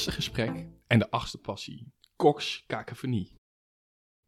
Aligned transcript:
achtste 0.00 0.22
gesprek 0.22 0.66
en 0.86 0.98
de 0.98 1.10
achtste 1.10 1.38
passie. 1.38 1.92
Cox 2.16 2.64
kakofonie. 2.66 3.34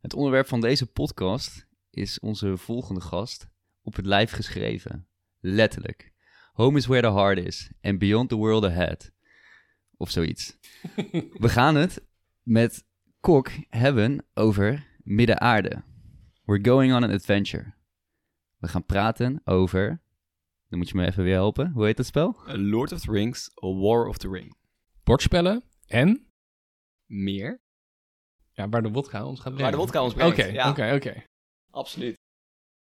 Het 0.00 0.14
onderwerp 0.14 0.46
van 0.46 0.60
deze 0.60 0.86
podcast 0.86 1.66
is 1.90 2.20
onze 2.20 2.56
volgende 2.56 3.00
gast 3.00 3.46
op 3.82 3.96
het 3.96 4.06
lijf 4.06 4.30
geschreven. 4.30 5.08
Letterlijk. 5.40 6.12
Home 6.52 6.78
is 6.78 6.86
where 6.86 7.02
the 7.08 7.12
heart 7.12 7.38
is 7.38 7.72
and 7.80 7.98
beyond 7.98 8.28
the 8.28 8.36
world 8.36 8.64
ahead. 8.64 9.12
Of 9.96 10.10
zoiets. 10.10 10.58
We 11.44 11.48
gaan 11.48 11.74
het 11.74 12.06
met 12.42 12.84
Kok 13.20 13.50
hebben 13.68 14.26
over 14.34 14.86
Midden-aarde. 15.02 15.82
We're 16.44 16.64
going 16.64 16.94
on 16.94 17.02
an 17.02 17.10
adventure. 17.10 17.74
We 18.58 18.68
gaan 18.68 18.84
praten 18.84 19.40
over... 19.44 20.02
Dan 20.68 20.78
moet 20.78 20.88
je 20.88 20.96
me 20.96 21.06
even 21.06 21.24
weer 21.24 21.34
helpen. 21.34 21.70
Hoe 21.70 21.84
heet 21.84 21.96
dat 21.96 22.06
spel? 22.06 22.36
A 22.48 22.56
Lord 22.56 22.92
of 22.92 23.00
the 23.00 23.12
Rings, 23.12 23.50
A 23.64 23.66
War 23.66 24.06
of 24.06 24.18
the 24.18 24.28
Ring. 24.28 24.60
Bordspellen 25.12 25.62
en 25.86 26.26
Meer? 27.06 27.60
ja, 28.52 28.68
waar 28.68 28.82
de 28.82 28.90
wodka 28.90 29.26
ons 29.26 29.40
gaat 29.40 29.54
brengen. 29.54 29.62
Waar 29.62 29.70
de 29.70 29.76
wodka 29.76 30.02
ons 30.02 30.12
Oké, 30.14 30.32
brengt. 30.32 30.68
oké, 30.68 30.84
ja, 30.86 30.94
oké. 30.94 31.24
absoluut. 31.70 32.16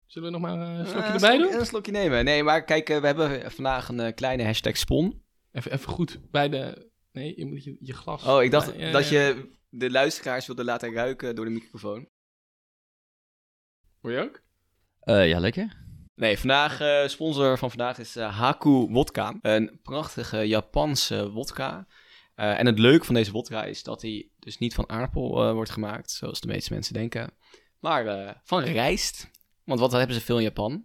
Zullen 0.07 0.33
we 0.33 0.39
nog 0.39 0.47
maar 0.47 0.61
eh, 0.73 0.79
een 0.79 0.87
slokje 0.87 1.03
Eh, 1.09 1.15
erbij 1.15 1.37
slok- 1.37 1.51
doen? 1.51 1.61
Een 1.61 1.67
slokje 1.67 1.93
nemen. 1.93 2.25
Nee, 2.25 2.43
maar 2.43 2.65
kijk, 2.65 2.89
eh, 2.89 3.01
we 3.01 3.07
hebben 3.07 3.51
vandaag 3.53 3.89
een 3.89 4.15
kleine 4.15 4.45
hashtag 4.45 4.77
spon. 4.77 5.23
Even, 5.53 5.73
even 5.73 5.89
goed 5.93 6.31
bij 6.31 6.49
de... 6.49 6.91
Nee, 7.13 7.37
je 7.39 7.47
moet 7.47 7.65
je, 7.65 7.77
je 7.81 7.93
glas... 7.93 8.25
Oh, 8.27 8.43
ik 8.43 8.51
dacht 8.51 8.75
Ja, 8.77 8.91
dat 8.93 9.09
ja. 9.09 9.21
je 9.21 9.51
de 9.69 9.91
luisteraars 9.91 10.47
wilde 10.47 10.65
laten 10.65 10.93
ruiken 10.93 11.35
door 11.35 11.45
de 11.45 11.51
microfoon. 11.51 12.09
Hoor 14.01 14.13
je 14.13 14.19
ook? 14.21 14.43
Eh, 15.01 15.29
ja, 15.29 15.39
lekker. 15.39 15.85
Nee, 16.15 16.39
vandaag, 16.39 16.81
eh, 16.81 17.07
sponsor 17.09 17.59
van 17.59 17.69
vandaag 17.71 17.99
is 17.99 18.17
eh, 18.17 18.39
Haku 18.39 18.69
Wodka. 18.91 19.39
Een 19.41 19.79
prachtige 19.83 20.39
Japanse 20.49 21.31
wodka. 21.31 21.87
Eh, 22.41 22.59
en 22.59 22.67
het 22.67 22.79
leuke 22.79 23.05
van 23.05 23.15
deze 23.15 23.33
wodka 23.33 23.65
is 23.65 23.83
dat 23.83 24.03
hij 24.03 24.29
dus 24.39 24.59
niet 24.59 24.75
van 24.75 24.89
aardappel 24.89 25.43
eh, 25.43 25.53
wordt 25.53 25.71
gemaakt, 25.71 26.11
zoals 26.11 26.41
de 26.41 26.47
meeste 26.47 26.73
mensen 26.73 26.95
denken. 26.95 27.31
Maar 27.81 28.07
eh, 28.07 28.35
van 28.45 28.63
rijst. 28.63 29.31
Want 29.65 29.81
wat 29.81 29.93
hebben 29.93 30.17
ze 30.17 30.23
veel 30.23 30.37
in 30.37 30.43
Japan? 30.43 30.85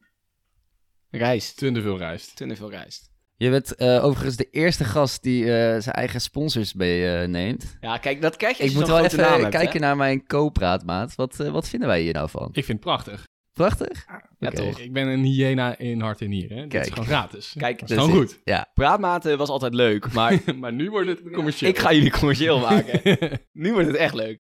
Rijst. 1.09 1.58
Te 1.58 1.81
veel 1.81 1.98
rijst. 1.98 2.36
Te 2.36 2.56
veel 2.56 2.70
rijst. 2.70 3.09
Je 3.36 3.50
bent 3.50 3.76
eh, 3.76 4.03
overigens 4.03 4.36
de 4.36 4.50
eerste 4.50 4.83
gast 4.83 5.23
die 5.23 5.44
eh, 5.44 5.81
zijn 5.81 5.95
eigen 5.95 6.22
sponsors 6.22 6.73
meeneemt. 6.73 7.78
Ja, 7.81 7.98
kijk, 7.98 8.22
dat 8.22 8.36
krijg 8.36 8.58
je 8.58 8.64
Ik 8.64 8.73
moet 8.73 8.88
wel 8.88 9.06
even 9.06 9.39
hebt, 9.39 9.50
kijken 9.50 9.73
hè? 9.73 9.80
naar 9.80 9.98
mijn 9.98 10.26
co-praatmaat. 10.26 11.16
Wat, 11.16 11.36
wat 11.36 11.70
vinden 11.70 11.88
wij 11.88 12.02
hier 12.02 12.14
nou 12.14 12.30
van? 12.30 12.48
Ik 12.48 12.66
vind 12.66 12.67
het 12.67 12.80
prachtig. 12.80 13.23
Prachtig? 13.56 14.06
Ja, 14.39 14.48
Oké. 14.48 14.56
toch. 14.56 14.80
Ik 14.80 14.94
ben 14.94 15.08
een 15.08 15.23
hyena 15.23 15.78
in 15.78 16.02
hart 16.02 16.22
en 16.22 16.30
nieren. 16.30 16.58
Hè? 16.58 16.67
Dat 16.67 16.86
is 16.86 16.89
gewoon 16.92 17.06
gratis. 17.06 17.56
Kijk, 17.58 17.80
dat 17.80 17.89
is 17.89 17.95
dus 17.95 18.06
gewoon 18.06 18.20
goed. 18.20 18.42
Ja, 18.44 18.72
Praatmaten 18.73 19.38
was 19.38 19.50
altijd 19.50 19.73
leuk, 19.73 20.14
maar 20.14 20.42
maar 20.59 20.73
nu 20.73 20.89
wordt 20.89 21.08
het 21.08 21.31
commercieel. 21.31 21.70
ik 21.70 21.80
ga 21.80 21.94
jullie 21.94 22.11
commercieel 22.11 22.59
maken. 22.59 23.02
nu 23.52 23.73
wordt 23.73 23.88
het 23.88 23.95
echt 23.95 24.14
leuk. 24.14 24.26
Willen 24.26 24.39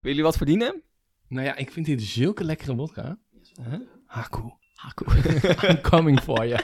jullie 0.00 0.22
wat 0.22 0.36
verdienen? 0.36 0.82
nou 1.28 1.46
ja, 1.46 1.56
ik 1.56 1.70
vind 1.70 1.86
dit 1.86 2.02
zulke 2.02 2.44
lekkere 2.44 2.74
vodka. 2.74 3.18
Huh? 3.62 3.80
Haku. 4.06 4.50
Haku. 4.74 5.04
I'm 5.68 5.80
coming 5.80 6.20
for 6.20 6.46
you. 6.46 6.60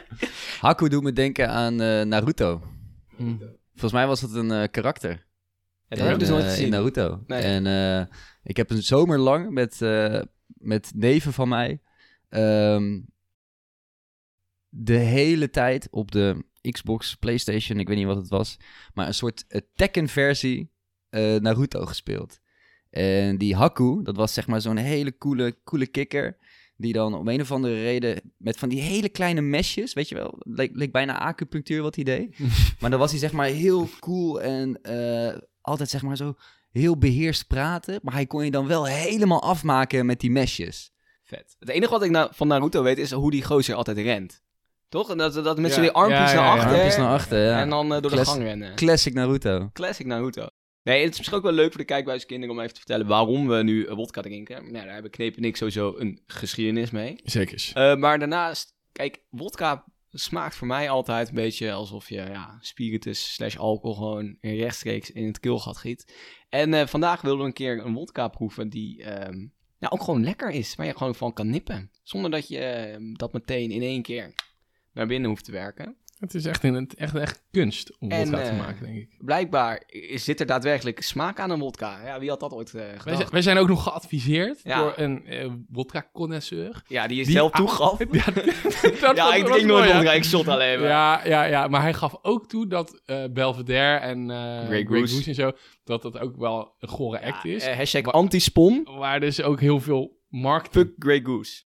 Haku 0.61 0.89
doet 0.89 1.03
me 1.03 1.13
denken 1.13 1.49
aan 1.51 1.81
eh, 1.81 2.03
Naruto. 2.05 2.63
Hm. 3.17 3.37
Volgens 3.71 3.93
mij 3.93 4.07
was 4.07 4.21
het 4.21 4.35
een 4.35 4.51
eh, 4.51 4.69
karakter. 4.71 5.11
Ja, 5.11 5.97
dat 5.97 5.99
in, 5.99 6.05
heb 6.05 6.15
ik 6.15 6.21
dus 6.21 6.29
eh, 6.29 6.35
nooit 6.35 6.45
in 6.45 6.51
gezien. 6.51 6.71
Naruto. 6.71 7.23
Nee. 7.27 7.43
En 7.43 7.67
eh, 7.67 8.07
ik 8.43 8.57
heb 8.57 8.71
een 8.71 8.83
zomer 8.83 9.19
lang 9.19 9.51
met, 9.51 9.83
eh, 9.83 10.21
met 10.47 10.93
neven 10.95 11.33
van 11.33 11.49
mij 11.49 11.81
ehm, 12.29 13.01
de 14.69 14.97
hele 14.97 15.51
tijd 15.51 15.89
op 15.91 16.13
de 16.13 16.45
Xbox, 16.61 17.15
Playstation, 17.17 17.79
ik 17.79 17.89
weet 17.89 17.97
niet 17.97 18.07
wat 18.07 18.17
het 18.17 18.29
was, 18.29 18.57
maar 18.95 19.07
een 19.07 19.15
soort 19.15 19.45
eh, 19.49 19.61
Tekken-versie 19.75 20.71
eh, 21.09 21.37
Naruto 21.37 21.87
gespeeld. 21.87 22.41
En 22.91 23.39
die 23.39 23.57
Haku, 23.57 24.03
dat 24.03 24.17
was 24.17 24.35
zeg 24.35 24.47
maar 24.47 24.61
zo'n 24.61 24.77
hele 24.77 25.19
coole, 25.19 25.57
coole 25.65 25.87
kikker. 25.87 26.37
Die 26.77 26.93
dan 26.93 27.15
om 27.15 27.29
een 27.29 27.41
of 27.41 27.53
andere 27.53 27.75
reden 27.75 28.21
met 28.37 28.57
van 28.57 28.69
die 28.69 28.81
hele 28.81 29.09
kleine 29.09 29.41
mesjes, 29.41 29.93
weet 29.93 30.09
je 30.09 30.15
wel, 30.15 30.35
leek, 30.39 30.71
leek 30.77 30.93
bijna 30.93 31.19
acupunctuur 31.19 31.83
wat 31.83 31.95
hij 31.95 32.05
deed. 32.05 32.39
maar 32.81 32.91
dan 32.91 32.99
was 32.99 33.11
hij 33.11 33.21
zeg 33.21 33.33
maar 33.33 33.47
heel 33.47 33.89
cool 34.01 34.43
en 34.43 34.83
eh, 34.83 35.39
altijd 35.61 35.91
zeg 35.91 36.03
maar 36.03 36.17
zo 36.17 36.35
heel 36.71 36.99
beheerst 36.99 37.47
praten. 37.47 38.01
Maar 38.03 38.15
hij 38.15 38.27
kon 38.27 38.45
je 38.45 38.51
dan 38.51 38.67
wel 38.67 38.87
helemaal 38.87 39.43
afmaken 39.43 40.07
met 40.07 40.21
die 40.21 40.31
mesjes. 40.31 40.93
Vet. 41.29 41.57
Het 41.59 41.69
enige 41.69 41.91
wat 41.91 42.03
ik 42.03 42.11
na- 42.11 42.29
van 42.33 42.49
Naruto 42.49 42.83
weet 42.83 42.99
is 42.99 43.11
hoe 43.11 43.31
die 43.31 43.45
gozer 43.45 43.75
altijd 43.75 43.99
rent. 43.99 44.43
Toch? 44.89 45.11
En 45.11 45.19
dat, 45.19 45.35
dat 45.35 45.59
met 45.59 45.69
Ja. 45.71 45.75
z'n 45.77 45.81
die 45.81 45.91
armpjes 45.91 46.19
Ja, 46.19 46.29
ja, 46.31 46.35
naar 46.35 46.45
ja. 46.45 46.53
achter. 46.63 46.71
Armpjes 46.75 46.97
naar 46.97 47.13
achter, 47.13 47.45
ja. 47.45 47.61
En 47.61 47.69
dan 47.71 47.95
eh, 47.95 48.01
door 48.01 48.11
Class- 48.11 48.25
de 48.29 48.31
gang 48.35 48.43
rennen. 48.43 48.75
Classic 48.75 49.15
Naruto. 49.15 49.71
Classic 49.73 50.07
Naruto. 50.07 50.47
Nee, 50.83 51.03
het 51.03 51.11
is 51.13 51.17
misschien 51.19 51.39
ook 51.39 51.45
wel 51.45 51.53
leuk 51.53 51.69
voor 51.69 51.81
de 51.81 51.87
kijkbuiskinderen 51.87 52.55
om 52.55 52.61
even 52.61 52.73
te 52.73 52.79
vertellen 52.81 53.07
waarom 53.07 53.49
we 53.49 53.63
nu 53.63 53.87
wodka 53.91 54.21
drinken. 54.21 54.63
Nou, 54.73 54.85
daar 54.85 54.93
hebben 54.93 55.11
Kneep 55.11 55.37
en 55.37 55.45
ik 55.45 55.57
sowieso 55.57 55.95
een 55.99 56.23
geschiedenis 56.27 56.91
mee. 56.91 57.21
Zeker. 57.25 57.71
Eh, 57.75 57.97
maar 57.97 58.19
daarnaast, 58.19 58.75
kijk, 58.93 59.23
wodka 59.31 59.85
smaakt 60.11 60.57
voor 60.57 60.67
mij 60.67 60.91
altijd 60.91 61.29
een 61.29 61.35
beetje 61.35 61.73
alsof 61.73 62.09
je 62.09 62.15
ja, 62.17 62.57
spiritus 62.61 63.35
slash 63.35 63.57
alcohol 63.57 63.95
gewoon 63.97 64.37
rechtstreeks 64.41 65.11
in 65.11 65.27
het 65.27 65.41
keelgat 65.41 65.77
giet. 65.77 66.15
En 66.49 66.75
eh, 66.75 66.87
vandaag 66.87 67.21
wilden 67.21 67.41
we 67.41 67.47
een 67.47 67.53
keer 67.53 67.85
een 67.87 67.95
wodka 67.95 68.29
proeven 68.29 68.69
die 68.69 69.03
ehm, 69.03 69.47
ja, 69.79 69.89
ook 69.89 70.03
gewoon 70.03 70.25
lekker 70.25 70.51
is, 70.51 70.75
waar 70.75 70.87
je 70.87 70.97
gewoon 70.97 71.15
van 71.15 71.33
kan 71.33 71.51
nippen. 71.51 71.91
Zonder 72.03 72.31
dat 72.31 72.49
je 72.49 72.59
ehm, 72.59 73.13
dat 73.13 73.33
meteen 73.33 73.71
in 73.71 73.83
één 73.83 74.03
keer 74.03 74.35
naar 74.93 75.07
binnen 75.07 75.31
hoeft 75.31 75.45
te 75.45 75.53
werken. 75.53 75.97
Het 76.19 76.35
is 76.35 76.45
echt, 76.45 76.65
een, 76.65 76.91
echt, 76.97 77.15
echt 77.15 77.43
kunst 77.51 77.99
om 77.99 78.11
En, 78.11 78.27
vodka 78.27 78.43
te 78.43 78.51
eh, 78.51 78.59
maken, 78.59 78.85
denk 78.85 78.97
ik. 78.97 79.15
Blijkbaar 79.19 79.83
zit 80.15 80.41
er 80.41 80.47
daadwerkelijk 80.47 81.03
smaak 81.03 81.41
aan 81.41 81.51
een 81.51 81.59
wodka. 81.59 82.05
Ja, 82.07 82.19
wie 82.19 82.29
had 82.29 82.41
dat 82.41 82.53
ooit 82.53 82.75
eh, 82.75 82.83
Wij 83.05 83.17
zijn, 83.17 83.29
wij 83.31 83.43
zijn 83.43 83.59
ook 83.59 83.69
nog 83.69 83.83
geadviseerd 83.83 84.61
Ja. 84.63 84.79
door 84.83 84.93
een 84.97 85.27
eh 85.27 85.51
wodka-connoisseur. 85.69 86.83
Ja, 86.87 87.07
die 87.07 87.21
is 87.21 87.27
Die- 87.27 87.35
zelf 87.35 87.51
toegaf. 87.51 87.99
Ja, 88.11 88.25
dat 89.01 89.17
ja, 89.17 89.35
ik 89.35 89.45
drink 89.45 89.67
nooit 89.67 89.93
wodka, 89.93 90.13
ik 90.13 90.25
shot 90.25 90.49
alleen 90.49 90.81
maar. 90.81 90.89
Ja, 90.89 91.27
ja, 91.27 91.45
ja, 91.45 91.69
maar 91.69 91.83
hij 91.83 91.95
gaf 91.95 92.19
ook 92.23 92.49
toe 92.49 92.67
dat 92.67 93.03
eh 93.05 93.25
Belvedere 93.33 93.97
en 93.97 94.29
Grey 94.67 94.85
Goose. 94.85 95.15
Goose 95.15 95.29
en 95.29 95.35
zo, 95.35 95.53
dat 95.85 96.03
dat 96.03 96.19
ook 96.19 96.37
wel 96.37 96.75
een 96.79 96.89
gore 96.89 97.23
act 97.23 97.45
is. 97.45 97.67
Hashtag 97.67 98.03
anti-spon. 98.13 98.89
waar 98.99 99.21
dus 99.21 99.43
ook 99.43 99.61
heel 99.61 99.81
veel 99.81 100.17
markt... 100.29 100.69
Fuck 100.73 100.93
Grey 100.99 101.21
Goose. 101.21 101.63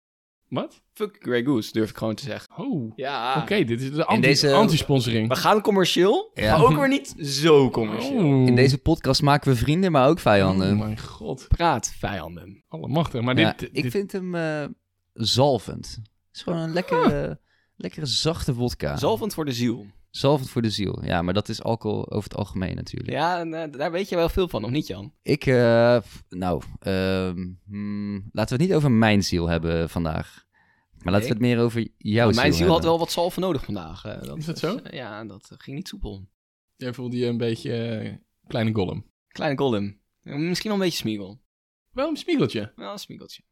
Wat? 0.50 0.82
Fuck 0.94 1.18
Grey 1.20 1.44
Goose, 1.44 1.72
durf 1.72 1.90
ik 1.90 1.98
gewoon 1.98 2.16
te 2.16 2.24
zeggen. 2.24 2.58
Oh, 2.58 2.92
Ja. 2.96 3.40
oké, 3.42 3.64
dit 3.64 3.82
is 3.82 3.92
de 3.92 4.06
anti- 4.06 4.22
deze- 4.28 4.54
anti-sponsoring. 4.54 5.28
We 5.28 5.36
gaan 5.36 5.62
commercieel, 5.62 6.32
Ja. 6.34 6.58
maar 6.58 6.66
ook 6.66 6.78
weer 6.78 6.88
niet 6.88 7.14
zo 7.22 7.70
commercieel. 7.70 8.18
Oh. 8.42 8.48
In 8.48 8.56
deze 8.56 8.78
podcast 8.78 9.22
maken 9.22 9.52
we 9.52 9.58
vrienden, 9.58 9.92
maar 9.92 10.08
ook 10.08 10.20
vijanden. 10.20 10.72
Oh 10.72 10.80
mijn 10.80 11.00
god, 11.00 11.46
Praat, 11.48 11.94
vijanden. 11.98 12.64
allemachtig. 12.68 13.22
Maar 13.22 13.38
Ja, 13.40 13.54
dit, 13.58 13.70
ik 13.72 13.92
vind 13.92 14.12
hem 14.12 14.36
eh, 14.36 14.66
zalvend. 15.14 15.92
Het 16.02 16.36
is 16.38 16.42
gewoon 16.42 16.60
een 16.60 16.74
lekkere, 16.74 17.40
lekkere 17.76 18.06
zachte 18.06 18.54
vodka. 18.54 18.98
Zalvend 18.98 19.34
voor 19.34 19.46
de 19.46 19.52
ziel. 19.54 19.86
Zalvend 20.10 20.50
voor 20.50 20.62
de 20.62 20.70
ziel. 20.70 21.06
Ja, 21.06 21.22
maar 21.22 21.34
dat 21.34 21.50
is 21.50 21.64
alcohol 21.64 22.12
over 22.12 22.30
het 22.30 22.38
algemeen 22.40 22.76
natuurlijk. 22.76 23.12
Ja, 23.12 23.40
en, 23.40 23.54
eh, 23.54 23.72
daar 23.72 23.92
weet 23.92 24.10
je 24.10 24.16
wel 24.16 24.30
veel 24.30 24.48
van, 24.48 24.64
of 24.64 24.70
niet 24.70 24.88
Jan? 24.88 25.14
Ik, 25.22 25.46
eh, 25.46 25.98
f- 26.02 26.24
nou, 26.30 26.62
ehm, 26.80 27.48
hmm, 27.68 28.30
laten 28.32 28.58
we 28.58 28.64
het 28.64 28.70
niet 28.72 28.74
over 28.78 28.92
mijn 28.92 29.24
ziel 29.24 29.48
hebben 29.50 29.90
vandaag. 29.90 30.48
Maar 31.04 31.14
laten 31.14 31.28
we 31.28 31.34
het 31.34 31.42
meer 31.44 31.60
over 31.60 31.88
jouw 31.98 32.22
Nou, 32.22 32.34
ziel 32.34 32.42
mijn 32.42 32.54
ziel 32.54 32.68
had 32.68 32.84
wel 32.84 33.00
wat 33.00 33.12
zalven 33.12 33.42
nodig 33.42 33.64
vandaag. 33.66 34.06
eh, 34.06 34.14
Is 34.36 34.46
dat 34.46 34.60
was, 34.62 34.72
zo? 34.72 34.80
ja, 34.92 35.26
dat 35.26 35.52
ging 35.58 35.76
niet 35.78 35.88
soepel. 35.88 36.28
Jij 36.76 36.94
voelde 36.94 37.18
je 37.18 37.26
een 37.26 37.38
beetje 37.38 38.20
kleine 38.48 38.74
golem. 38.74 39.06
Kleine 39.28 39.58
Gollum. 39.58 40.00
Eh, 40.22 40.36
Misschien 40.36 40.70
wel 40.72 40.80
een 40.80 40.86
beetje 40.86 41.00
Smeagol. 41.00 41.40
Wel 41.92 42.10
een 42.10 42.18
spiegeltje. 42.18 42.72
Wel 42.76 42.92
een 42.92 42.98
Smiegeltje. 43.00 43.44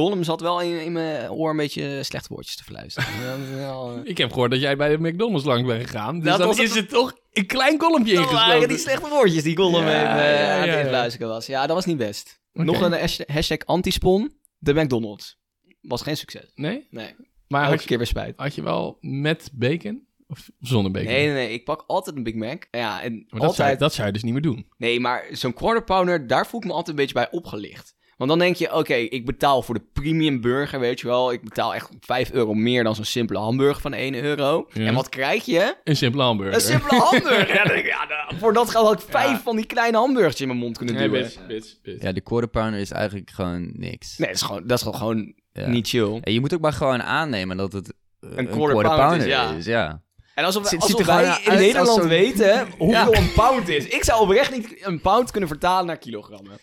Gollum 0.00 0.22
zat 0.24 0.40
wel 0.40 0.60
in, 0.60 0.80
in 0.84 0.92
mijn 0.92 1.30
oor 1.30 1.50
een 1.50 1.56
beetje 1.56 2.02
slechte 2.02 2.28
woordjes 2.28 2.56
te 2.56 2.64
wel, 3.56 3.96
eh, 3.96 4.00
Ik 4.10 4.18
heb 4.18 4.32
gehoord 4.32 4.50
dat 4.50 4.60
jij 4.60 4.76
bij 4.76 4.88
de 4.96 4.98
McDonald's 5.08 5.44
langs 5.44 5.66
bent 5.66 5.82
gegaan. 5.86 6.14
Dus 6.20 6.24
Dat 6.28 6.38
dan 6.38 6.46
was 6.46 6.58
is 6.58 6.74
het- 6.74 6.88
toch 6.88 7.12
een 7.32 7.46
klein 7.46 7.78
Dat 7.78 7.90
waren 7.90 8.06
ingesloten. 8.06 8.68
die 8.68 8.78
slechte 8.78 9.08
woordjes 9.08 9.42
die 9.42 9.56
Gollum 9.56 9.82
Ja, 9.86 9.88
even, 9.88 10.08
eh, 10.24 10.40
ja, 10.40 10.52
aan 10.52 10.56
ja, 10.56 10.60
het 10.60 10.70
ja. 10.74 10.78
influisteren 10.80 11.28
was. 11.28 11.46
Ja, 11.46 11.66
dat 11.66 11.76
was 11.76 11.84
niet 11.86 11.96
best. 11.96 12.40
Nog 12.52 12.80
een 12.80 12.92
hashtag, 12.92 13.26
hashtag 13.26 13.58
antispon. 13.64 14.38
De 14.58 14.74
McDonald's. 14.74 15.38
Was 15.80 16.02
geen 16.02 16.16
succes. 16.16 16.50
Nee? 16.54 16.86
Nee. 16.90 17.14
Maar 17.48 17.60
Elke 17.60 17.72
had 17.72 17.82
je, 17.82 17.88
keer 17.88 17.96
weer 17.98 18.06
spijt. 18.06 18.34
had 18.36 18.54
je 18.54 18.62
wel 18.62 18.98
met 19.00 19.50
bacon? 19.52 20.06
Of 20.26 20.50
zonder 20.60 20.92
bacon? 20.92 21.08
Nee, 21.12 21.24
nee, 21.26 21.34
nee. 21.34 21.52
Ik 21.52 21.64
pak 21.64 21.84
altijd 21.86 22.16
een 22.16 22.22
Big 22.22 22.34
Mac. 22.34 22.66
Ja, 22.70 23.02
en 23.02 23.12
Maar 23.12 23.22
dat, 23.28 23.38
zou, 23.40 23.46
altijd... 23.48 23.78
dat 23.78 23.94
zou 23.94 24.06
je 24.06 24.12
dus 24.12 24.22
niet 24.22 24.32
meer 24.32 24.42
doen. 24.42 24.66
Nee, 24.76 25.00
maar 25.00 25.24
zo'n 25.30 25.52
quarter 25.54 25.84
pounder, 25.84 26.26
daar 26.26 26.46
voel 26.46 26.60
ik 26.60 26.66
me 26.66 26.72
altijd 26.72 26.88
een 26.88 27.02
beetje 27.02 27.14
bij 27.14 27.30
opgelicht. 27.30 27.94
Want 28.20 28.32
dan 28.32 28.38
denk 28.40 28.56
je, 28.56 28.74
oké, 28.74 28.94
ik 28.94 29.26
betaal 29.26 29.62
voor 29.62 29.74
de 29.74 29.84
premium 29.92 30.40
burger, 30.40 30.80
weet 30.80 31.00
je 31.00 31.06
wel. 31.06 31.32
Ik 31.32 31.42
betaal 31.42 31.74
echt 31.74 31.88
5 32.00 32.30
euro 32.32 32.54
meer 32.54 32.84
dan 32.84 32.94
zo'n 32.94 33.04
simpele 33.04 33.38
hamburger 33.38 33.80
van 33.82 33.92
1 33.92 34.14
euro. 34.14 34.66
Ja. 34.72 34.86
En 34.86 34.94
wat 34.94 35.08
krijg 35.08 35.44
je? 35.44 35.76
Een 35.84 35.96
simpele 35.96 36.22
hamburger. 36.22 36.54
Een 36.54 36.60
simpele 36.60 37.00
hamburger. 37.00 37.48
ja, 37.54 37.62
dan 37.64 37.66
denk 37.72 37.78
ik, 37.78 37.86
ja, 37.86 38.30
voor 38.38 38.52
dat 38.52 38.70
geld 38.70 38.86
had 38.86 39.02
ik 39.02 39.08
vijf 39.10 39.30
Ja. 39.30 39.40
van 39.40 39.56
die 39.56 39.66
kleine 39.66 39.96
hamburgers 39.96 40.40
in 40.40 40.46
mijn 40.46 40.58
mond 40.58 40.76
kunnen 40.76 40.94
Nee, 40.94 41.04
duwen. 41.08 41.22
bits, 41.22 41.38
bits, 41.46 41.80
bits. 41.82 42.02
Ja, 42.02 42.12
de 42.12 42.20
quarter 42.20 42.48
pounder 42.48 42.80
is 42.80 42.90
eigenlijk 42.90 43.30
gewoon 43.30 43.70
niks. 43.76 44.18
Nee, 44.18 44.26
dat 44.28 44.36
is 44.36 44.42
gewoon, 44.42 44.66
dat 44.66 44.78
is 44.78 44.96
gewoon 44.98 45.34
Ja. 45.52 45.66
niet 45.68 45.88
chill. 45.88 46.18
En 46.22 46.32
je 46.32 46.40
moet 46.40 46.54
ook 46.54 46.60
maar 46.60 46.72
gewoon 46.72 47.02
aannemen 47.02 47.56
dat 47.56 47.72
het 47.72 47.88
eh, 48.20 48.30
een, 48.36 48.48
quarter 48.48 48.76
quarter, 48.78 48.96
pounder 49.06 49.28
is, 49.28 49.56
is. 49.58 49.64
ja. 49.66 50.02
En 50.34 50.44
alsof, 50.44 50.68
ziet 50.68 50.80
alsof 50.80 51.06
wij 51.06 51.38
in 51.44 51.52
Nederland 51.58 52.04
weten 52.04 52.66
hoeveel 52.78 53.14
een 53.14 53.32
pound 53.32 53.68
is. 53.68 53.86
Ik 53.88 54.04
zou 54.04 54.20
oprecht 54.20 54.52
niet 54.56 54.86
een 54.86 55.00
pound 55.00 55.30
kunnen 55.30 55.48
vertalen 55.48 55.86
naar 55.86 55.98
kilogrammen. 55.98 56.58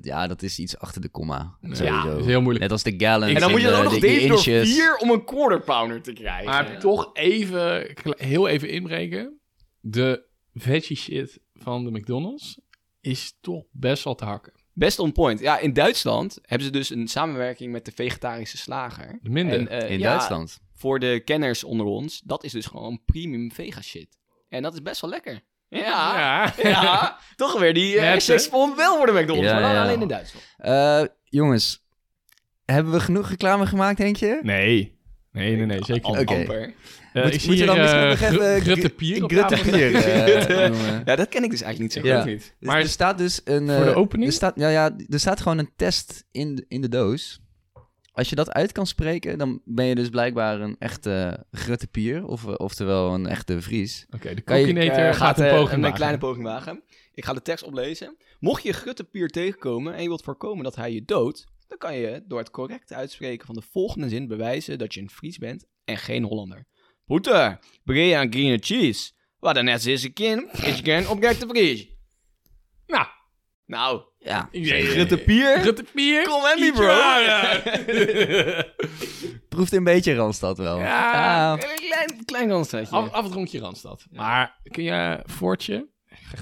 Ja, 0.00 0.26
dat 0.26 0.42
is 0.42 0.58
iets 0.58 0.78
achter 0.78 1.00
de 1.00 1.08
komma. 1.08 1.56
Ja, 1.60 1.74
sowieso. 1.74 2.08
dat 2.10 2.18
is 2.20 2.26
heel 2.26 2.40
moeilijk. 2.40 2.60
Net 2.64 2.72
als 2.72 2.82
de 2.82 2.94
gallons 2.96 3.32
En 3.32 3.40
dan 3.40 3.50
moet 3.50 3.60
je 3.60 3.66
de- 3.66 3.72
ook 3.74 3.82
nog 3.84 3.94
de 3.94 4.00
delen 4.00 4.28
door 4.28 4.38
vier 4.40 4.96
om 4.96 5.10
een 5.10 5.24
quarter 5.24 5.60
pounder 5.60 6.02
te 6.02 6.12
krijgen. 6.12 6.44
Maar 6.44 6.78
toch 6.80 7.10
even, 7.12 7.94
heel 8.16 8.48
even 8.48 8.68
inbreken. 8.68 9.40
De 9.80 10.24
veggie 10.54 10.96
shit 10.96 11.40
van 11.54 11.84
de 11.84 11.90
McDonald's 11.90 12.60
is 13.00 13.36
toch 13.40 13.64
best 13.70 14.04
wel 14.04 14.14
te 14.14 14.24
hakken. 14.24 14.52
Best 14.72 14.98
on 14.98 15.12
point. 15.12 15.40
Ja, 15.40 15.58
in 15.58 15.72
Duitsland 15.72 16.38
hebben 16.42 16.66
ze 16.66 16.72
dus 16.72 16.90
een 16.90 17.08
samenwerking 17.08 17.72
met 17.72 17.84
de 17.84 17.92
vegetarische 17.94 18.56
slager. 18.56 19.18
Minder. 19.22 19.58
En, 19.58 19.68
eh, 19.68 19.90
In 19.90 19.98
ja, 19.98 20.08
Duitsland. 20.10 20.58
Voor 20.74 20.98
de 20.98 21.20
kenners 21.24 21.64
onder 21.64 21.86
ons, 21.86 22.20
dat 22.20 22.44
is 22.44 22.52
dus 22.52 22.66
gewoon 22.66 23.02
premium 23.04 23.52
vega 23.52 23.80
shit. 23.82 24.18
En 24.48 24.62
dat 24.62 24.72
is 24.72 24.82
best 24.82 25.00
wel 25.00 25.10
lekker. 25.10 25.40
Ja, 25.80 26.52
ja. 26.62 27.16
toch 27.36 27.58
weer 27.58 27.74
die 27.74 27.94
uh, 27.94 28.00
wel 28.76 28.96
voor 28.96 29.06
de 29.06 29.12
McDonald's, 29.12 29.48
Ja, 29.48 29.52
maar 29.52 29.62
dan 29.62 29.72
ja. 29.72 29.82
alleen 29.82 30.00
in 30.00 30.08
Duitsland. 30.08 30.44
Eh, 30.56 31.02
jongens, 31.24 31.86
hebben 32.64 32.92
we 32.92 33.00
genoeg 33.00 33.28
reclame 33.28 33.66
gemaakt, 33.66 33.96
denk 33.98 34.16
je? 34.16 34.38
Nee. 34.42 35.00
Nee, 35.32 35.56
nee, 35.56 35.66
nee, 35.66 35.84
zeker 35.84 36.18
niet. 36.18 36.28
Amper. 36.28 36.74
Eh, 37.12 37.24
Moet- 37.24 37.34
ik 37.34 37.40
we 37.40 37.54
hier 37.54 37.66
dan 37.66 37.78
misschien 37.78 38.08
nog 38.08 38.20
even 38.20 38.36
Gru- 38.38 38.60
Grutte 38.60 38.80
Gr- 38.88 38.94
Pier 38.94 39.16
Grutte 39.26 39.70
Pier. 39.70 39.90
Ja, 41.04 41.16
dat 41.16 41.28
ken 41.28 41.44
ik 41.44 41.50
dus 41.50 41.62
eigenlijk 41.62 41.78
niet 41.78 41.92
zo 41.92 42.08
Ja. 42.12 42.20
goed. 42.20 42.30
niet. 42.30 42.54
Maar 42.60 42.78
er 42.80 42.88
staat 42.88 43.18
dus 43.18 43.40
een... 43.44 43.68
voor 43.70 43.84
de 43.84 43.90
eh, 43.90 43.96
opening? 43.96 44.28
Er 44.28 44.34
staat, 44.34 44.52
ja, 44.56 44.68
ja, 44.68 44.90
er 45.08 45.20
staat 45.20 45.40
gewoon 45.40 45.58
een 45.58 45.70
test 45.76 46.24
in 46.30 46.64
in 46.68 46.80
de 46.80 46.88
doos. 46.88 47.41
Als 48.12 48.28
je 48.28 48.34
dat 48.34 48.50
uit 48.52 48.72
kan 48.72 48.86
spreken, 48.86 49.38
dan 49.38 49.60
ben 49.64 49.86
je 49.86 49.94
dus 49.94 50.08
blijkbaar 50.08 50.60
een 50.60 50.76
echte 50.78 51.44
Grutte 51.50 51.86
Pier. 51.86 52.26
Of, 52.26 52.46
eh, 52.46 52.54
oftewel 52.56 53.14
een 53.14 53.26
echte 53.26 53.62
Fries. 53.62 54.06
Oké, 54.10 54.34
de 54.34 54.44
Cookinator 54.44 54.98
Eh, 54.98 55.14
gaat 55.14 55.38
een 55.38 55.46
eh, 55.46 55.54
poging 55.54 55.84
een 55.84 55.92
kleine 55.92 56.18
poging 56.18 56.44
wagen. 56.44 56.82
Ik 57.14 57.24
ga 57.24 57.32
de 57.32 57.42
tekst 57.42 57.64
oplezen. 57.64 58.16
Mocht 58.40 58.62
je 58.62 58.72
Grutte 58.72 59.04
Pier 59.04 59.28
tegenkomen 59.28 59.94
en 59.94 60.02
je 60.02 60.08
wilt 60.08 60.22
voorkomen 60.22 60.64
dat 60.64 60.76
hij 60.76 60.92
je 60.92 61.04
doodt, 61.04 61.44
dan 61.68 61.78
kan 61.78 61.96
je 61.96 62.22
door 62.26 62.38
het 62.38 62.50
correct 62.50 62.92
uitspreken 62.92 63.46
van 63.46 63.54
de 63.54 63.62
volgende 63.70 64.08
zin 64.08 64.26
bewijzen 64.26 64.78
dat 64.78 64.94
je 64.94 65.00
een 65.00 65.10
Fries 65.10 65.38
bent 65.38 65.66
en 65.84 65.96
geen 65.96 66.24
Hollander. 66.24 66.66
Poeter, 67.04 67.58
brei 67.84 68.10
aan 68.12 68.32
green 68.32 68.62
cheese. 68.62 69.12
Wat 69.38 69.56
een 69.56 69.64
net 69.64 69.86
is 69.86 70.04
een 70.04 70.12
kind, 70.12 70.52
is 70.52 70.78
je 70.78 70.84
geen 70.84 71.08
opgerekte 71.08 71.46
Fries. 71.46 71.86
Nou, 72.86 73.06
Nou, 73.66 74.02
Ja. 74.18 74.48
Grutte 74.52 75.16
Pier. 75.18 75.58
Grutte 75.60 75.84
Pier. 75.94 76.24
Kom 76.28 76.42
met 76.42 76.58
me, 76.58 76.66
Iets 76.66 76.76
bro. 76.78 76.86
raar. 76.86 77.62
Proeft 79.48 79.72
een 79.72 79.84
beetje 79.84 80.14
Randstad 80.14 80.58
wel. 80.58 80.78
Ja. 80.78 81.52
Een 81.52 81.58
klein, 81.58 82.24
klein 82.24 82.48
randstadje. 82.50 82.96
Af, 82.96 83.32
rondje 83.32 83.58
Randstad. 83.60 84.06
Maar 84.10 84.60
kun 84.70 84.82
je 84.82 85.20
Voortje... 85.24 85.90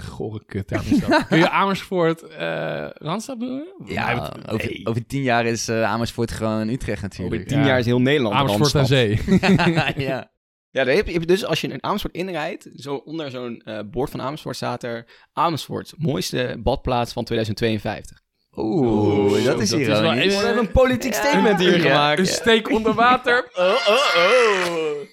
Gore 0.08 0.42
kut 0.46 0.68
daar. 0.68 0.82
Kun 1.28 1.38
je 1.38 1.50
Amersfoort 1.50 2.22
eh 2.22 2.86
Randstad 2.92 3.40
doen? 3.40 3.64
Ja, 3.86 4.12
Nee, 4.12 4.48
over, 4.54 4.80
over 4.84 5.06
tien 5.06 5.22
jaar 5.22 5.44
is 5.46 5.68
eh, 5.68 5.82
Amersfoort 5.84 6.30
gewoon 6.30 6.68
Utrecht 6.68 7.04
Over 7.04 7.08
natuurlijk. 7.08 7.48
tien 7.48 7.58
Ja. 7.58 7.66
jaar 7.66 7.78
is 7.78 7.84
heel 7.86 8.00
Nederland 8.00 8.34
Amersfoort 8.34 8.74
aan 8.74 8.86
zee. 8.86 9.20
ja. 10.08 10.30
Ja, 10.70 10.84
daar 10.84 10.94
heb 10.94 11.08
je, 11.08 11.20
dus 11.20 11.44
als 11.44 11.60
je 11.60 11.68
in 11.68 11.82
Amersfoort 11.84 12.14
inrijdt, 12.14 12.68
zo 12.74 12.94
onder 12.94 13.30
zo'n 13.30 13.60
eh, 13.64 13.78
bord 13.90 14.10
van 14.10 14.20
Amersfoort 14.20 14.56
staat 14.56 14.82
er 14.82 15.06
Amersfoort, 15.32 15.92
mooiste 15.96 16.56
badplaats 16.62 17.12
van 17.12 17.24
2052. 17.24 18.20
Oeh, 18.56 19.44
dat 19.44 19.60
is 19.60 19.68
dat 19.70 19.78
hier 19.78 19.88
is 19.88 20.00
wel 20.00 20.02
wel 20.02 20.12
even- 20.12 20.38
We 20.40 20.46
hebben 20.46 20.64
een 20.64 20.70
politiek 20.72 21.14
statement 21.14 21.58
hier 21.60 21.76
Ja. 21.76 21.82
gemaakt. 21.82 22.18
Een 22.18 22.26
steek 22.26 22.70
onder 22.70 22.94
water. 22.94 23.48
Oh, 23.58 23.88
oh, 23.88 24.16
oh. 24.16 25.08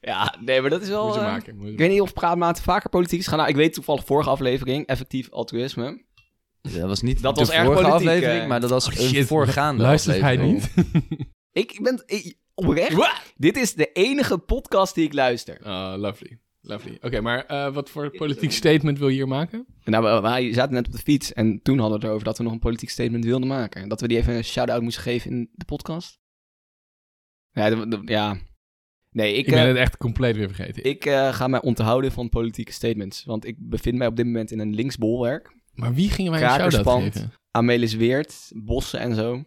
Ja, 0.00 0.34
nee, 0.40 0.60
maar 0.60 0.70
dat 0.70 0.82
is 0.82 0.88
wel... 0.88 1.04
Moet 1.06 1.14
je 1.14 1.20
eh, 1.20 1.26
maken. 1.26 1.56
moet 1.56 1.66
je 1.66 1.72
ik 1.72 1.78
weet 1.78 1.90
niet 1.90 2.00
of 2.00 2.12
Praatmaat 2.12 2.60
vaker 2.60 2.90
politiek 2.90 3.20
is 3.20 3.26
gaan. 3.26 3.38
Nou, 3.38 3.50
ik 3.50 3.56
weet 3.56 3.72
toevallig 3.74 4.04
vorige 4.04 4.30
aflevering, 4.30 4.86
effectief 4.86 5.30
altruïsme. 5.30 6.04
Dat 6.62 6.88
was 6.88 7.02
niet 7.02 7.22
Dat 7.22 7.34
de 7.34 7.40
was 7.40 7.50
erg 7.50 7.64
vorige 7.64 7.82
politiek, 7.82 8.08
aflevering, 8.08 8.42
eh. 8.42 8.48
maar 8.48 8.60
dat 8.60 8.70
was 8.70 8.88
Oh, 8.88 9.12
een 9.12 9.26
voorgaande 9.26 9.82
Luistert 9.82 10.20
hij 10.20 10.38
aflevering. 10.38 10.74
niet? 10.76 11.26
Ik 11.52 11.78
ben 11.82 12.02
ik- 12.06 12.36
oprecht, 12.66 13.32
dit 13.36 13.56
is 13.56 13.74
de 13.74 13.92
enige 13.92 14.38
podcast 14.38 14.94
die 14.94 15.04
ik 15.04 15.12
luister. 15.12 15.58
Oh, 15.64 15.94
lovely. 15.96 16.38
Lovely. 16.64 16.98
Oké, 17.00 17.20
maar 17.20 17.44
eh, 17.46 17.72
wat 17.74 17.90
voor 17.90 18.10
politiek 18.10 18.52
statement 18.52 18.98
wil 18.98 19.08
je 19.08 19.14
hier 19.14 19.28
maken? 19.28 19.66
Nou, 19.84 20.22
wij 20.22 20.52
zaten 20.52 20.72
net 20.74 20.86
op 20.86 20.92
de 20.92 20.98
fiets 20.98 21.32
en 21.32 21.60
toen 21.62 21.78
hadden 21.78 21.88
we 21.94 21.98
het 21.98 22.04
erover 22.04 22.24
dat 22.24 22.38
we 22.38 22.44
nog 22.44 22.52
een 22.52 22.58
politiek 22.58 22.90
statement 22.90 23.24
wilden 23.24 23.48
maken. 23.48 23.88
Dat 23.88 24.00
we 24.00 24.08
die 24.08 24.16
even 24.16 24.34
een 24.34 24.44
shout-out 24.44 24.82
moesten 24.82 25.02
geven 25.02 25.30
in 25.30 25.48
de 25.52 25.64
podcast. 25.64 26.18
Ja, 27.50 27.70
de- 27.70 27.88
de- 27.88 28.02
ja. 28.04 28.36
Nee, 29.10 29.32
ik, 29.34 29.46
Ik 29.46 29.52
ben 29.52 29.60
eh, 29.62 29.66
het 29.68 29.76
echt 29.76 29.96
compleet 29.96 30.36
weer 30.36 30.54
vergeten. 30.54 30.84
ik 30.84 31.04
eh, 31.06 31.32
ga 31.34 31.46
mij 31.48 31.62
onthouden 31.62 32.12
van 32.12 32.28
politieke 32.28 32.72
statements. 32.72 33.24
Want 33.24 33.46
ik 33.46 33.56
bevind 33.58 33.96
mij 33.98 34.06
op 34.06 34.16
dit 34.16 34.26
moment 34.26 34.50
in 34.50 34.58
een 34.58 34.74
linksbolwerk. 34.74 35.56
maar 35.72 35.94
wie 35.94 36.10
gingen 36.10 36.32
wij 36.32 36.42
een 36.42 36.48
shout-out 36.50 37.02
geven? 37.02 37.32
Amelis 37.50 37.94
Weert, 37.94 38.50
bossen 38.54 39.00
en 39.00 39.14
zo. 39.14 39.44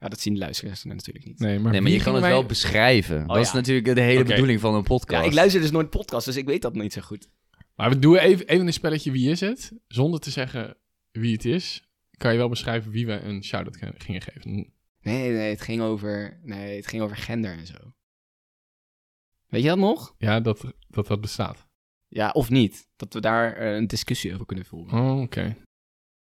Ja, 0.00 0.08
dat 0.08 0.20
zien 0.20 0.32
de 0.34 0.38
luisteraars 0.40 0.84
natuurlijk 0.84 1.24
niet. 1.26 1.38
Nee, 1.38 1.58
maar, 1.58 1.72
Nee, 1.72 1.80
maar 1.80 1.90
je 1.90 2.02
kan 2.02 2.14
het 2.14 2.22
wel 2.24 2.44
beschrijven. 2.46 3.26
dat 3.26 3.36
ja. 3.36 3.42
is 3.42 3.52
natuurlijk 3.52 3.94
de 3.94 4.00
hele 4.00 4.24
bedoeling 4.24 4.60
van 4.60 4.74
een 4.74 4.82
podcast. 4.82 5.22
Ja, 5.22 5.28
ik 5.28 5.34
luister 5.34 5.60
dus 5.60 5.70
nooit 5.70 5.90
podcast, 5.90 6.26
dus 6.26 6.36
ik 6.36 6.46
weet 6.46 6.62
dat 6.62 6.74
niet 6.74 6.92
zo 6.92 7.00
goed. 7.00 7.28
Maar 7.76 7.90
we 7.90 7.98
doen 7.98 8.16
even, 8.16 8.46
even 8.46 8.66
een 8.66 8.72
spelletje 8.72 9.10
wie 9.10 9.30
is 9.30 9.40
het. 9.40 9.72
Zonder 9.88 10.20
te 10.20 10.30
zeggen 10.30 10.76
wie 11.10 11.32
het 11.32 11.44
is, 11.44 11.88
kan 12.16 12.32
je 12.32 12.38
wel 12.38 12.48
beschrijven 12.48 12.90
wie 12.90 13.06
we 13.06 13.12
een 13.20 13.44
shout-out 13.44 13.76
ge- 13.76 13.94
gingen 13.98 14.22
geven. 14.22 14.72
Nee, 15.00 15.30
nee, 15.32 15.50
het 15.50 15.60
ging 15.60 15.80
over, 15.80 16.40
nee, 16.42 16.76
het 16.76 16.86
ging 16.86 17.02
over 17.02 17.16
gender 17.16 17.52
en 17.58 17.66
zo. 17.66 17.92
Weet 19.46 19.62
je 19.62 19.68
dat 19.68 19.78
nog? 19.78 20.14
Ja, 20.18 20.40
dat 20.40 20.64
dat, 20.88 21.06
dat 21.06 21.20
bestaat. 21.20 21.66
Ja, 22.08 22.30
of 22.30 22.50
niet. 22.50 22.88
Dat 22.96 23.12
we 23.14 23.20
daar 23.20 23.52
eh, 23.56 23.74
een 23.74 23.86
discussie 23.86 24.34
over 24.34 24.46
kunnen 24.46 24.64
voeren. 24.64 24.98
Oh, 25.00 25.20
oké. 25.20 25.56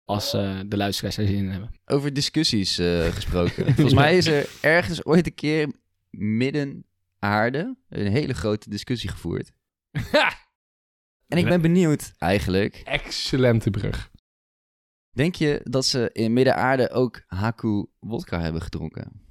Als 0.08 0.34
eh, 0.34 0.60
de 0.66 0.78
luisteraars 0.78 1.18
er 1.18 1.28
zin 1.28 1.36
in 1.36 1.50
hebben. 1.50 1.72
Over 1.86 2.14
discussies 2.14 2.78
eh, 2.78 3.08
gesproken. 3.16 3.66
Volgens 3.66 3.94
mij 3.94 4.18
is 4.18 4.26
er 4.26 4.50
ergens 4.62 5.06
ooit 5.06 5.26
een 5.26 5.34
keer 5.34 5.74
midden 6.10 6.86
aarde 7.20 7.76
een 7.90 8.12
hele 8.12 8.34
grote 8.34 8.70
discussie 8.70 9.10
gevoerd. 9.10 9.52
En 11.28 11.38
ik 11.38 11.46
ben 11.46 11.62
benieuwd 11.62 12.14
eigenlijk. 12.18 12.82
Excellente 12.86 13.70
brug. 13.70 14.12
Denk 15.12 15.36
je 15.36 15.62
dat 15.64 15.86
ze 15.86 16.10
in 16.14 16.34
midden 16.34 16.56
aarde 16.56 16.90
ook 16.90 17.24
Haku 17.26 17.86
wodka 18.00 18.42
hebben 18.42 18.62
gedronken? 18.62 19.22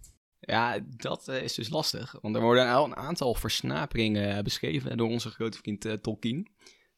Ja, 0.40 0.78
dat 0.96 1.28
eh, 1.28 1.42
is 1.42 1.54
dus 1.54 1.68
lastig. 1.68 2.14
Want 2.20 2.36
er 2.36 2.42
worden 2.42 2.68
al 2.68 2.84
een 2.84 2.96
aantal 2.96 3.34
versnaperingen 3.34 4.44
beschreven 4.44 4.96
door 4.96 5.08
onze 5.08 5.30
grote 5.30 5.58
vriend 5.58 6.02
Tolkien. 6.02 6.48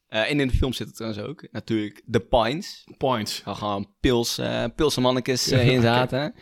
Eh, 0.08 0.30
en 0.30 0.40
in 0.40 0.48
de 0.48 0.54
film 0.54 0.72
zit 0.72 0.86
het 0.86 0.96
trouwens 0.96 1.22
ook. 1.24 1.48
Natuurlijk 1.50 2.02
de 2.04 2.20
Pines. 2.20 2.84
Points. 2.96 3.42
Waar 3.42 3.54
gewoon 3.54 3.94
pils, 4.00 4.38
eh 4.38 4.64
pilse 4.76 5.00
mannetjes 5.00 5.50
eh, 5.50 5.68
in 5.68 5.80
zaten. 5.80 6.34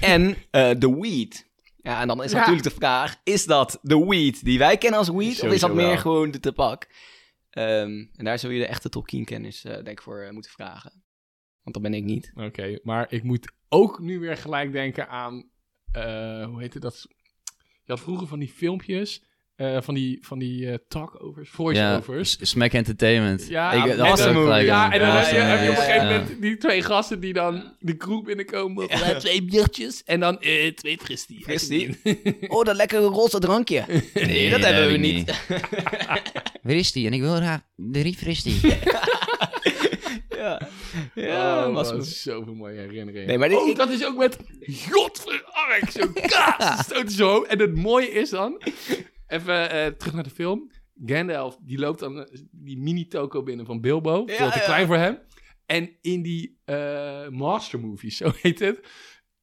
En 0.00 0.36
eh, 0.50 0.70
de 0.78 0.96
weed. 1.00 1.52
Ja, 1.76 2.00
en 2.00 2.08
dan 2.08 2.22
is 2.24 2.30
Ja. 2.30 2.36
natuurlijk 2.36 2.64
de 2.64 2.70
vraag, 2.74 3.16
is 3.24 3.44
dat 3.46 3.78
de 3.82 4.04
weed 4.06 4.44
die 4.44 4.58
wij 4.58 4.78
kennen 4.78 4.98
als 4.98 5.08
weed? 5.08 5.42
of 5.42 5.52
is 5.52 5.60
dat 5.60 5.74
meer 5.74 5.86
wel. 5.86 5.96
gewoon 5.96 6.30
de 6.30 6.40
tabak? 6.40 6.88
Ehm, 7.50 8.06
en 8.14 8.24
daar 8.24 8.38
zul 8.38 8.50
je 8.50 8.58
de 8.60 8.66
echte 8.66 8.88
Tolkien-kennis, 8.88 9.64
eh, 9.64 9.72
denk 9.72 9.88
ik, 9.88 10.02
voor 10.02 10.20
eh, 10.22 10.30
moeten 10.30 10.50
vragen. 10.50 11.02
Want 11.62 11.74
dat 11.74 11.82
ben 11.82 11.94
ik 11.94 12.04
niet. 12.04 12.32
Oké, 12.34 12.78
maar 12.82 13.12
ik 13.12 13.22
moet 13.22 13.52
ook 13.68 13.98
nu 14.00 14.18
weer 14.18 14.36
gelijk 14.36 14.72
denken 14.72 15.08
aan, 15.08 15.50
eh, 15.92 16.44
hoe 16.46 16.60
heette 16.60 16.78
dat? 16.78 17.06
Je 17.84 17.92
had 17.92 18.00
vroeger 18.00 18.26
van 18.26 18.38
die 18.38 18.48
filmpjes, 18.48 19.24
eh, 19.56 19.76
van 19.80 19.94
die, 19.94 20.18
van 20.20 20.38
die 20.38 20.70
eh, 20.70 20.74
talkovers, 20.88 21.50
voice-overs. 21.50 22.36
Smack 22.40 22.72
Entertainment. 22.72 23.46
Ja, 23.48 23.72
ik, 23.72 23.96
dat 23.96 24.08
was 24.08 24.24
ook 24.26 24.34
gelijk 24.34 24.66
ja, 24.66 24.92
en 24.92 24.98
dan 24.98 25.08
Ja, 25.08 25.14
heb, 25.14 25.30
je, 25.30 25.36
ja, 25.36 25.42
heb 25.44 25.62
je 25.64 25.70
op 25.70 25.76
een 25.76 25.82
gegeven 25.82 26.06
moment 26.06 26.42
die 26.42 26.56
twee 26.56 26.82
gasten 26.82 27.20
die 27.20 27.32
dan 27.32 27.74
de 27.78 27.96
kroeg 27.96 28.22
binnenkomen. 28.24 28.86
Ja. 28.88 29.14
Twee 29.14 29.42
biertjes 29.44 30.02
en 30.04 30.20
dan 30.20 30.40
eh, 30.40 30.72
twee 30.72 30.98
fristie. 31.02 31.42
Fristie? 31.42 31.96
Oh, 32.48 32.64
dat 32.64 32.76
lekkere 32.76 33.06
roze 33.06 33.38
drankje. 33.38 33.84
Nee, 34.14 34.50
dat 34.50 34.60
hebben 34.60 34.82
heb 34.82 34.90
we 34.92 34.96
niet. 34.96 35.32
Waar 36.62 36.74
is 36.74 36.92
die? 36.92 37.06
En 37.06 37.12
ik 37.12 37.20
wil 37.20 37.34
graag 37.34 37.60
drie 37.76 38.14
fristie. 38.16 38.60
ja, 40.36 40.68
Ja, 41.14 41.66
oh, 41.68 41.74
was 41.74 41.90
goed. 41.90 42.06
zoveel 42.06 42.54
mooie 42.54 42.78
herinneringen. 42.78 43.26
Nee, 43.26 43.38
maar 43.38 43.48
dit- 43.48 43.58
oh, 43.58 43.68
ik- 43.68 43.76
dat 43.76 43.90
is 43.90 44.04
ook 44.06 44.16
met 44.16 44.36
godverark, 44.90 45.90
zo 46.00 46.12
kaas, 46.26 46.86
zo. 47.16 47.42
En 47.42 47.58
het 47.60 47.74
mooie 47.74 48.10
is 48.10 48.30
dan, 48.30 48.60
even 49.34 49.70
eh, 49.70 49.86
terug 49.86 50.14
naar 50.14 50.22
de 50.22 50.30
film. 50.30 50.70
Gandalf, 51.06 51.58
die 51.62 51.78
loopt 51.78 51.98
dan 52.00 52.18
eh, 52.24 52.40
die 52.50 52.78
mini-toko 52.78 53.42
binnen 53.42 53.66
van 53.66 53.80
Bilbo, 53.80 54.22
Ja, 54.26 54.36
veel 54.36 54.50
te 54.50 54.58
ja. 54.58 54.64
klein 54.64 54.86
voor 54.86 54.96
hem. 54.96 55.18
En 55.66 55.90
in 56.00 56.22
die 56.22 56.60
eh 56.64 57.28
Master 57.28 57.80
Movies, 57.80 58.16
zo 58.22 58.32
heet 58.40 58.58
het, 58.58 58.80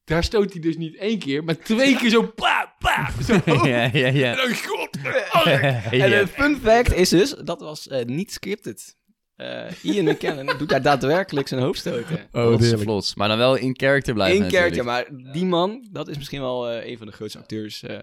daar 0.04 0.24
stoot 0.24 0.52
hij 0.52 0.62
dus 0.62 0.78
niet 0.78 0.96
één 0.96 1.20
keer, 1.20 1.44
maar 1.44 1.58
twee 1.58 1.96
keer 1.96 2.10
zo 2.10 2.22
pa, 2.42 2.76
pa, 2.80 3.12
zo. 3.24 3.34
ja, 3.46 3.90
ja, 3.94 4.06
En 4.08 4.16
ja. 4.16 4.36
dan 4.36 4.56
godverark. 4.56 5.92
En 5.92 6.20
een 6.20 6.28
fun 6.28 6.58
fact 6.58 6.94
is 6.94 7.10
dus, 7.10 7.30
dat 7.30 7.62
was 7.62 7.88
eh, 7.88 8.06
niet 8.06 8.32
scripted. 8.32 9.00
Eh, 9.42 9.72
Ian 9.82 10.06
McKellen 10.06 10.58
doet 10.58 10.70
daar 10.70 10.82
daadwerkelijk 10.82 11.48
zijn 11.48 11.62
hoofd 11.62 11.80
stoten. 11.80 12.28
Oh, 12.32 12.46
Vlots, 12.48 12.82
vlots. 12.82 13.16
Maar 13.16 13.28
dan 13.28 13.38
wel 13.38 13.56
in 13.56 13.78
character 13.80 14.14
blijven 14.14 14.48
keertje, 14.48 14.84
natuurlijk. 14.84 15.12
maar 15.24 15.34
die 15.34 15.46
man, 15.46 15.88
dat 15.92 16.08
is 16.08 16.18
misschien 16.18 16.42
wel 16.42 16.70
eh, 16.70 16.90
een 16.90 16.98
van 16.98 17.08
de 17.08 17.14
grootste 17.14 17.40
acteurs 17.40 17.84
eh, 17.84 17.98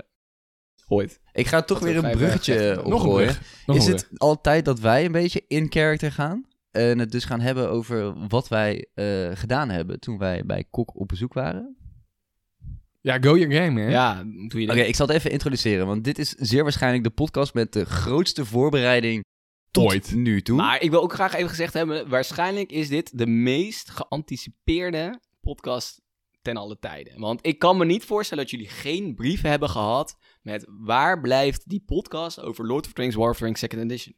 Ooit. 0.89 1.21
Ik 1.33 1.47
ga 1.47 1.63
toch 1.63 1.79
weer 1.79 2.01
we 2.01 2.09
een 2.09 2.17
bruggetje 2.17 2.55
weggelegd 2.55 2.89
Nog 2.89 3.03
een 3.03 3.09
opgooien. 3.09 3.37
Is 3.67 3.87
het 3.87 4.09
altijd 4.17 4.65
dat 4.65 4.81
wij 4.81 5.05
een 5.05 5.13
beetje 5.13 5.45
in 5.49 5.67
character 5.71 6.13
gaan? 6.13 6.47
En 6.71 6.99
het 6.99 7.11
dus 7.11 7.25
gaan 7.25 7.41
hebben 7.41 7.71
over 7.71 8.29
wat 8.29 8.49
wij 8.49 8.87
eh, 8.95 9.31
gedaan 9.33 9.69
hebben 9.69 10.01
toen 10.01 10.19
wij 10.19 10.43
bij 10.45 10.65
Kok 10.71 10.97
op 11.01 11.09
bezoek 11.09 11.33
waren? 11.33 11.77
Ja, 13.01 13.19
go 13.21 13.37
your 13.37 13.53
game, 13.53 13.71
man. 13.71 13.91
Ja, 13.91 14.23
doe 14.49 14.61
je 14.61 14.71
Oké, 14.71 14.81
ik 14.81 14.97
zal 14.97 15.07
het 15.07 15.17
even 15.17 15.31
introduceren, 15.31 15.87
want 15.87 16.05
dit 16.05 16.19
is 16.19 16.31
zeer 16.31 16.63
waarschijnlijk 16.63 17.05
de 17.05 17.11
podcast 17.11 17.55
met 17.55 17.73
de 17.73 17.85
grootste 17.85 18.45
voorbereiding 18.45 19.25
tot 19.71 19.85
Ooit. 19.85 20.15
nu 20.15 20.43
toe. 20.43 20.57
Maar 20.57 20.83
ik 20.83 20.91
wil 20.91 21.03
ook 21.03 21.13
graag 21.13 21.35
even 21.35 21.49
gezegd 21.49 21.73
hebben, 21.73 22.09
waarschijnlijk 22.09 22.73
is 22.73 22.89
dit 22.89 23.19
de 23.19 23.27
meest 23.27 23.91
geanticipeerde 23.91 25.21
podcast 25.41 26.01
ten 26.43 26.57
alle 26.57 26.79
tijden. 26.79 27.21
Want 27.21 27.47
ik 27.47 27.59
kan 27.59 27.77
me 27.77 27.85
niet 27.85 28.05
voorstellen 28.05 28.45
dat 28.45 28.53
jullie 28.53 28.69
geen 28.69 29.15
brieven 29.15 29.51
hebben 29.51 29.69
gehad 29.69 30.17
met 30.43 30.67
waar 30.69 31.21
blijft 31.21 31.69
die 31.69 31.83
podcast 31.87 32.41
over 32.41 32.67
Lord 32.67 32.87
of 32.87 32.93
the 32.93 33.01
Rings 33.01 33.17
War 33.17 33.31
of 33.31 33.37
the 33.37 33.45
Rings 33.45 33.61
Second 33.61 33.83
Edition. 33.83 34.15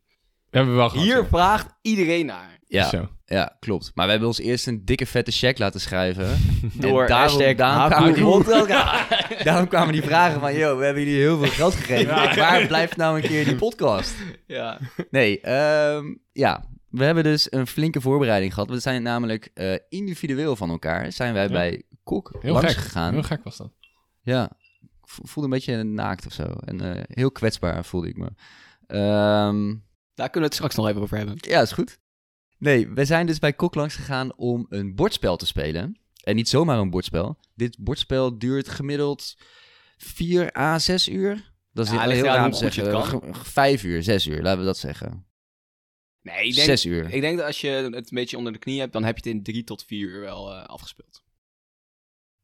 We 0.50 0.56
hebben 0.56 0.74
we 0.74 0.80
wel 0.80 0.90
gehad. 0.90 1.04
Hier 1.06 1.16
ja. 1.16 1.24
vraagt 1.24 1.74
iedereen 1.82 2.26
naar. 2.26 2.58
ja, 2.66 2.88
Zo. 2.88 3.08
ja, 3.24 3.56
klopt. 3.60 3.90
Maar 3.94 4.04
we 4.04 4.10
hebben 4.10 4.28
ons 4.28 4.38
eerst 4.38 4.66
een 4.66 4.84
dikke 4.84 5.06
vette 5.06 5.30
check 5.30 5.58
laten 5.58 5.80
schrijven. 5.80 6.28
Door 6.74 7.06
daarom- 7.06 7.28
hashtag 7.38 7.54
daarom 7.56 8.12
kwamen- 8.12 8.42
podcast. 8.42 9.08
Daarom 9.44 9.68
kwamen 9.68 9.92
die 9.92 10.02
vragen 10.02 10.40
van, 10.40 10.54
yo, 10.54 10.76
we 10.78 10.84
hebben 10.84 11.02
jullie 11.04 11.18
heel 11.20 11.38
veel 11.38 11.48
geld 11.50 11.74
gegeven. 11.74 12.14
Waar 12.36 12.66
blijft 12.66 12.96
nou 12.96 13.16
een 13.20 13.28
keer 13.28 13.44
die 13.44 13.56
podcast? 13.56 14.14
ja. 14.46 14.78
Nee, 15.10 15.40
ehm, 15.40 16.14
ja. 16.32 16.64
We 16.88 17.04
hebben 17.04 17.24
dus 17.24 17.52
een 17.52 17.66
flinke 17.66 18.00
voorbereiding 18.00 18.54
gehad. 18.54 18.68
We 18.70 18.78
zijn 18.78 19.02
namelijk 19.02 19.50
eh, 19.54 19.74
individueel 19.88 20.56
van 20.56 20.70
elkaar. 20.70 21.12
Zijn 21.12 21.34
wij 21.34 21.42
Ja. 21.42 21.48
bij 21.52 21.82
Kok 22.04 22.36
Heel 22.40 22.52
langs 22.52 22.72
gek. 22.74 22.82
gegaan. 22.82 23.12
Heel 23.12 23.22
gek 23.22 23.44
was 23.44 23.56
dat. 23.56 23.72
Ja, 24.22 24.50
voelde 25.22 25.48
een 25.48 25.54
beetje 25.54 25.82
naakt 25.82 26.26
of 26.26 26.32
zo. 26.32 26.42
En 26.42 26.80
eh, 26.96 27.02
heel 27.06 27.30
kwetsbaar 27.32 27.84
voelde 27.84 28.08
ik 28.08 28.16
me. 28.16 28.30
Ehm, 28.86 29.74
Daar 30.14 30.30
kunnen 30.30 30.40
we 30.40 30.40
het 30.40 30.54
straks 30.54 30.74
nog 30.74 30.88
even 30.88 31.00
over 31.02 31.16
hebben. 31.16 31.34
ja, 31.40 31.60
is 31.60 31.72
goed. 31.72 31.98
Nee, 32.58 32.88
we 32.88 33.04
zijn 33.04 33.26
dus 33.26 33.38
bij 33.38 33.52
Kok 33.52 33.74
langs 33.74 33.94
gegaan 33.94 34.36
om 34.36 34.66
een 34.68 34.94
bordspel 34.94 35.36
te 35.36 35.46
spelen. 35.46 35.98
En 36.24 36.36
niet 36.36 36.48
zomaar 36.48 36.78
een 36.78 36.90
bordspel. 36.90 37.38
Dit 37.54 37.76
bordspel 37.78 38.38
duurt 38.38 38.68
gemiddeld 38.68 39.36
4 39.96 40.56
à 40.58 40.78
6 40.78 41.08
uur. 41.08 41.52
Dat 41.72 41.86
is 41.86 41.92
Ja, 41.92 42.08
heel 42.08 42.24
raar 42.24 42.44
om 42.44 42.50
te 42.50 42.56
hoe 42.56 42.64
goed 42.66 42.74
je 42.74 42.82
zeggen. 42.84 43.26
het 43.28 43.36
G- 43.36 43.46
Vijf 43.48 43.82
uur, 43.84 44.02
zes 44.02 44.26
uur, 44.26 44.42
laten 44.42 44.58
we 44.60 44.64
dat 44.66 44.78
zeggen. 44.78 45.26
Nee, 46.22 46.46
ik 46.46 46.54
denk, 46.54 46.66
Zes 46.66 46.84
uur. 46.84 47.12
ik 47.14 47.20
denk 47.20 47.36
dat 47.36 47.46
als 47.46 47.60
je 47.60 47.68
het 47.68 47.94
een 47.94 48.04
beetje 48.10 48.36
onder 48.36 48.52
de 48.52 48.58
knie 48.58 48.80
hebt, 48.80 48.92
dan 48.92 49.04
heb 49.04 49.18
je 49.18 49.28
het 49.28 49.36
in 49.38 49.42
drie 49.42 49.64
tot 49.64 49.84
vier 49.84 50.08
uur 50.08 50.20
wel 50.20 50.54
eh, 50.54 50.64
afgespeeld. 50.64 51.22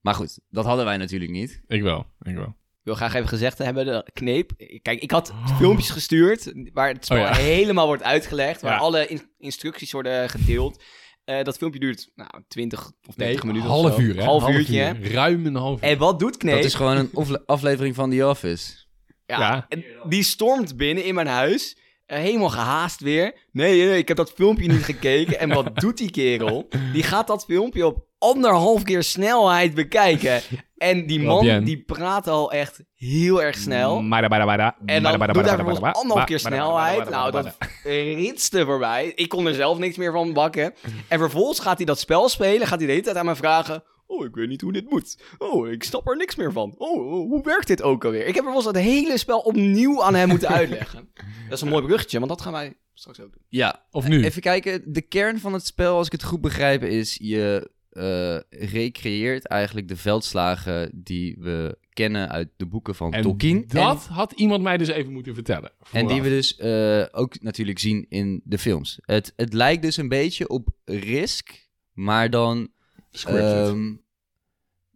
Maar 0.07 0.15
goed, 0.15 0.39
dat 0.51 0.65
hadden 0.65 0.85
wij 0.85 0.97
natuurlijk 0.97 1.31
niet. 1.31 1.61
Ik 1.67 1.83
wel. 1.83 2.07
Ik 2.23 2.35
wel. 2.35 2.47
Ik 2.47 2.83
wil 2.83 2.95
graag 2.95 3.15
even 3.15 3.29
gezegd 3.29 3.59
hebben, 3.59 3.85
de 3.87 4.11
kneep. 4.13 4.51
Kijk, 4.83 5.03
ik 5.03 5.11
had 5.11 5.33
filmpjes 5.59 5.91
gestuurd 5.91 6.53
waar 6.73 6.89
het 6.89 7.05
spel 7.05 7.17
Oh 7.19 7.23
ja. 7.25 7.35
helemaal 7.35 7.87
wordt 7.87 8.03
uitgelegd, 8.03 8.61
waar 8.61 8.73
Ja. 8.73 8.79
alle 8.79 9.07
in- 9.07 9.31
instructies 9.39 9.93
worden 9.93 10.31
gedeeld. 10.31 10.83
Eh, 11.25 11.43
dat 11.43 11.57
filmpje 11.57 11.81
duurt 11.81 12.11
nou, 12.15 12.31
20 12.49 12.91
of 13.09 13.15
30 13.15 13.43
minuten. 13.45 13.71
of 13.71 13.81
half 13.83 13.95
zo. 13.95 14.01
uur, 14.01 14.17
hè? 14.17 14.23
Half 14.23 14.49
uurtje. 14.49 14.95
uur. 15.01 15.13
Ruim 15.13 15.47
een 15.47 15.55
half 15.55 15.77
uur. 15.83 15.89
En 15.89 15.99
wat 15.99 16.19
doet 16.19 16.37
Kneep? 16.37 16.55
Dat 16.55 16.65
is 16.65 16.75
gewoon 16.75 16.97
een 16.97 17.11
afle- 17.21 17.43
aflevering 17.47 17.95
van 17.95 18.11
The 18.11 18.27
Office. 18.27 18.73
Ja, 19.27 19.39
Ja. 19.39 19.67
en 19.69 19.85
die 20.09 20.23
stormt 20.23 20.77
binnen 20.77 21.05
in 21.05 21.15
mijn 21.15 21.27
huis. 21.27 21.77
Helemaal 22.07 22.49
gehaast 22.49 23.01
weer. 23.01 23.35
Nee, 23.53 23.87
nee, 23.87 23.99
ik 23.99 24.09
heb 24.09 24.17
dat 24.17 24.33
filmpje 24.33 24.69
niet 24.69 24.85
gekeken. 24.85 25.39
En 25.39 25.49
wat 25.49 25.77
doet 25.81 25.97
die 25.97 26.11
kerel? 26.11 26.69
Die 26.93 27.03
gaat 27.03 27.27
dat 27.27 27.45
filmpje 27.45 27.87
op 27.87 28.05
anderhalf 28.19 28.83
keer 28.83 29.03
snelheid 29.03 29.75
bekijken. 29.75 30.41
En 30.77 31.07
die 31.07 31.21
man, 31.21 31.65
die 31.65 31.83
praat 31.85 32.29
al 32.29 32.53
echt 32.53 32.83
heel 32.95 33.43
erg 33.43 33.57
snel. 33.57 34.03
Bada. 34.47 34.77
En 34.85 35.03
dan 35.03 35.19
doet 35.19 35.45
hij 35.45 35.55
vervolgens 35.55 35.95
anderhalf 35.95 36.25
keer 36.27 36.39
snelheid. 36.39 37.11
Nou, 37.11 37.31
dat 37.31 37.57
ritste 37.83 38.65
voorbij. 38.65 39.13
Ik 39.15 39.29
kon 39.29 39.47
er 39.47 39.55
zelf 39.55 39.79
niks 39.79 39.97
meer 39.97 40.13
van 40.13 40.33
bakken. 40.33 40.75
En 41.09 41.19
vervolgens 41.19 41.61
gaat 41.61 41.77
hij 41.77 41.87
dat 41.87 41.99
spel 41.99 42.29
spelen. 42.29 42.67
Gaat 42.67 42.79
hij 42.79 42.87
de 42.87 42.93
hele 42.93 43.05
tijd 43.05 43.17
aan 43.17 43.27
me 43.27 43.37
vragen... 43.37 43.83
Oh, 44.07 44.25
ik 44.25 44.35
weet 44.35 44.49
niet 44.49 44.61
hoe 44.61 44.73
dit 44.73 44.91
moet. 44.91 45.19
Oh, 45.39 45.69
ik 45.71 45.83
snap 45.85 46.09
er 46.09 46.17
niks 46.17 46.35
meer 46.35 46.53
van. 46.53 46.75
Oh, 46.79 47.07
oh, 47.07 47.29
hoe 47.29 47.43
werkt 47.43 47.67
dit 47.67 47.83
ook 47.83 48.05
alweer? 48.05 48.27
Ik 48.27 48.35
heb 48.35 48.45
vervolgens 48.45 48.67
het 48.77 48.85
hele 48.85 49.19
spel 49.19 49.39
opnieuw 49.39 50.03
aan 50.03 50.15
hem 50.15 50.29
moeten 50.29 50.49
uitleggen. 50.49 51.09
Dat 51.49 51.59
is 51.59 51.61
een 51.61 51.69
mooi 51.69 51.85
bruggetje, 51.85 52.19
want 52.19 52.31
dat 52.31 52.41
gaan 52.41 52.53
wij 52.53 52.75
straks 52.95 53.21
ook 53.21 53.33
doen. 53.33 53.43
Ja, 53.49 53.87
Of 53.91 54.09
nu? 54.09 54.25
Even 54.25 54.43
kijken, 54.43 54.83
de 54.93 55.03
kern 55.03 55.39
van 55.39 55.53
het 55.53 55.67
spel, 55.67 55.97
als 55.97 56.07
ik 56.07 56.13
het 56.13 56.23
goed 56.25 56.41
begrijp, 56.41 56.83
is 56.83 57.19
je 57.23 57.71
eh, 57.91 58.39
recreëert 58.71 59.47
eigenlijk 59.47 59.89
de 59.89 59.97
veldslagen 59.97 60.91
die 60.95 61.37
we 61.39 61.79
kennen 61.93 62.29
uit 62.29 62.49
de 62.57 62.67
boeken 62.67 62.95
van 62.95 63.13
En 63.13 63.23
Tolkien. 63.23 63.65
dat 63.69 64.07
had 64.07 64.33
iemand 64.33 64.63
mij 64.63 64.77
dus 64.77 64.89
even 64.89 65.13
moeten 65.13 65.35
vertellen. 65.35 65.73
En, 65.93 66.01
en 66.01 66.07
die 66.07 66.23
we 66.23 66.29
dus 66.29 66.57
eh, 66.57 67.05
ook 67.11 67.43
natuurlijk 67.43 67.79
zien 67.79 68.07
in 68.09 68.41
de 68.45 68.59
films. 68.59 68.99
Het, 69.01 69.33
het 69.37 69.53
lijkt 69.53 69.83
dus 69.83 69.97
een 69.97 70.09
beetje 70.09 70.49
op 70.49 70.69
Risk, 70.85 71.69
maar 71.93 72.31
dan, 72.31 72.69
Scripted. 73.19 73.67
ehm, 73.69 73.95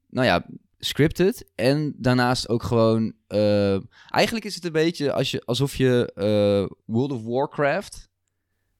nou 0.08 0.26
ja, 0.26 0.46
scripted. 0.78 1.50
En 1.54 1.94
daarnaast 1.96 2.48
ook 2.48 2.62
gewoon, 2.62 3.12
eh, 3.26 3.72
eigenlijk 4.08 4.44
is 4.44 4.54
het 4.54 4.64
een 4.64 4.72
beetje 4.72 5.12
als 5.12 5.30
je, 5.30 5.42
alsof 5.44 5.74
je 5.76 6.12
eh, 6.14 6.76
World 6.84 7.12
of 7.12 7.22
Warcraft... 7.24 8.08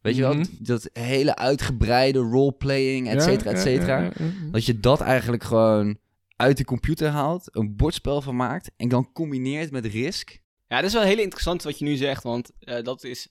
Weet 0.01 0.17
je 0.17 0.21
wel, 0.23 0.35
Mhm. 0.35 0.45
dat 0.59 0.91
hele 0.93 1.37
uitgebreide 1.37 2.19
roleplaying, 2.19 3.09
et 3.09 3.23
cetera, 3.23 3.51
et 3.51 3.57
ja, 3.57 3.63
cetera. 3.63 3.99
ja, 3.99 4.03
ja, 4.05 4.13
ja. 4.19 4.51
Dat 4.51 4.65
je 4.65 4.81
dat 4.81 5.01
eigenlijk 5.01 5.43
gewoon 5.43 5.99
uit 6.37 6.57
de 6.57 6.65
computer 6.65 7.09
haalt, 7.09 7.49
een 7.57 7.77
bordspel 7.77 8.23
van 8.23 8.37
maakt 8.37 8.71
en 8.77 8.89
dan 8.89 9.13
combineert 9.13 9.71
met 9.71 9.87
Risk. 9.87 10.39
Ja, 10.69 10.77
dat 10.77 10.85
is 10.85 10.93
wel 10.93 11.03
heel 11.03 11.19
interessant 11.19 11.63
wat 11.63 11.79
je 11.79 11.85
nu 11.85 11.97
zegt, 11.97 12.23
want 12.23 12.51
eh, 12.59 12.83
dat 12.83 13.05
is 13.05 13.29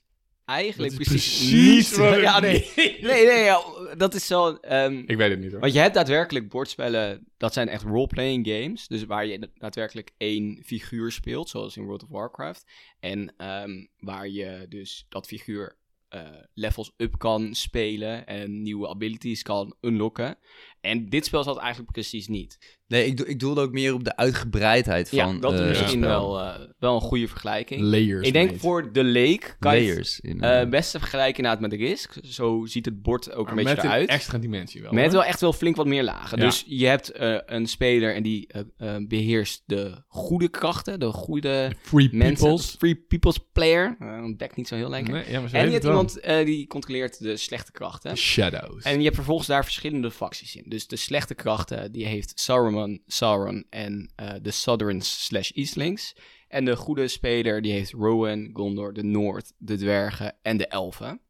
eigenlijk 0.50 0.96
precies, 0.96 1.12
precies 1.38 1.90
niet... 1.90 1.98
wat 1.98 2.16
ik- 2.16 2.22
ja, 2.22 2.40
nee. 2.40 2.72
nee, 3.02 3.26
nee, 3.26 3.44
ja, 3.44 3.62
dat 3.98 4.14
is 4.14 4.28
zo... 4.28 4.56
ehm, 4.56 5.04
Ik 5.06 5.18
weet 5.18 5.30
het 5.30 5.40
niet 5.40 5.52
hoor. 5.52 5.60
want 5.60 5.74
je 5.74 5.80
hebt 5.80 5.94
daadwerkelijk 5.94 6.50
bordspellen, 6.50 7.28
dat 7.38 7.54
zijn 7.54 7.68
echt 7.70 7.84
role-playing 7.84 8.48
games. 8.48 8.88
Dus 8.88 9.06
waar 9.06 9.26
je 9.26 9.50
daadwerkelijk 9.58 10.12
één 10.18 10.62
figuur 10.66 11.12
speelt, 11.12 11.50
zoals 11.50 11.78
in 11.78 11.84
World 11.84 12.04
of 12.04 12.10
Warcraft. 12.10 12.66
En 13.00 13.34
ehm, 13.38 13.86
waar 13.98 14.28
je 14.30 14.66
dus 14.70 15.06
dat 15.10 15.28
figuur 15.28 15.78
eh, 16.10 16.22
levels 16.54 16.94
up 16.98 17.18
kan 17.18 17.56
spelen 17.56 18.28
en 18.28 18.62
nieuwe 18.62 18.88
abilities 18.88 19.42
kan 19.42 19.76
unlocken. 19.82 20.38
En 20.82 21.10
dit 21.10 21.26
spel 21.26 21.44
zat 21.44 21.58
eigenlijk 21.58 21.92
precies 21.92 22.28
niet. 22.28 22.78
Nee, 22.88 23.06
ik, 23.06 23.18
do- 23.18 23.24
ik 23.28 23.40
doelde 23.40 23.62
ook 23.62 23.72
meer 23.72 23.94
op 23.94 24.04
de 24.04 24.16
uitgebreidheid 24.16 25.10
van 25.10 25.18
ja, 25.18 25.40
dat 25.40 25.54
eh, 25.54 25.60
is 25.60 25.66
het 25.68 25.78
misschien 25.78 26.02
spel. 26.04 26.32
wel, 26.34 26.40
eh, 26.42 26.60
wel 26.80 26.96
een 26.96 27.02
goede 27.02 27.28
vergelijking. 27.28 27.82
Layers. 27.82 28.28
Ik 28.28 28.34
denk 28.34 28.48
mate. 28.50 28.60
voor 28.60 28.92
de 28.94 29.04
Lake 29.04 29.56
kan 29.60 29.76
je 29.82 29.88
Layers. 29.90 30.20
In, 30.20 30.42
eh 30.42 30.70
best 30.70 30.92
te 30.92 31.00
vergelijken 31.00 31.36
inderdaad 31.38 31.62
met 31.62 31.70
de 31.72 31.78
Risk. 31.86 32.14
Zo 32.22 32.66
ziet 32.66 32.86
het 32.86 33.02
bord 33.02 33.34
ook 33.34 33.50
een 33.50 33.56
beetje 33.56 33.70
met 33.76 33.84
een 33.84 33.90
eruit. 33.90 34.10
extra 34.10 34.38
dimensie 34.38 34.82
wel. 34.82 34.92
Met 34.94 35.04
hoor. 35.04 35.12
wel 35.14 35.24
echt 35.24 35.42
wel 35.42 35.54
flink 35.54 35.76
wat 35.76 35.86
meer 35.86 36.04
lagen. 36.04 36.38
Ja. 36.40 36.46
Dus 36.46 36.64
je 36.68 36.86
hebt 36.86 37.12
eh, 37.12 37.38
een 37.46 37.68
speler 37.68 38.16
en 38.16 38.24
die 38.24 38.48
eh, 38.48 38.62
eh, 38.96 39.04
beheerst 39.08 39.64
de 39.66 40.04
goede 40.08 40.50
krachten, 40.50 41.00
de 41.00 41.12
goede 41.12 41.72
Free 41.82 42.10
mensen. 42.12 42.36
peoples. 42.48 42.76
Free 42.78 42.96
people's 42.96 43.38
player. 43.54 43.98
Uh, 44.00 44.24
ontdekt 44.24 44.56
niet 44.56 44.68
zo 44.68 44.76
heel 44.76 44.90
lekker. 44.90 45.14
Nee, 45.14 45.32
ja, 45.32 45.40
maar 45.40 45.50
zo 45.50 45.56
en 45.56 45.66
je 45.66 45.72
hebt 45.72 45.84
het 45.84 45.92
iemand 45.92 46.20
eh, 46.20 46.46
die 46.46 46.68
controleert 46.68 47.20
de 47.20 47.38
slechte 47.38 47.72
krachten. 47.72 48.18
Shadows. 48.18 48.84
En 48.84 48.98
je 48.98 49.04
hebt 49.04 49.16
vervolgens 49.16 49.48
daar 49.48 49.64
verschillende 49.64 50.12
facties 50.12 50.56
in. 50.56 50.64
Dus 50.70 50.88
de 50.88 50.96
slechte 50.96 51.36
krachten, 51.36 51.92
die 51.92 52.06
heeft 52.06 52.40
Saruman, 52.40 53.00
Sauron 53.06 53.66
en 53.70 54.12
eh, 54.16 54.34
de 54.42 54.52
Southerns 54.52 55.26
slash 55.26 55.52
Eastlings. 55.52 56.16
En 56.48 56.66
de 56.66 56.76
goede 56.76 57.08
speler, 57.08 57.62
die 57.62 57.72
heeft 57.72 57.92
Rowan, 57.92 58.50
Gondor, 58.54 58.94
de 58.94 59.04
Noord, 59.04 59.54
de 59.58 59.78
dwergen 59.78 60.36
en 60.42 60.58
de 60.58 60.68
elfen. 60.68 61.22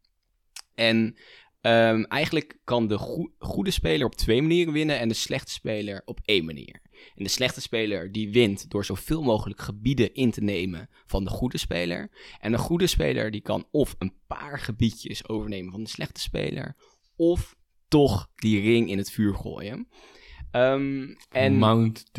En 0.75 1.15
ehm, 1.61 2.03
eigenlijk 2.03 2.59
kan 2.63 2.87
de 2.87 2.97
goe- 2.97 3.31
goede 3.39 3.71
speler 3.71 4.05
op 4.05 4.15
twee 4.15 4.41
manieren 4.41 4.73
winnen 4.73 4.99
en 4.99 5.07
de 5.07 5.13
slechte 5.13 5.51
speler 5.51 6.01
op 6.05 6.19
één 6.25 6.45
manier. 6.45 6.81
En 7.15 7.23
de 7.23 7.29
slechte 7.29 7.61
speler 7.61 8.11
die 8.11 8.31
wint 8.31 8.69
door 8.69 8.85
zoveel 8.85 9.21
mogelijk 9.21 9.61
gebieden 9.61 10.13
in 10.13 10.31
te 10.31 10.41
nemen 10.41 10.89
van 11.05 11.23
de 11.23 11.29
goede 11.29 11.57
speler. 11.57 12.09
En 12.39 12.51
de 12.51 12.57
goede 12.57 12.87
speler 12.87 13.31
die 13.31 13.41
kan 13.41 13.67
of 13.71 13.95
een 13.97 14.13
paar 14.27 14.59
gebiedjes 14.59 15.27
overnemen 15.27 15.71
van 15.71 15.83
de 15.83 15.89
slechte 15.89 16.21
speler, 16.21 16.75
of 17.15 17.57
toch 17.89 18.29
die 18.35 18.61
ring 18.61 18.89
in 18.89 18.97
het 18.97 19.11
vuur 19.11 19.35
gooien. 19.35 19.87
Ehm, 20.51 21.15
en 21.29 21.57
Mount 21.57 22.11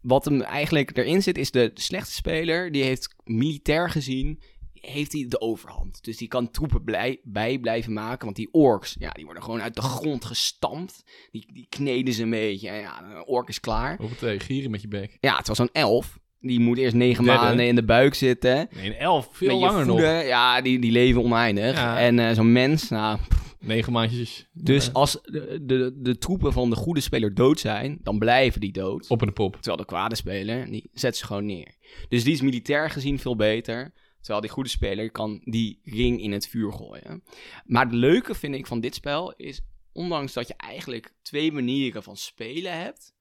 wat 0.00 0.24
hem 0.24 0.40
eigenlijk 0.40 0.96
erin 0.96 1.22
zit, 1.22 1.38
is 1.38 1.50
de 1.50 1.70
slechte 1.74 2.12
speler, 2.12 2.72
die 2.72 2.82
heeft 2.82 3.14
militair 3.24 3.90
gezien, 3.90 4.40
heeft 4.72 5.12
hij 5.12 5.26
de 5.28 5.40
overhand. 5.40 6.04
Dus 6.04 6.16
die 6.16 6.28
kan 6.28 6.50
troepen 6.50 6.84
blij, 6.84 7.20
bij 7.22 7.58
blijven 7.58 7.92
maken, 7.92 8.24
want 8.24 8.36
die 8.36 8.48
orks, 8.52 8.96
ja, 8.98 9.10
die 9.10 9.24
worden 9.24 9.42
gewoon 9.42 9.62
uit 9.62 9.74
de 9.74 9.82
grond 9.82 10.24
gestampt. 10.24 11.04
Die, 11.30 11.50
die 11.52 11.66
kneden 11.68 12.14
ze 12.14 12.22
een 12.22 12.30
beetje 12.30 12.68
en 12.68 12.80
ja, 12.80 13.02
een 13.02 13.26
ork 13.26 13.48
is 13.48 13.60
klaar. 13.60 13.98
Het 13.98 14.22
uh, 14.22 14.40
gieren 14.40 14.70
met 14.70 14.82
je 14.82 14.88
bek. 14.88 15.16
Ja, 15.20 15.36
het 15.36 15.48
was 15.48 15.56
zo'n 15.56 15.72
elf. 15.72 16.18
Die 16.40 16.60
moet 16.60 16.78
eerst 16.78 16.94
negen 16.94 17.24
Derde. 17.24 17.40
maanden 17.40 17.66
in 17.66 17.74
de 17.74 17.84
buik 17.84 18.14
zitten. 18.14 18.68
Nee, 18.70 18.86
een 18.86 18.96
elf. 18.96 19.28
Veel 19.32 19.58
langer 19.58 19.86
nog. 19.86 20.00
Ja, 20.00 20.60
die, 20.60 20.78
die 20.78 20.92
leven 20.92 21.22
oneindig. 21.22 21.74
Ja. 21.74 21.98
En 21.98 22.18
eh, 22.18 22.34
zo'n 22.34 22.52
mens, 22.52 22.88
nou, 22.88 23.18
pff, 23.28 23.37
Negen 23.68 23.92
maandjes. 23.92 24.46
Dus 24.52 24.92
als 24.92 25.18
de, 25.22 25.58
de, 25.62 25.92
de 25.96 26.18
troepen 26.18 26.52
van 26.52 26.70
de 26.70 26.76
goede 26.76 27.00
speler 27.00 27.34
dood 27.34 27.60
zijn, 27.60 27.98
dan 28.02 28.18
blijven 28.18 28.60
die 28.60 28.72
dood. 28.72 29.08
op 29.08 29.20
en 29.20 29.26
de 29.26 29.32
pop. 29.32 29.54
Terwijl 29.54 29.76
de 29.76 29.84
kwade 29.84 30.14
speler, 30.14 30.70
die 30.70 30.90
zet 30.92 31.16
ze 31.16 31.26
gewoon 31.26 31.46
neer. 31.46 31.74
Dus 32.08 32.24
die 32.24 32.32
is 32.32 32.40
militair 32.40 32.90
gezien 32.90 33.18
veel 33.18 33.36
beter. 33.36 33.92
Terwijl 34.20 34.40
die 34.40 34.50
goede 34.50 34.68
speler 34.68 35.10
kan 35.10 35.40
die 35.44 35.80
ring 35.84 36.20
in 36.20 36.32
het 36.32 36.48
vuur 36.48 36.72
gooien. 36.72 37.22
Maar 37.64 37.84
het 37.84 37.94
leuke 37.94 38.34
vind 38.34 38.54
ik 38.54 38.66
van 38.66 38.80
dit 38.80 38.94
spel 38.94 39.34
is, 39.36 39.60
ondanks 39.92 40.32
dat 40.32 40.48
je 40.48 40.54
eigenlijk 40.56 41.14
twee 41.22 41.52
manieren 41.52 42.02
van 42.02 42.16
spelen 42.16 42.80
hebt, 42.80 43.14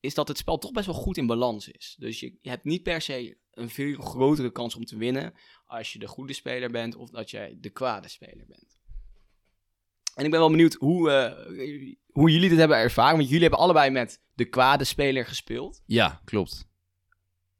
is 0.00 0.14
dat 0.14 0.28
het 0.28 0.38
spel 0.38 0.58
toch 0.58 0.72
best 0.72 0.86
wel 0.86 0.94
goed 0.94 1.16
in 1.16 1.26
balans 1.26 1.68
is. 1.68 1.96
Dus 1.98 2.20
je, 2.20 2.38
je 2.40 2.48
hebt 2.48 2.64
niet 2.64 2.82
per 2.82 3.00
se 3.00 3.36
een 3.50 3.70
veel 3.70 4.00
grotere 4.00 4.52
kans 4.52 4.76
om 4.76 4.84
te 4.84 4.96
winnen 4.96 5.34
als 5.66 5.92
je 5.92 5.98
de 5.98 6.06
goede 6.06 6.32
speler 6.32 6.70
bent 6.70 6.96
of 6.96 7.10
dat 7.10 7.30
jij 7.30 7.56
de 7.60 7.70
kwade 7.70 8.08
speler 8.08 8.46
bent. 8.46 8.75
En 10.16 10.24
ik 10.24 10.30
ben 10.30 10.40
wel 10.40 10.50
benieuwd 10.50 10.74
hoe, 10.74 11.10
eh, 11.10 11.92
hoe 12.12 12.30
jullie 12.30 12.48
dit 12.48 12.58
hebben 12.58 12.76
ervaren. 12.76 13.16
Want 13.16 13.26
jullie 13.26 13.42
hebben 13.42 13.58
allebei 13.58 13.90
met 13.90 14.20
de 14.34 14.44
kwade 14.44 14.84
speler 14.84 15.26
gespeeld. 15.26 15.82
Ja, 15.86 16.20
klopt. 16.24 16.68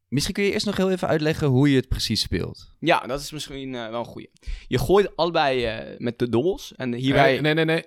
Misschien 0.07 0.33
kun 0.33 0.43
je 0.43 0.51
eerst 0.51 0.65
nog 0.65 0.77
heel 0.77 0.91
even 0.91 1.07
uitleggen 1.07 1.47
hoe 1.47 1.69
je 1.69 1.75
het 1.75 1.87
precies 1.87 2.21
speelt. 2.21 2.75
Ja, 2.79 3.07
dat 3.07 3.21
is 3.21 3.31
misschien 3.31 3.75
eh, 3.75 3.89
wel 3.89 3.99
een 3.99 4.05
goeie. 4.05 4.29
Je 4.67 4.77
gooit 4.77 5.15
allebei 5.15 5.65
eh, 5.65 5.97
met 5.97 6.19
de 6.19 6.29
dobbels. 6.29 6.75
En 6.75 6.93
hierbij... 6.93 7.31
Nee, 7.31 7.53
nee, 7.53 7.53
nee, 7.53 7.65
nee. 7.65 7.85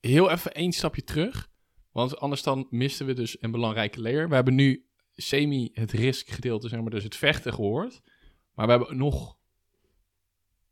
Heel 0.00 0.30
even 0.30 0.54
één 0.54 0.72
stapje 0.72 1.04
terug. 1.04 1.50
Want 1.92 2.18
anders 2.18 2.42
dan 2.42 2.66
misten 2.70 3.06
we 3.06 3.12
dus 3.12 3.36
een 3.40 3.50
belangrijke 3.50 4.00
layer. 4.00 4.28
We 4.28 4.34
hebben 4.34 4.54
nu 4.54 4.86
semi 5.14 5.70
het 5.72 5.92
risk 5.92 6.28
gedeelte, 6.28 6.68
zeg 6.68 6.80
maar, 6.80 6.90
dus 6.90 7.04
het 7.04 7.16
vechten 7.16 7.52
gehoord. 7.52 8.00
Maar 8.54 8.66
we 8.66 8.72
hebben 8.72 8.96
nog 8.96 9.36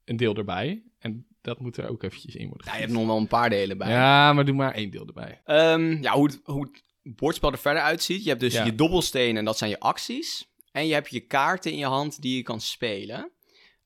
een 0.05 0.17
deel 0.17 0.35
erbij. 0.35 0.83
En 0.99 1.27
dat 1.41 1.61
moet 1.61 1.77
er 1.77 1.89
ook 1.89 2.03
eventjes 2.03 2.35
in 2.35 2.49
worden 2.49 2.67
Ja, 2.67 2.75
je 2.75 2.81
hebt 2.81 2.93
nog 2.93 3.07
wel 3.07 3.17
een 3.17 3.27
paar 3.29 3.51
delen 3.51 3.79
bij. 3.79 3.91
Ja, 3.91 4.33
maar 4.33 4.45
doe 4.45 4.55
maar 4.55 4.75
één 4.75 4.91
deel 4.91 5.07
erbij. 5.07 5.41
Ehm, 5.45 6.03
ja, 6.03 6.13
hoe 6.13 6.27
het, 6.27 6.41
hoe 6.45 6.69
het 6.71 6.83
bordspel 7.17 7.53
er 7.53 7.59
verder 7.59 7.83
uitziet. 7.83 8.23
Je 8.23 8.29
hebt 8.29 8.41
dus 8.41 8.55
Ja. 8.55 8.65
je 8.65 8.75
dobbelstenen, 8.75 9.45
dat 9.45 9.59
zijn 9.59 9.71
je 9.71 9.81
acties. 9.81 10.51
En 10.73 10.87
je 10.87 10.93
hebt 10.95 11.11
je 11.11 11.21
kaarten 11.21 11.73
in 11.73 11.79
je 11.79 11.87
hand 11.87 12.23
die 12.23 12.37
je 12.37 12.43
kan 12.43 12.61
spelen. 12.61 13.31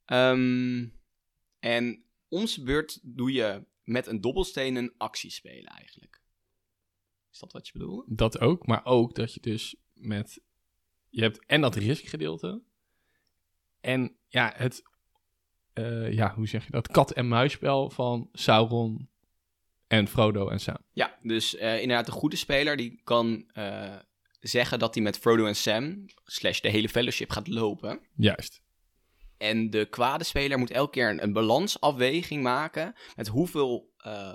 Ehm, 0.04 0.86
en 1.58 2.04
om 2.28 2.46
zijn 2.46 2.66
beurt 2.66 2.98
doe 3.02 3.32
je 3.32 3.64
met 3.84 4.06
een 4.06 4.20
dobbelsteen 4.20 4.76
een 4.76 4.94
actie 4.96 5.30
spelen 5.30 5.70
eigenlijk. 5.70 6.20
Is 7.32 7.38
dat 7.38 7.52
wat 7.52 7.66
je 7.66 7.72
bedoelt? 7.72 8.04
Dat 8.08 8.40
ook, 8.40 8.66
maar 8.66 8.84
ook 8.84 9.14
dat 9.14 9.34
je 9.34 9.40
dus 9.40 9.76
met... 9.92 10.40
Je 11.08 11.22
hebt 11.22 11.46
en 11.46 11.60
dat 11.60 11.74
risk 11.74 12.04
gedeelte. 12.04 12.62
En 13.80 14.16
ja, 14.28 14.52
het... 14.56 14.82
eh, 15.72 16.12
ja, 16.12 16.34
hoe 16.34 16.48
zeg 16.48 16.64
je 16.64 16.70
dat? 16.70 16.88
Kat-en-muisspel 16.88 17.90
van 17.90 18.28
Sauron 18.32 19.08
en 19.86 20.08
Frodo 20.08 20.48
en 20.48 20.60
Sam. 20.60 20.76
Ja, 20.92 21.18
dus 21.22 21.56
eh, 21.56 21.80
inderdaad, 21.80 22.06
de 22.06 22.12
goede 22.12 22.36
speler 22.36 22.76
die 22.76 23.00
kan 23.04 23.44
eh, 23.52 23.96
zeggen 24.40 24.78
dat 24.78 24.94
hij 24.94 25.02
met 25.02 25.18
Frodo 25.18 25.46
en 25.46 25.56
Sam, 25.56 26.04
slash 26.24 26.60
de 26.60 26.68
hele 26.68 26.88
fellowship, 26.88 27.30
gaat 27.30 27.48
lopen. 27.48 28.00
Juist. 28.16 28.60
En 29.38 29.70
de 29.70 29.86
kwade 29.90 30.24
speler 30.24 30.58
moet 30.58 30.70
elke 30.70 30.90
keer 30.90 31.10
een, 31.10 31.22
een 31.22 31.32
balansafweging 31.32 32.42
maken 32.42 32.94
met 33.16 33.28
hoeveel 33.28 33.90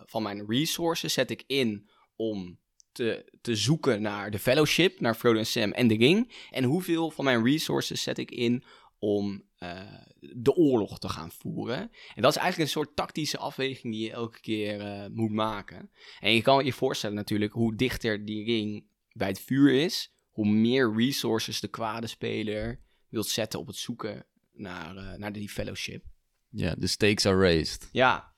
van 0.06 0.24
mijn 0.24 0.46
resources 0.48 1.14
zet 1.14 1.32
ik 1.32 1.44
in 1.48 1.90
om 2.16 2.60
te, 2.98 3.32
te 3.42 3.56
zoeken 3.56 4.02
naar 4.02 4.32
de 4.32 4.40
fellowship, 4.40 5.00
naar 5.00 5.16
Frodo 5.16 5.38
en 5.38 5.46
Sam 5.46 5.72
en 5.72 5.88
de 5.88 5.98
ring. 5.98 6.48
En 6.50 6.64
hoeveel 6.64 7.12
van 7.12 7.26
mijn 7.26 7.44
resources 7.44 8.02
zet 8.02 8.18
ik 8.18 8.32
in 8.32 8.64
om 9.00 9.48
eh, 9.58 9.82
de 10.20 10.56
oorlog 10.56 11.00
te 11.00 11.10
gaan 11.10 11.32
voeren. 11.32 11.80
En 12.16 12.22
dat 12.22 12.32
is 12.32 12.38
eigenlijk 12.38 12.58
een 12.58 12.82
soort 12.82 12.96
tactische 12.96 13.38
afweging 13.38 13.94
die 13.94 14.04
je 14.04 14.12
elke 14.12 14.40
keer 14.40 14.80
eh, 14.80 15.06
moet 15.12 15.32
maken. 15.32 15.92
En 16.20 16.34
je 16.34 16.42
kan 16.42 16.66
je 16.66 16.74
voorstellen 16.74 17.16
natuurlijk 17.16 17.54
hoe 17.54 17.76
dichter 17.76 18.26
die 18.26 18.44
ring 18.44 18.88
bij 19.12 19.28
het 19.28 19.40
vuur 19.40 19.74
is, 19.74 20.14
hoe 20.30 20.48
meer 20.48 20.94
resources 20.96 21.60
de 21.60 21.68
kwade 21.68 22.08
speler 22.08 22.82
wilt 23.10 23.28
zetten 23.28 23.60
op 23.60 23.68
het 23.68 23.76
zoeken 23.76 24.26
naar, 24.52 24.96
eh, 24.96 25.14
naar 25.14 25.32
die 25.32 25.50
fellowship. 25.50 26.06
Ja, 26.50 26.76
de 26.78 26.88
stakes 26.88 27.26
are 27.26 27.40
raised. 27.40 27.90
Ja, 27.92 28.36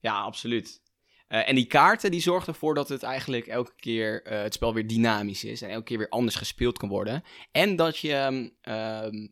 ja, 0.00 0.20
absoluut. 0.20 0.84
En 1.26 1.54
die 1.54 1.66
kaarten 1.66 2.10
die 2.10 2.20
zorgen 2.20 2.52
ervoor 2.52 2.74
dat 2.74 2.88
het 2.88 3.02
eigenlijk 3.02 3.46
elke 3.46 3.74
keer 3.76 4.20
het 4.24 4.54
spel 4.54 4.74
weer 4.74 4.86
dynamisch 4.86 5.44
is 5.44 5.62
en 5.62 5.70
elke 5.70 5.84
keer 5.84 5.98
weer 5.98 6.08
anders 6.08 6.36
gespeeld 6.36 6.78
kan 6.78 6.88
worden. 6.88 7.22
En 7.50 7.76
dat 7.76 7.98
je 7.98 8.12
ehm, 8.12 8.48
ehm, 8.60 9.26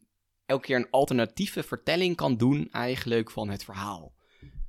elke 0.46 0.66
keer 0.66 0.76
een 0.76 0.90
alternatieve 0.90 1.62
vertelling 1.62 2.16
kan 2.16 2.37
doen 2.37 2.68
eigenlijk 2.70 3.30
van 3.30 3.48
het 3.50 3.64
verhaal. 3.64 4.14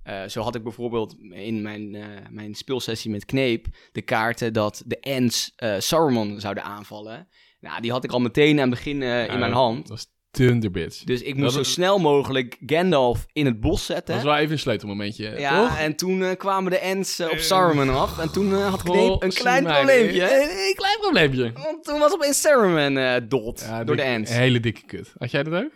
Eh, 0.04 0.26
zo 0.26 0.42
had 0.42 0.56
ik 0.56 0.64
bijvoorbeeld 0.64 1.16
in 1.20 1.62
mijn, 1.62 1.96
eh, 1.96 2.08
mijn 2.30 2.56
speelsessie 2.56 3.12
met 3.12 3.26
Kneep 3.26 3.68
de 3.92 4.02
kaarten 4.02 4.54
dat 4.54 4.84
de 4.86 5.00
Ents 5.00 5.54
eh, 5.56 5.80
Saruman 5.80 6.40
zouden 6.40 6.64
aanvallen. 6.64 7.28
Nou, 7.60 7.82
die 7.82 7.92
had 7.92 8.04
ik 8.04 8.12
al 8.12 8.20
meteen 8.20 8.60
aan 8.60 8.70
het 8.70 8.70
begin 8.70 9.02
in 9.02 9.40
mijn 9.40 9.52
hand. 9.52 9.88
Dat 9.88 10.08
Thunderbits. 10.36 11.02
Dus 11.02 11.22
ik 11.22 11.28
Dat 11.34 11.38
moest 11.38 11.54
zo 11.54 11.60
is- 11.60 11.72
snel 11.72 12.00
mogelijk 12.00 12.58
Gandalf 12.66 13.26
in 13.34 13.46
het 13.46 13.60
bos 13.60 13.86
zetten. 13.86 14.16
Dat 14.16 14.24
was 14.24 14.34
wel 14.34 14.42
even 14.42 14.52
een 14.52 14.60
sleutelmomentje, 14.60 15.40
Ja, 15.40 15.68
toch? 15.68 15.78
en 15.78 15.96
toen 15.96 16.24
eh, 16.24 16.36
kwamen 16.38 16.72
de 16.72 16.78
ends 16.80 17.20
eh, 17.20 17.26
op 17.28 17.32
Eh, 17.34 17.40
Saruman 17.40 17.90
af. 17.90 18.20
En 18.20 18.32
toen 18.32 18.54
had 18.54 18.84
Kneep 18.84 19.22
een 19.24 19.30
klein 19.34 19.64
probleempje. 19.64 20.22
Een, 20.22 20.50
een 20.68 20.74
klein 20.76 20.98
probleempje. 21.00 21.52
Want 21.64 21.84
toen 21.84 22.00
was 22.00 22.14
opeens 22.14 22.42
Saruman 22.42 22.98
eh 22.98 23.16
dood 23.30 23.60
Ja, 23.60 23.84
door 23.84 23.96
de 23.96 24.02
ends. 24.02 24.32
Een 24.32 24.38
hele 24.38 24.60
dikke 24.60 24.86
kut. 24.86 25.14
Had 25.18 25.32
jij 25.32 25.44
dat 25.44 25.64
ook? 25.64 25.72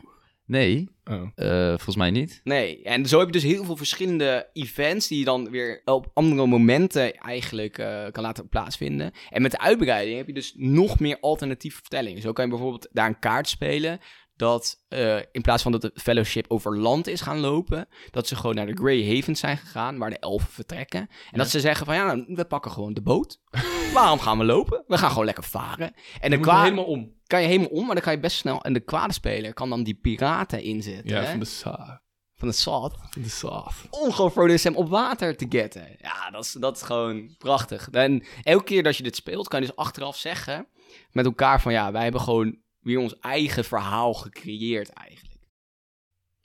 Nee, 0.46 0.90
Oh. 1.04 1.22
eh, 1.36 1.68
volgens 1.68 1.96
mij 1.96 2.12
niet. 2.12 2.42
Nee, 2.44 2.82
en 2.84 3.06
zo 3.06 3.18
heb 3.18 3.28
je 3.28 3.34
dus 3.34 3.44
heel 3.44 3.64
veel 3.64 3.76
verschillende 3.76 4.50
events 4.54 5.08
die 5.08 5.20
je 5.20 5.26
dan 5.26 5.50
weer 5.50 5.82
op 5.86 6.08
andere 6.14 6.48
momenten 6.48 7.14
eigenlijk 7.14 7.78
eh, 7.78 8.04
kan 8.12 8.24
laten 8.24 8.50
plaatsvinden. 8.50 9.12
En 9.30 9.42
met 9.42 9.52
de 9.52 9.60
uitbreiding 9.60 10.18
heb 10.18 10.28
je 10.28 10.34
dus 10.34 10.54
nog 10.58 11.00
meer 11.00 11.18
alternatieve 11.20 11.78
vertellingen. 11.78 12.22
Zo 12.22 12.32
kan 12.32 12.44
je 12.46 12.50
bijvoorbeeld 12.52 12.88
daar 12.92 13.08
een 13.08 13.20
kaart 13.20 13.48
spelen 13.50 14.00
dat 14.40 14.84
eh, 14.88 15.18
in 15.32 15.42
plaats 15.42 15.64
van 15.64 15.72
dat 15.72 15.82
de 15.82 15.92
fellowship 15.96 16.46
over 16.48 16.78
land 16.78 17.08
is 17.08 17.22
gaan 17.22 17.40
lopen, 17.40 17.88
dat 18.12 18.28
ze 18.28 18.36
gewoon 18.36 18.56
naar 18.56 18.66
de 18.66 18.74
Grey 18.74 19.16
Havens 19.16 19.40
zijn 19.40 19.58
gegaan, 19.58 19.98
waar 19.98 20.10
de 20.10 20.20
elfen 20.20 20.52
vertrekken. 20.52 21.00
En 21.32 21.38
dat 21.38 21.50
ze 21.50 21.60
zeggen 21.60 21.86
van 21.86 21.96
ja, 21.96 22.06
nou, 22.06 22.26
we 22.28 22.46
pakken 22.46 22.72
gewoon 22.72 22.94
de 22.94 23.02
boot. 23.02 23.42
Waarom 23.94 24.20
gaan 24.20 24.38
we 24.38 24.44
lopen? 24.44 24.84
We 24.88 24.98
gaan 24.98 25.10
gewoon 25.10 25.26
lekker 25.26 25.44
varen. 25.44 25.94
En 26.20 26.32
Dan 26.32 26.42
kwa- 26.42 26.64
helemaal 26.64 26.86
om. 26.86 27.14
kan 27.28 27.42
je 27.42 27.48
helemaal 27.48 27.70
om, 27.70 27.86
maar 27.86 27.96
dan 27.96 28.04
kan 28.04 28.14
je 28.14 28.20
best 28.20 28.38
snel... 28.38 28.62
En 28.62 28.74
de 28.74 28.80
kwade 28.80 29.14
speler 29.14 29.54
kan 29.54 29.70
dan 29.70 29.84
die 29.84 29.96
piraten 30.02 30.62
inzetten. 30.64 31.10
Ja, 31.16 31.22
hè? 31.22 31.30
van 31.30 31.40
de 31.40 31.46
sa. 31.46 32.02
van 32.36 32.48
de 32.48 32.54
South. 32.54 32.94
Van 33.10 33.22
de 33.22 33.30
sa. 33.30 33.68
Om 33.90 34.12
gewoon 34.12 34.60
Sam 34.60 34.76
op 34.76 34.90
water 34.90 35.38
te 35.38 35.46
getten. 35.50 35.96
Ja, 36.02 36.30
dat 36.30 36.44
is, 36.44 36.52
dat 36.52 36.76
is 36.76 36.82
gewoon 36.82 37.36
prachtig. 37.38 37.90
En 37.90 38.24
elke 38.44 38.64
keer 38.64 38.84
dat 38.84 38.98
je 38.98 39.04
dit 39.04 39.16
speelt, 39.16 39.48
kan 39.48 39.62
je 39.62 39.66
dus 39.68 39.76
achteraf 39.76 40.18
zeggen 40.18 40.68
met 41.12 41.26
elkaar 41.26 41.62
van... 41.62 41.72
Ja, 41.72 41.92
wij 41.92 42.04
hebben 42.04 42.22
gewoon 42.22 42.58
weer 42.80 43.00
ons 43.00 43.20
eigen 43.20 43.66
verhaal 43.66 44.14
gecreëerd 44.14 44.90
eigenlijk. 44.90 45.38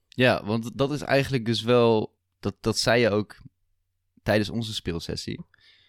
Ja, 0.08 0.44
want 0.44 0.78
dat 0.78 0.92
is 0.92 1.00
eigenlijk 1.00 1.44
dus 1.44 1.62
wel, 1.62 2.18
dat, 2.40 2.56
dat 2.60 2.78
zei 2.78 3.00
je 3.00 3.10
ook 3.10 3.36
tijdens 4.22 4.50
onze 4.50 4.74
speelsessie. 4.74 5.46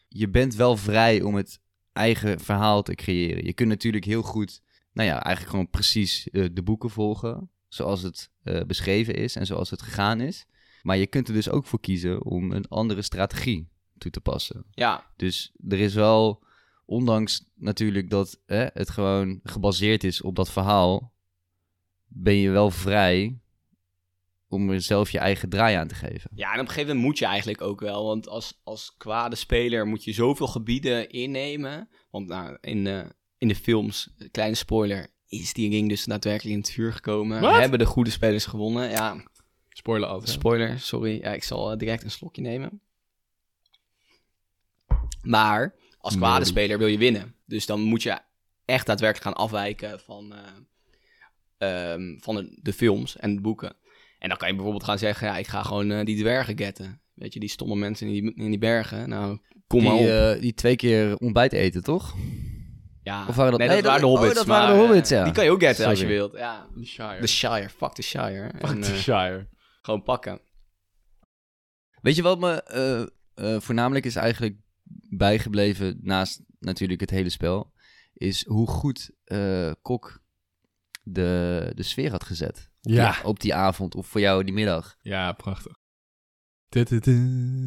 Je 0.07 0.29
bent 0.29 0.55
wel 0.55 0.77
vrij 0.77 1.21
om 1.21 1.35
het 1.35 1.59
eigen 1.93 2.39
verhaal 2.39 2.83
te 2.83 2.95
creëren. 2.95 3.45
Je 3.45 3.53
kunt 3.53 3.69
natuurlijk 3.69 4.05
heel 4.05 4.21
goed, 4.21 4.61
nou 4.93 5.07
ja, 5.07 5.23
eigenlijk 5.23 5.49
gewoon 5.49 5.69
precies 5.69 6.29
eh, 6.29 6.45
de 6.53 6.63
boeken 6.63 6.89
volgen. 6.89 7.49
Zoals 7.67 8.01
het 8.01 8.31
eh, 8.43 8.61
beschreven 8.61 9.15
is 9.15 9.35
en 9.35 9.45
zoals 9.45 9.69
het 9.69 9.81
gegaan 9.81 10.21
is. 10.21 10.45
Maar 10.81 10.97
je 10.97 11.07
kunt 11.07 11.27
er 11.27 11.33
dus 11.33 11.49
ook 11.49 11.65
voor 11.65 11.79
kiezen 11.79 12.23
om 12.23 12.51
een 12.51 12.67
andere 12.67 13.01
strategie 13.01 13.69
toe 13.97 14.11
te 14.11 14.21
passen. 14.21 14.65
Ja, 14.71 15.11
Dus 15.15 15.51
er 15.67 15.79
is 15.79 15.93
wel, 15.93 16.43
ondanks 16.85 17.45
natuurlijk 17.55 18.09
dat 18.09 18.41
hè, 18.45 18.65
het 18.73 18.89
gewoon 18.89 19.39
gebaseerd 19.43 20.03
is 20.03 20.21
op 20.21 20.35
dat 20.35 20.51
verhaal, 20.51 21.13
ben 22.07 22.35
je 22.35 22.49
wel 22.49 22.71
vrij 22.71 23.39
om 24.47 24.69
er 24.69 24.81
zelf 24.81 25.11
je 25.11 25.19
eigen 25.19 25.49
draai 25.49 25.75
aan 25.75 25.87
te 25.87 25.95
geven. 25.95 26.31
ja, 26.33 26.53
en 26.53 26.59
op 26.59 26.59
een 26.59 26.67
gegeven 26.67 26.87
moment 26.87 27.05
moet 27.05 27.17
je 27.17 27.25
eigenlijk 27.25 27.61
ook 27.61 27.79
wel. 27.79 28.05
Want 28.05 28.27
als, 28.27 28.59
als 28.63 28.93
kwade 28.97 29.35
speler 29.35 29.87
moet 29.87 30.03
je 30.03 30.13
zoveel 30.13 30.47
gebieden 30.47 31.09
innemen. 31.09 31.89
Want 32.09 32.27
nou, 32.27 32.57
in, 32.61 32.83
de 32.83 33.15
in 33.37 33.47
de 33.47 33.55
films, 33.55 34.13
kleine 34.31 34.55
spoiler, 34.55 35.07
is 35.27 35.53
die 35.53 35.69
ring 35.69 35.89
dus 35.89 36.05
daadwerkelijk 36.05 36.55
in 36.55 36.61
het 36.61 36.71
vuur 36.71 36.93
gekomen. 36.93 37.41
Wat? 37.41 37.59
Hebben 37.59 37.79
de 37.79 37.85
goede 37.85 38.09
spelers 38.09 38.45
gewonnen. 38.45 38.89
Ja, 38.89 39.23
Spoiler 39.77 40.09
altijd. 40.09 40.29
Spoiler, 40.29 40.79
sorry. 40.79 41.19
Ja, 41.21 41.33
ik 41.33 41.43
zal 41.43 41.71
eh, 41.71 41.77
direct 41.77 42.03
een 42.03 42.11
slokje 42.11 42.41
nemen. 42.41 42.81
Maar 45.21 45.75
als 46.05 46.15
kwade 46.15 46.35
Nee. 46.39 46.45
speler 46.47 46.77
wil 46.77 46.87
je 46.87 46.97
winnen. 46.97 47.35
Dus 47.45 47.65
dan 47.65 47.81
moet 47.81 48.03
je 48.03 48.19
echt 48.65 48.85
daadwerkelijk 48.85 49.27
gaan 49.27 49.43
afwijken 49.45 49.99
van, 49.99 50.33
eh, 51.57 51.91
ehm, 51.93 52.17
van 52.19 52.35
de, 52.35 52.59
de 52.61 52.73
films 52.73 53.17
en 53.17 53.35
de 53.35 53.41
boeken. 53.41 53.75
En 54.19 54.29
dan 54.29 54.37
kan 54.37 54.47
je 54.47 54.53
bijvoorbeeld 54.53 54.83
gaan 54.85 54.97
zeggen, 54.97 55.27
ja, 55.27 55.37
ik 55.37 55.47
ga 55.47 55.63
gewoon 55.63 55.91
eh, 55.91 56.05
die 56.05 56.17
dwergen 56.19 56.57
getten. 56.57 57.01
Weet 57.13 57.33
je, 57.33 57.39
die 57.39 57.49
stomme 57.49 57.75
mensen 57.75 58.07
in 58.07 58.13
die, 58.13 58.33
in 58.35 58.49
die 58.49 58.59
bergen. 58.59 59.09
Nou, 59.09 59.39
kom 59.67 59.83
maar 59.83 59.93
op. 59.93 59.99
Die, 59.99 60.19
eh, 60.19 60.41
die 60.41 60.53
twee 60.53 60.75
keer 60.75 61.17
ontbijt 61.17 61.53
eten, 61.53 61.83
toch? 61.83 62.15
ja. 63.03 63.27
of 63.27 63.35
waren 63.35 63.51
dat- 63.51 63.59
nee, 63.59 63.67
nee, 63.69 63.77
dat 63.81 63.85
waren 63.85 64.01
de 64.01 64.07
oh, 64.07 64.13
hobbits. 64.13 64.35
dat 64.35 64.45
waren 64.45 64.67
de 64.67 64.73
maar, 64.73 64.81
hobbits, 64.85 65.09
ja. 65.09 65.23
Die 65.23 65.33
kan 65.33 65.43
je 65.43 65.51
ook 65.51 65.63
getten 65.63 65.85
als 65.85 65.99
je 65.99 66.05
wilt. 66.05 66.37
Ja. 66.37 66.67
De 66.75 66.85
Shire. 66.85 67.21
De 67.21 67.27
Shire, 67.27 67.69
fuck 67.69 67.93
the 67.93 68.01
Shire. 68.01 68.51
Fuck 68.59 68.69
En, 68.69 68.81
the 68.81 68.95
Shire. 68.95 69.47
gewoon 69.81 70.03
pakken. 70.03 70.41
Weet 72.01 72.15
je 72.15 72.21
wat 72.21 72.39
me... 72.39 72.63
eh, 72.63 73.01
eh, 73.55 73.61
voornamelijk 73.61 74.05
is 74.05 74.15
eigenlijk 74.15 74.55
bijgebleven, 75.09 75.99
naast 76.01 76.41
natuurlijk 76.59 77.01
het 77.01 77.09
hele 77.09 77.29
spel, 77.29 77.73
is 78.13 78.45
hoe 78.45 78.67
goed 78.67 79.11
eh, 79.23 79.71
Kok 79.81 80.23
de, 81.03 81.71
de 81.75 81.83
sfeer 81.83 82.11
had 82.11 82.23
gezet. 82.23 82.69
Ja. 82.81 83.15
Op 83.23 83.39
die 83.39 83.53
avond 83.53 83.95
of 83.95 84.07
voor 84.07 84.21
jou 84.21 84.43
die 84.43 84.53
middag. 84.53 84.95
Ja, 85.01 85.31
prachtig. 85.31 85.73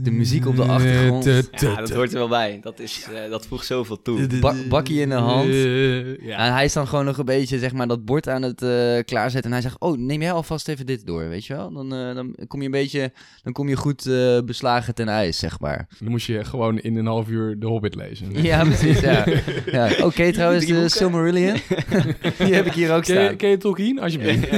De 0.03 0.11
muziek 0.11 0.47
op 0.47 0.57
de 0.57 0.63
achtergrond. 0.63 1.25
Ja, 1.51 1.75
dat 1.75 1.91
hoort 1.91 2.13
er 2.13 2.19
wel 2.19 2.29
bij. 2.29 2.59
Dat, 2.63 2.81
is, 2.81 3.07
eh, 3.15 3.31
dat 3.31 3.47
voegt 3.47 3.67
zoveel 3.67 4.03
toe. 4.03 4.27
Ba- 4.41 4.55
bakkie 4.69 5.01
in 5.01 5.09
de 5.09 5.15
hand. 5.15 5.53
Ja. 6.21 6.47
En 6.47 6.53
hij 6.53 6.65
is 6.65 6.73
dan 6.73 6.87
gewoon 6.89 7.05
nog 7.05 7.19
een 7.19 7.25
beetje, 7.25 7.59
zeg 7.59 7.73
maar, 7.73 7.89
dat 7.89 8.05
bord 8.05 8.29
aan 8.29 8.43
het 8.43 8.63
eh, 8.63 8.99
klaarzetten. 9.05 9.51
En 9.51 9.53
hij 9.53 9.61
zegt, 9.63 9.81
oh, 9.81 9.99
neem 9.99 10.21
jij 10.23 10.33
alvast 10.33 10.69
even 10.69 10.87
dit 10.87 11.07
door, 11.07 11.29
weet 11.29 11.47
je 11.47 11.55
wel? 11.55 11.73
Dan, 11.73 11.95
eh, 11.95 12.15
dan 12.15 12.35
kom 12.47 12.61
je 12.61 12.65
een 12.67 12.71
beetje, 12.73 13.13
dan 13.43 13.53
kom 13.53 13.69
je 13.69 13.77
goed 13.77 14.07
eh, 14.07 14.39
beslagen 14.45 14.95
ten 14.95 15.09
ijs, 15.09 15.39
zeg 15.39 15.61
maar. 15.61 15.89
Dan 15.99 16.11
moest 16.11 16.27
je 16.27 16.45
gewoon 16.45 16.79
in 16.79 16.97
een 16.97 17.07
half 17.07 17.29
uur 17.29 17.59
de 17.59 17.67
Hobbit 17.67 17.95
lezen. 17.95 18.43
Ja, 18.43 18.65
precies, 18.65 19.01
ja. 19.01 19.25
ja. 19.67 19.91
Oké, 20.05 20.33
trouwens, 20.33 20.67
de. 20.67 20.89
Silmarillion. 20.89 21.57
die 22.39 22.55
heb 22.55 22.67
ik 22.67 22.73
hier 22.73 22.93
ook 22.95 23.03
Ken 23.03 23.15
je, 23.15 23.23
staan. 23.25 23.37
ken 23.37 23.49
je 23.49 23.57
Tolkien, 23.57 24.01
alsjeblieft? 24.01 24.49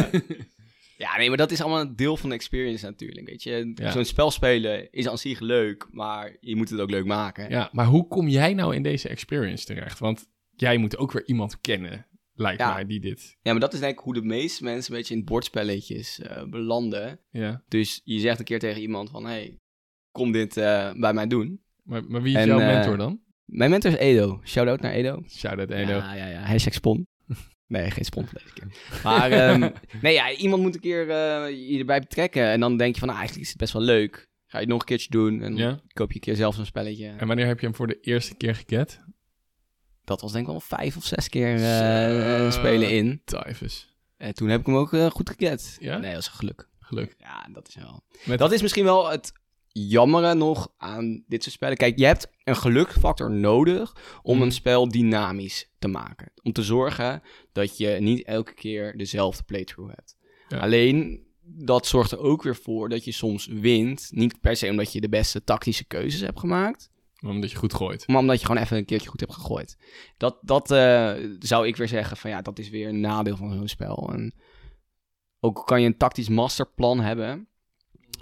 Ja, 1.00 1.16
nee, 1.16 1.28
maar 1.28 1.36
dat 1.36 1.50
is 1.50 1.60
allemaal 1.60 1.80
een 1.80 1.96
deel 1.96 2.16
van 2.16 2.28
de 2.28 2.34
experience 2.34 2.84
natuurlijk. 2.86 3.28
Weet 3.28 3.42
je, 3.42 3.72
Ja. 3.74 3.90
zo'n 3.90 4.04
spel 4.04 4.30
spelen 4.30 4.92
is 4.92 5.08
aan 5.08 5.18
zich 5.18 5.40
leuk, 5.40 5.86
maar 5.90 6.36
je 6.40 6.56
moet 6.56 6.70
het 6.70 6.80
ook 6.80 6.90
leuk 6.90 7.04
maken. 7.04 7.50
Ja, 7.50 7.68
maar 7.72 7.86
hoe 7.86 8.08
kom 8.08 8.28
jij 8.28 8.54
nou 8.54 8.74
in 8.74 8.82
deze 8.82 9.08
experience 9.08 9.64
terecht? 9.64 9.98
Want 9.98 10.26
jij 10.56 10.76
moet 10.76 10.96
ook 10.96 11.12
weer 11.12 11.26
iemand 11.26 11.60
kennen, 11.60 12.06
lijkt 12.34 12.60
Ja. 12.60 12.74
mij, 12.74 12.86
die 12.86 13.00
dit... 13.00 13.36
Ja, 13.42 13.50
maar 13.50 13.60
dat 13.60 13.72
is 13.72 13.80
denk 13.80 13.92
ik 13.98 14.04
hoe 14.04 14.14
de 14.14 14.22
meeste 14.22 14.64
mensen 14.64 14.92
een 14.92 14.98
beetje 14.98 15.14
in 15.14 15.24
bordspelletjes 15.24 16.20
eh, 16.20 16.44
belanden. 16.44 17.20
Ja. 17.30 17.62
Dus 17.68 18.00
je 18.04 18.18
zegt 18.18 18.38
een 18.38 18.44
keer 18.44 18.58
tegen 18.58 18.80
iemand 18.82 19.10
van, 19.10 19.26
hey, 19.26 19.58
kom 20.10 20.32
dit 20.32 20.56
eh, 20.56 20.92
bij 20.92 21.12
mij 21.12 21.26
doen. 21.26 21.60
Maar, 21.82 22.04
maar 22.04 22.22
wie 22.22 22.34
is 22.36 22.40
En, 22.42 22.46
jouw 22.46 22.60
eh, 22.60 22.66
mentor 22.66 22.96
dan? 22.96 23.20
Mijn 23.44 23.70
mentor 23.70 23.90
is 23.90 23.96
Edo. 23.98 24.40
Shout-out 24.44 24.80
naar 24.80 24.92
Edo. 24.92 25.22
Shout-out 25.28 25.70
Edo. 25.70 25.92
Ja, 25.92 26.14
ja, 26.14 26.26
ja. 26.26 26.40
Hashtag 26.40 26.74
spon. 26.74 27.06
Nee, 27.70 27.90
geen 27.90 28.04
spon 28.04 28.26
deze 28.32 28.52
keer. 28.54 28.66
Maar 29.02 29.30
ehm, 29.30 29.70
nee, 30.02 30.12
ja, 30.14 30.32
iemand 30.32 30.62
moet 30.62 30.74
een 30.74 30.80
keer 30.80 31.00
eh, 31.10 31.68
je 31.70 31.78
erbij 31.78 32.00
betrekken. 32.00 32.44
En 32.44 32.60
dan 32.60 32.76
denk 32.76 32.92
je 32.94 32.98
van, 32.98 33.08
nou, 33.08 33.20
eigenlijk 33.20 33.46
is 33.48 33.52
het 33.52 33.62
best 33.62 33.72
wel 33.72 33.82
leuk. 33.82 34.28
Ga 34.46 34.58
je 34.58 34.64
het 34.64 34.68
nog 34.68 34.80
een 34.80 34.86
keertje 34.86 35.10
doen 35.10 35.42
en 35.42 35.56
Ja. 35.56 35.80
koop 35.92 36.08
je 36.08 36.14
een 36.14 36.20
keer 36.20 36.36
zelf 36.36 36.54
zo'n 36.54 36.64
spelletje. 36.64 37.08
En 37.16 37.26
wanneer 37.26 37.46
heb 37.46 37.60
je 37.60 37.66
hem 37.66 37.74
voor 37.74 37.86
de 37.86 38.00
eerste 38.00 38.34
keer 38.34 38.54
geget? 38.54 39.00
Dat 40.04 40.20
was 40.20 40.32
denk 40.32 40.44
ik 40.44 40.50
wel 40.50 40.60
vijf 40.60 40.96
of 40.96 41.04
zes 41.04 41.28
keer 41.28 41.54
eh, 41.54 42.50
spelen 42.50 42.90
in. 42.90 43.22
Typhus. 43.24 43.94
En 44.16 44.34
toen 44.34 44.48
heb 44.48 44.60
ik 44.60 44.66
hem 44.66 44.76
ook 44.76 44.92
eh, 44.92 45.06
goed 45.10 45.30
geget. 45.30 45.76
Ja? 45.80 45.98
Nee, 45.98 46.10
dat 46.12 46.20
is 46.20 46.26
een 46.26 46.32
geluk. 46.32 46.68
Geluk. 46.80 47.14
Ja, 47.18 47.48
dat 47.52 47.68
is 47.68 47.74
wel... 47.74 48.04
Met- 48.24 48.38
Dat 48.38 48.52
is 48.52 48.62
misschien 48.62 48.84
wel 48.84 49.10
het 49.10 49.32
jammere 49.72 50.34
nog 50.34 50.72
aan 50.76 51.24
dit 51.26 51.42
soort 51.42 51.54
spellen. 51.54 51.76
Kijk, 51.76 51.98
je 51.98 52.06
hebt 52.06 52.28
een 52.44 52.56
geluksfactor 52.56 53.30
nodig 53.30 53.96
om 54.22 54.36
Mhm. 54.36 54.44
een 54.44 54.52
spel 54.52 54.88
dynamisch 54.88 55.70
te 55.78 55.88
maken. 55.88 56.32
Om 56.42 56.52
te 56.52 56.62
zorgen 56.62 57.22
dat 57.52 57.76
je 57.78 57.88
niet 57.88 58.24
elke 58.24 58.54
keer 58.54 58.96
dezelfde 58.96 59.42
playthrough 59.42 59.94
hebt. 59.94 60.16
Ja. 60.48 60.58
Alleen, 60.58 61.26
dat 61.42 61.86
zorgt 61.86 62.10
er 62.10 62.18
ook 62.18 62.42
weer 62.42 62.56
voor 62.56 62.88
dat 62.88 63.04
je 63.04 63.12
soms 63.12 63.46
wint. 63.46 64.08
Niet 64.10 64.40
per 64.40 64.56
se 64.56 64.68
omdat 64.70 64.92
je 64.92 65.00
de 65.00 65.08
beste 65.08 65.44
tactische 65.44 65.84
keuzes 65.84 66.20
hebt 66.20 66.38
gemaakt. 66.40 66.90
Omdat 67.26 67.50
je 67.50 67.56
goed 67.56 67.74
gooit. 67.74 68.08
Maar 68.08 68.18
omdat 68.18 68.40
je 68.40 68.46
gewoon 68.46 68.62
even 68.62 68.76
een 68.76 68.84
keertje 68.84 69.08
goed 69.08 69.20
hebt 69.20 69.34
gegooid. 69.34 69.76
Dat, 70.16 70.38
dat 70.42 70.70
eh, 70.70 71.12
zou 71.38 71.66
ik 71.66 71.76
weer 71.76 71.88
zeggen 71.88 72.16
van 72.16 72.30
ja, 72.30 72.42
dat 72.42 72.58
is 72.58 72.68
weer 72.70 72.88
een 72.88 73.00
nadeel 73.00 73.36
van 73.36 73.52
zo'n 73.52 73.68
spel. 73.68 74.10
En 74.12 74.34
ook 75.40 75.66
kan 75.66 75.80
je 75.80 75.86
een 75.86 75.96
tactisch 75.96 76.28
masterplan 76.28 77.00
hebben. 77.00 77.48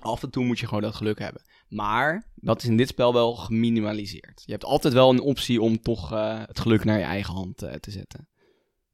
Af 0.01 0.23
en 0.23 0.31
toe 0.31 0.45
moet 0.45 0.59
je 0.59 0.67
gewoon 0.67 0.83
dat 0.83 0.95
geluk 0.95 1.19
hebben. 1.19 1.43
Maar 1.69 2.31
dat 2.35 2.63
is 2.63 2.69
in 2.69 2.77
dit 2.77 2.89
spel 2.89 3.13
wel 3.13 3.35
geminimaliseerd. 3.35 4.43
Je 4.45 4.53
hebt 4.53 4.65
altijd 4.65 4.95
wel 4.95 5.11
een 5.11 5.21
optie 5.21 5.63
om 5.63 5.81
toch 5.81 6.13
eh, 6.13 6.43
het 6.47 6.61
geluk 6.61 6.85
naar 6.85 6.99
je 6.99 7.05
eigen 7.05 7.35
hand 7.35 7.63
eh, 7.63 7.75
te 7.75 7.91
zetten. 7.91 8.29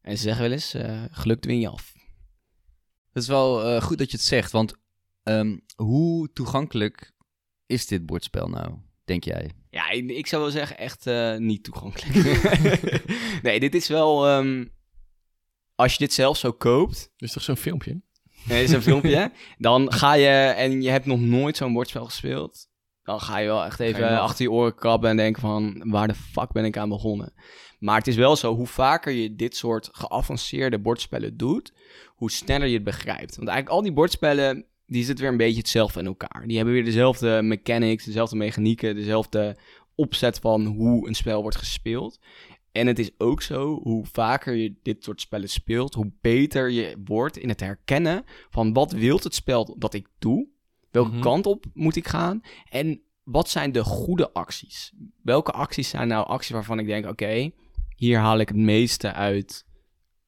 En 0.01 0.17
ze 0.17 0.23
zeggen 0.23 0.43
wel 0.43 0.53
eens, 0.53 0.75
eh, 0.75 1.03
geluk 1.11 1.40
dwing 1.40 1.62
je 1.62 1.69
af. 1.69 1.93
Het 3.12 3.23
is 3.23 3.29
wel 3.29 3.64
eh, 3.64 3.83
goed 3.83 3.99
dat 3.99 4.11
je 4.11 4.17
het 4.17 4.27
zegt, 4.27 4.53
want 4.53 4.75
ehm, 5.23 5.59
hoe 5.77 6.33
toegankelijk 6.33 7.12
is 7.67 7.87
dit 7.87 8.07
bordspel 8.07 8.49
nou, 8.49 8.75
denk 9.05 9.25
jij? 9.25 9.51
Ja, 9.71 9.90
ik, 9.90 10.11
ik 10.11 10.27
zou 10.27 10.43
wel 10.43 10.51
zeggen 10.51 10.79
echt 10.79 11.07
eh, 11.07 11.37
niet 11.37 11.64
toegankelijk. 11.64 12.43
nee, 13.43 13.61
dit 13.61 13.75
is 13.75 13.88
wel... 13.88 14.27
ehm, 14.27 14.64
als 15.75 15.93
je 15.93 15.99
dit 15.99 16.12
zelf 16.12 16.37
zo 16.37 16.53
koopt, 16.53 17.12
is 17.17 17.33
toch 17.33 17.43
zo'n 17.43 17.57
filmpje? 17.57 18.03
Nee, 18.48 18.74
een 18.74 18.83
filmpje. 18.83 19.30
Dan 19.59 19.92
ga 19.92 20.12
je, 20.12 20.28
en 20.57 20.83
je 20.83 20.90
hebt 20.90 21.07
nog 21.07 21.20
nooit 21.20 21.57
zo'n 21.57 21.72
bordspel 21.72 22.04
gespeeld. 22.04 22.66
Dan 23.02 23.20
ga 23.20 23.38
je 23.38 23.46
wel 23.46 23.64
echt 23.64 23.80
even 23.80 24.00
je 24.00 24.18
achter 24.18 24.44
je 24.44 24.50
oren 24.50 24.74
krabben 24.74 25.11
en 25.11 25.16
denken 25.16 25.40
van, 25.40 25.83
waar 25.85 26.09
de 26.09 26.14
fuck 26.14 26.52
ben 26.52 26.64
ik 26.64 26.76
aan 26.76 26.88
begonnen? 26.88 27.33
Maar 27.78 27.98
het 27.98 28.07
is 28.07 28.16
wel 28.16 28.37
zo, 28.37 28.54
hoe 28.54 28.66
vaker 28.66 29.12
je 29.12 29.35
dit 29.35 29.57
soort 29.57 29.88
geavanceerde 29.92 30.78
bordspellen 30.78 31.37
doet, 31.37 31.72
hoe 32.14 32.30
sneller 32.30 32.66
je 32.66 32.74
het 32.74 32.85
begrijpt. 32.85 33.37
Want 33.37 33.48
eigenlijk 33.48 33.68
al 33.68 33.83
die 33.83 33.92
bordspellen, 33.92 34.64
die 34.87 35.04
zitten 35.04 35.24
weer 35.24 35.33
een 35.33 35.38
beetje 35.38 35.59
hetzelfde 35.59 36.00
in 36.00 36.07
elkaar. 36.07 36.46
Die 36.46 36.57
hebben 36.57 36.74
weer 36.74 36.85
dezelfde 36.85 37.42
mechanics, 37.42 38.04
dezelfde 38.04 38.37
mechanieken, 38.37 38.94
dezelfde 38.94 39.57
opzet 39.94 40.38
van 40.38 40.66
hoe 40.66 41.09
een 41.09 41.14
spel 41.14 41.42
wordt 41.42 41.57
gespeeld. 41.57 42.20
En 42.74 42.87
het 42.87 42.98
is 42.98 43.10
ook 43.18 43.42
zo, 43.42 43.80
hoe 43.82 44.04
vaker 44.12 44.54
je 44.54 44.74
dit 44.82 45.04
soort 45.04 45.20
spellen 45.20 45.48
speelt, 45.48 45.94
hoe 45.94 46.12
beter 46.20 46.70
je 46.70 46.96
wordt 47.04 47.37
in 47.37 47.48
het 47.48 47.60
herkennen 47.60 48.24
van 48.50 48.72
wat 48.72 48.92
wil 48.92 49.16
het 49.22 49.34
spel 49.34 49.76
dat 49.78 49.94
ik 49.94 50.06
doe? 50.18 50.46
Welke 50.90 51.10
Mhm. 51.10 51.20
kant 51.20 51.46
op 51.46 51.64
moet 51.74 51.96
ik 51.96 52.08
gaan? 52.08 52.40
En 52.68 53.00
wat 53.22 53.48
zijn 53.48 53.72
de 53.72 53.84
goede 53.84 54.32
acties? 54.32 54.92
Welke 55.22 55.52
acties 55.52 55.88
zijn 55.88 56.08
nou 56.08 56.26
acties 56.26 56.50
waarvan 56.50 56.78
ik 56.78 56.87
denk, 56.87 57.06
oké, 57.06 57.50
hier 57.96 58.18
haal 58.18 58.38
ik 58.38 58.48
het 58.48 58.56
meeste 58.56 59.12
uit 59.12 59.64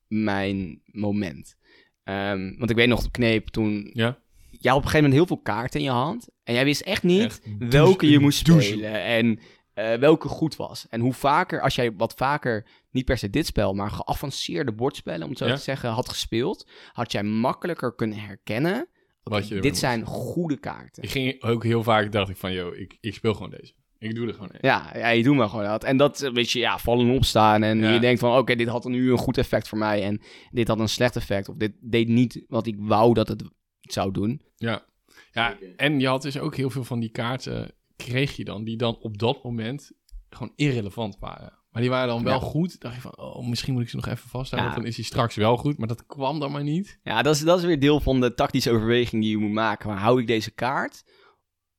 mijn 0.08 0.80
moment. 0.84 1.56
Ehm, 2.04 2.54
want 2.58 2.70
ik 2.70 2.76
weet 2.76 2.88
nog 2.88 3.10
Kneep 3.10 3.48
toen, 3.48 3.90
Ja. 3.92 4.18
jij 4.50 4.70
had 4.72 4.78
op 4.78 4.84
een 4.84 4.90
gegeven 4.90 4.92
moment 5.10 5.12
heel 5.14 5.26
veel 5.26 5.38
kaarten 5.42 5.80
in 5.80 5.86
je 5.86 5.92
hand. 5.92 6.28
En 6.44 6.54
jij 6.54 6.64
wist 6.64 6.80
echt 6.80 7.02
niet 7.02 7.22
Echt 7.22 7.42
welke 7.58 8.08
je 8.10 8.18
moest 8.18 8.44
douche. 8.46 8.66
spelen 8.68 9.02
en 9.04 9.38
eh, 9.76 9.94
welke 9.94 10.28
goed 10.28 10.56
was. 10.56 10.86
En 10.90 11.00
hoe 11.00 11.12
vaker, 11.12 11.60
als 11.60 11.74
jij 11.74 11.92
wat 11.92 12.14
vaker, 12.14 12.66
niet 12.90 13.04
per 13.04 13.18
se 13.18 13.30
dit 13.30 13.46
spel, 13.46 13.74
maar 13.74 13.90
geavanceerde 13.90 14.72
bordspellen, 14.72 15.22
om 15.22 15.28
het 15.28 15.38
zo 15.38 15.46
Ja. 15.46 15.54
te 15.54 15.60
zeggen, 15.62 15.90
had 15.90 16.08
gespeeld, 16.08 16.68
had 16.92 17.12
jij 17.12 17.22
makkelijker 17.22 17.94
kunnen 17.94 18.18
herkennen. 18.18 18.88
Wat 19.22 19.32
oké, 19.34 19.42
je 19.42 19.54
ermee 19.54 19.60
dit 19.70 19.78
zijn 19.78 20.04
goede 20.04 20.56
kaarten. 20.56 21.02
Ik 21.02 21.10
ging 21.10 21.42
ook 21.42 21.64
heel 21.64 21.82
vaak, 21.82 22.12
dacht 22.12 22.28
ik 22.30 22.36
van, 22.36 22.52
joh, 22.52 22.76
ik, 22.76 22.96
ik 23.00 23.14
speel 23.14 23.34
gewoon 23.34 23.50
deze. 23.50 23.72
Ik 23.98 24.14
doe 24.14 24.26
er 24.28 24.34
gewoon. 24.34 24.50
Ja, 24.60 24.90
ja, 24.94 25.08
je 25.08 25.22
doet 25.22 25.36
maar 25.36 25.48
gewoon 25.48 25.64
dat. 25.64 25.84
En 25.84 25.96
dat, 25.96 26.18
weet 26.18 26.50
je, 26.50 26.58
ja, 26.58 26.78
vallen 26.78 27.08
en 27.08 27.14
opstaan. 27.14 27.62
En 27.62 27.78
Ja. 27.78 27.92
je 27.92 28.00
denkt 28.00 28.20
van, 28.20 28.38
oké, 28.38 28.54
dit 28.54 28.68
had 28.68 28.84
nu 28.84 29.10
een 29.10 29.18
goed 29.18 29.38
effect 29.38 29.68
voor 29.68 29.78
mij. 29.78 30.02
En 30.02 30.20
dit 30.50 30.68
had 30.68 30.78
een 30.78 30.88
slecht 30.88 31.16
effect. 31.16 31.48
Of 31.48 31.56
dit 31.56 31.72
deed 31.80 32.08
niet 32.08 32.44
wat 32.48 32.66
ik 32.66 32.74
wou 32.78 33.14
dat 33.14 33.28
het 33.28 33.42
zou 33.80 34.12
doen. 34.12 34.42
Ja. 34.56 34.84
ja, 35.32 35.56
en 35.76 36.00
je 36.00 36.06
had 36.08 36.22
dus 36.22 36.38
ook 36.38 36.56
heel 36.56 36.70
veel 36.70 36.84
van 36.84 37.00
die 37.00 37.10
kaarten, 37.10 37.74
kreeg 37.96 38.36
je 38.36 38.44
dan, 38.44 38.64
die 38.64 38.76
dan 38.76 38.96
op 39.00 39.18
dat 39.18 39.44
moment 39.44 39.92
gewoon 40.30 40.52
irrelevant 40.56 41.16
waren. 41.18 41.52
Maar 41.70 41.82
die 41.84 41.90
waren 41.90 42.08
dan 42.08 42.22
wel 42.24 42.40
Ja. 42.40 42.46
goed. 42.46 42.80
dacht 42.80 42.94
je 42.94 43.00
van, 43.00 43.16
oh, 43.18 43.46
misschien 43.48 43.72
moet 43.72 43.82
ik 43.82 43.88
ze 43.88 43.96
nog 43.96 44.06
even 44.06 44.28
vasthouden, 44.28 44.58
Ja. 44.58 44.64
want 44.64 44.74
dan 44.76 44.86
is 44.86 44.96
hij 44.96 45.04
straks 45.04 45.34
wel 45.34 45.56
goed. 45.56 45.78
Maar 45.78 45.88
dat 45.88 46.06
kwam 46.06 46.40
dan 46.40 46.52
maar 46.52 46.62
niet. 46.62 46.98
Ja, 47.02 47.22
dat 47.22 47.34
is, 47.34 47.40
dat 47.40 47.58
is 47.58 47.64
weer 47.64 47.80
deel 47.80 48.00
van 48.00 48.20
de 48.20 48.34
tactische 48.34 48.70
overweging 48.70 49.22
die 49.22 49.30
je 49.30 49.36
moet 49.38 49.50
maken. 49.52 49.88
Maar 49.88 49.98
hou 49.98 50.20
ik 50.20 50.26
deze 50.26 50.50
kaart? 50.50 51.04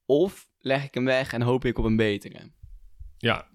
Of 0.06 0.50
leg 0.60 0.84
ik 0.86 0.94
hem 0.94 1.06
weg 1.06 1.34
en 1.34 1.42
hoop 1.42 1.66
ik 1.66 1.78
op 1.78 1.86
een 1.86 1.96
betere? 1.96 2.52
Ja, 3.18 3.48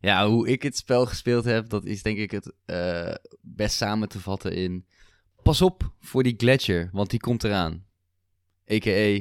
Ja, 0.00 0.28
hoe 0.28 0.48
ik 0.48 0.62
het 0.62 0.76
spel 0.76 1.06
gespeeld 1.06 1.44
heb, 1.44 1.68
dat 1.68 1.84
is 1.84 2.02
denk 2.02 2.18
ik 2.18 2.30
het 2.30 2.52
eh, 2.64 3.14
best 3.40 3.76
samen 3.76 4.08
te 4.08 4.20
vatten 4.20 4.52
in... 4.52 4.86
Pas 5.42 5.62
op 5.62 5.92
voor 6.00 6.22
die 6.22 6.34
gletsjer, 6.36 6.88
want 6.92 7.10
die 7.10 7.20
komt 7.20 7.44
eraan. 7.44 7.86
A.k.a. 8.72 9.20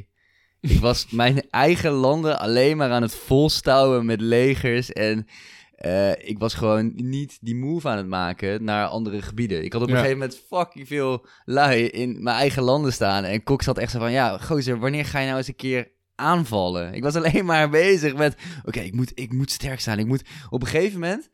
Ik 0.70 0.80
was 0.80 1.08
mijn 1.10 1.42
eigen 1.50 1.92
landen 1.92 2.40
alleen 2.40 2.78
maar 2.78 2.92
aan 2.92 3.02
het 3.02 3.16
volstouwen 3.16 4.06
met 4.06 4.22
legers 4.22 4.92
en... 4.94 5.28
eh, 5.76 6.12
ik 6.12 6.40
was 6.40 6.54
gewoon 6.54 6.92
niet 6.96 7.38
die 7.42 7.56
move 7.56 7.88
aan 7.90 7.98
het 7.98 8.08
maken 8.08 8.64
naar 8.64 8.88
andere 8.88 9.22
gebieden. 9.22 9.64
Ik 9.64 9.74
had 9.74 9.82
op 9.82 9.88
een 9.88 9.94
Ja. 9.94 10.00
gegeven 10.00 10.20
moment 10.20 10.42
fucking 10.50 10.88
veel 10.88 11.26
lui 11.46 11.88
in 11.88 12.24
mijn 12.24 12.38
eigen 12.38 12.64
landen 12.64 12.94
staan. 12.94 13.24
En 13.24 13.44
Kok 13.44 13.62
zat 13.62 13.78
echt 13.78 13.92
zo 13.92 14.00
van, 14.00 14.12
ja, 14.12 14.38
gozer, 14.38 14.80
wanneer 14.80 15.06
ga 15.06 15.20
je 15.20 15.26
nou 15.26 15.38
eens 15.38 15.48
een 15.48 15.56
keer 15.56 15.92
aanvallen? 16.16 16.94
Ik 16.94 17.04
was 17.04 17.16
alleen 17.16 17.46
maar 17.46 17.70
bezig 17.84 18.16
met, 18.16 18.36
oké, 18.66 18.80
ik, 18.80 18.94
moet, 18.94 19.12
ik 19.16 19.34
moet 19.34 19.52
sterk 19.52 19.80
staan. 19.80 20.00
Ik 20.00 20.06
moet... 20.08 20.24
Op 20.50 20.62
een 20.62 20.68
gegeven 20.68 21.00
moment 21.00 21.30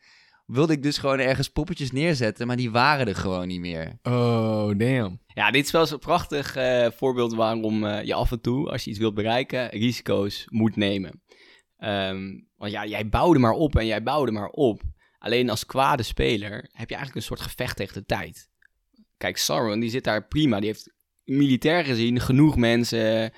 wilde 0.52 0.74
ik 0.74 0.84
dus 0.84 0.98
gewoon 0.98 1.20
ergens 1.20 1.50
poppetjes 1.50 1.92
neerzetten, 1.92 2.48
maar 2.48 2.56
die 2.56 2.72
waren 2.72 3.08
er 3.08 3.16
gewoon 3.16 3.48
niet 3.48 3.60
meer. 3.60 4.00
oh 4.04 4.78
damn. 4.78 5.20
Ja, 5.28 5.52
dit 5.52 5.66
is 5.66 5.72
wel 5.72 5.86
zo'n 5.86 6.00
prachtig 6.00 6.56
eh, 6.56 6.88
voorbeeld 6.92 7.34
waarom 7.34 7.86
eh, 7.86 8.04
je 8.04 8.14
af 8.14 8.32
en 8.32 8.42
toe, 8.42 8.70
als 8.72 8.84
je 8.84 8.90
iets 8.90 9.00
wilt 9.00 9.14
bereiken, 9.14 9.70
risico's 9.70 10.46
moet 10.50 10.76
nemen. 10.76 11.22
Ehm, 11.78 12.40
want 12.56 12.72
ja, 12.72 12.86
jij 12.86 13.10
bouwde 13.10 13.40
maar 13.40 13.52
op 13.54 13.76
en 13.76 13.86
jij 13.86 14.04
bouwde 14.04 14.32
maar 14.32 14.50
op. 14.50 14.82
Alleen 15.18 15.50
als 15.50 15.66
kwade 15.66 16.04
speler 16.04 16.54
heb 16.72 16.90
je 16.90 16.96
eigenlijk 16.96 17.16
een 17.16 17.22
soort 17.36 17.42
gevecht 17.50 17.76
tegen 17.76 17.94
de 17.94 18.06
tijd. 18.06 18.50
Kijk, 19.18 19.38
Sauron, 19.38 19.80
die 19.80 19.90
zit 19.90 20.04
daar 20.04 20.28
prima. 20.28 20.58
Die 20.60 20.68
heeft 20.68 20.94
militair 21.24 21.84
gezien 21.86 22.20
genoeg 22.20 22.56
mensen 22.58 23.32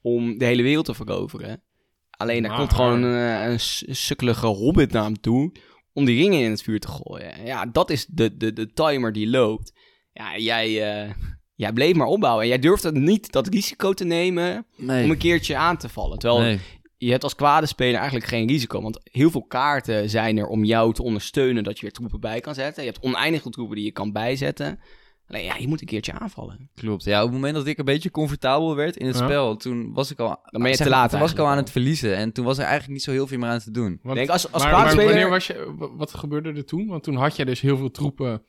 om 0.00 0.38
de 0.38 0.44
hele 0.44 0.62
wereld 0.62 0.84
te 0.84 0.94
veroveren. 0.94 1.62
Alleen 2.10 2.42
er 2.44 2.48
Maar- 2.50 2.58
komt 2.58 2.72
gewoon 2.74 3.02
een, 3.02 3.50
een 3.50 3.60
s- 3.60 3.84
sukkelige 3.88 4.46
hobbit 4.46 4.92
naar 4.92 5.04
hem 5.04 5.20
toe 5.20 5.52
om 5.96 6.04
die 6.04 6.18
ringen 6.18 6.40
in 6.40 6.50
het 6.50 6.62
vuur 6.62 6.80
te 6.80 6.88
gooien. 6.88 7.44
Ja, 7.44 7.66
dat 7.66 7.90
is 7.90 8.06
de, 8.06 8.36
de, 8.36 8.52
de 8.52 8.72
timer 8.72 9.12
die 9.12 9.28
loopt. 9.28 9.72
Ja, 10.12 10.38
jij, 10.38 10.92
eh, 10.92 11.10
jij 11.54 11.72
bleef 11.72 11.94
maar 11.94 12.06
opbouwen. 12.06 12.42
En 12.42 12.48
jij 12.48 12.58
durfde 12.58 12.92
niet 12.92 13.32
dat 13.32 13.48
risico 13.48 13.92
te 13.92 14.04
nemen 14.04 14.66
Nee. 14.76 15.04
om 15.04 15.10
een 15.10 15.18
keertje 15.18 15.56
aan 15.56 15.76
te 15.76 15.88
vallen. 15.88 16.18
Terwijl 16.18 16.42
nee. 16.42 16.58
je 16.96 17.10
hebt 17.10 17.22
als 17.22 17.34
kwade 17.34 17.66
speler 17.66 17.94
eigenlijk 17.96 18.26
geen 18.26 18.48
risico. 18.48 18.82
Want 18.82 19.00
heel 19.02 19.30
veel 19.30 19.46
kaarten 19.46 20.10
zijn 20.10 20.38
er 20.38 20.46
om 20.46 20.64
jou 20.64 20.92
te 20.92 21.02
ondersteunen 21.02 21.64
dat 21.64 21.76
je 21.76 21.82
weer 21.82 21.92
troepen 21.92 22.20
bij 22.20 22.40
kan 22.40 22.54
zetten. 22.54 22.84
Je 22.84 22.90
hebt 22.90 23.04
oneindige 23.04 23.50
troepen 23.50 23.76
die 23.76 23.84
je 23.84 23.92
kan 23.92 24.12
bijzetten. 24.12 24.80
Alleen 25.28 25.44
ja, 25.44 25.56
je 25.56 25.68
moet 25.68 25.80
een 25.80 25.86
keertje 25.86 26.12
aanvallen. 26.12 26.70
Klopt. 26.74 27.04
Ja, 27.04 27.18
op 27.18 27.24
het 27.24 27.34
moment 27.34 27.54
dat 27.54 27.66
ik 27.66 27.78
een 27.78 27.84
beetje 27.84 28.10
comfortabel 28.10 28.76
werd 28.76 28.96
in 28.96 29.06
het 29.06 29.18
Ja. 29.18 29.24
spel, 29.24 29.56
toen 29.56 29.92
was 29.92 30.10
ik 30.10 30.18
al, 30.18 30.26
Dan 30.28 30.60
ben 30.62 30.70
je 30.70 30.76
zeg 30.76 30.86
te 30.86 30.92
laat 30.92 31.10
Toen 31.10 31.20
was 31.20 31.32
ik 31.32 31.38
al 31.38 31.46
aan 31.46 31.56
het 31.56 31.70
verliezen 31.70 32.16
en 32.16 32.32
toen 32.32 32.44
was 32.44 32.56
er 32.58 32.62
eigenlijk 32.64 32.92
niet 32.92 33.02
zo 33.02 33.10
heel 33.10 33.26
veel 33.26 33.38
meer 33.38 33.48
aan 33.48 33.58
te 33.58 33.70
doen. 33.70 33.98
Want- 34.02 34.16
Denk, 34.16 34.28
als, 34.28 34.52
als 34.52 34.62
maar, 34.62 34.72
maar 34.72 34.96
wanneer 34.96 35.28
was 35.28 35.46
je, 35.46 35.74
wa- 35.76 35.94
wat 35.96 36.14
gebeurde 36.14 36.52
er 36.52 36.64
toen? 36.64 36.86
Want 36.86 37.02
toen 37.02 37.16
had 37.16 37.36
je 37.36 37.44
dus 37.44 37.60
heel 37.60 37.76
veel 37.76 37.90
troepen. 37.90 38.42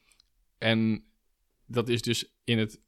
En 0.57 1.03
dat 1.65 1.89
is 1.89 2.01
dus 2.01 2.35
in 2.43 2.57
het, 2.59 2.81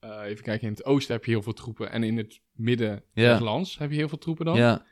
eh, 0.00 0.20
even 0.24 0.44
kijken, 0.44 0.66
in 0.66 0.72
het 0.72 0.84
oosten 0.84 1.14
heb 1.14 1.24
je 1.24 1.30
heel 1.30 1.42
veel 1.42 1.52
troepen. 1.52 1.90
En 1.90 2.02
in 2.02 2.16
het 2.16 2.40
midden 2.52 3.04
Ja. 3.12 3.32
des 3.32 3.40
lands 3.42 3.78
heb 3.78 3.90
je 3.90 3.96
heel 3.96 4.08
veel 4.08 4.18
troepen 4.18 4.44
dan. 4.44 4.56
Ja. 4.56 4.84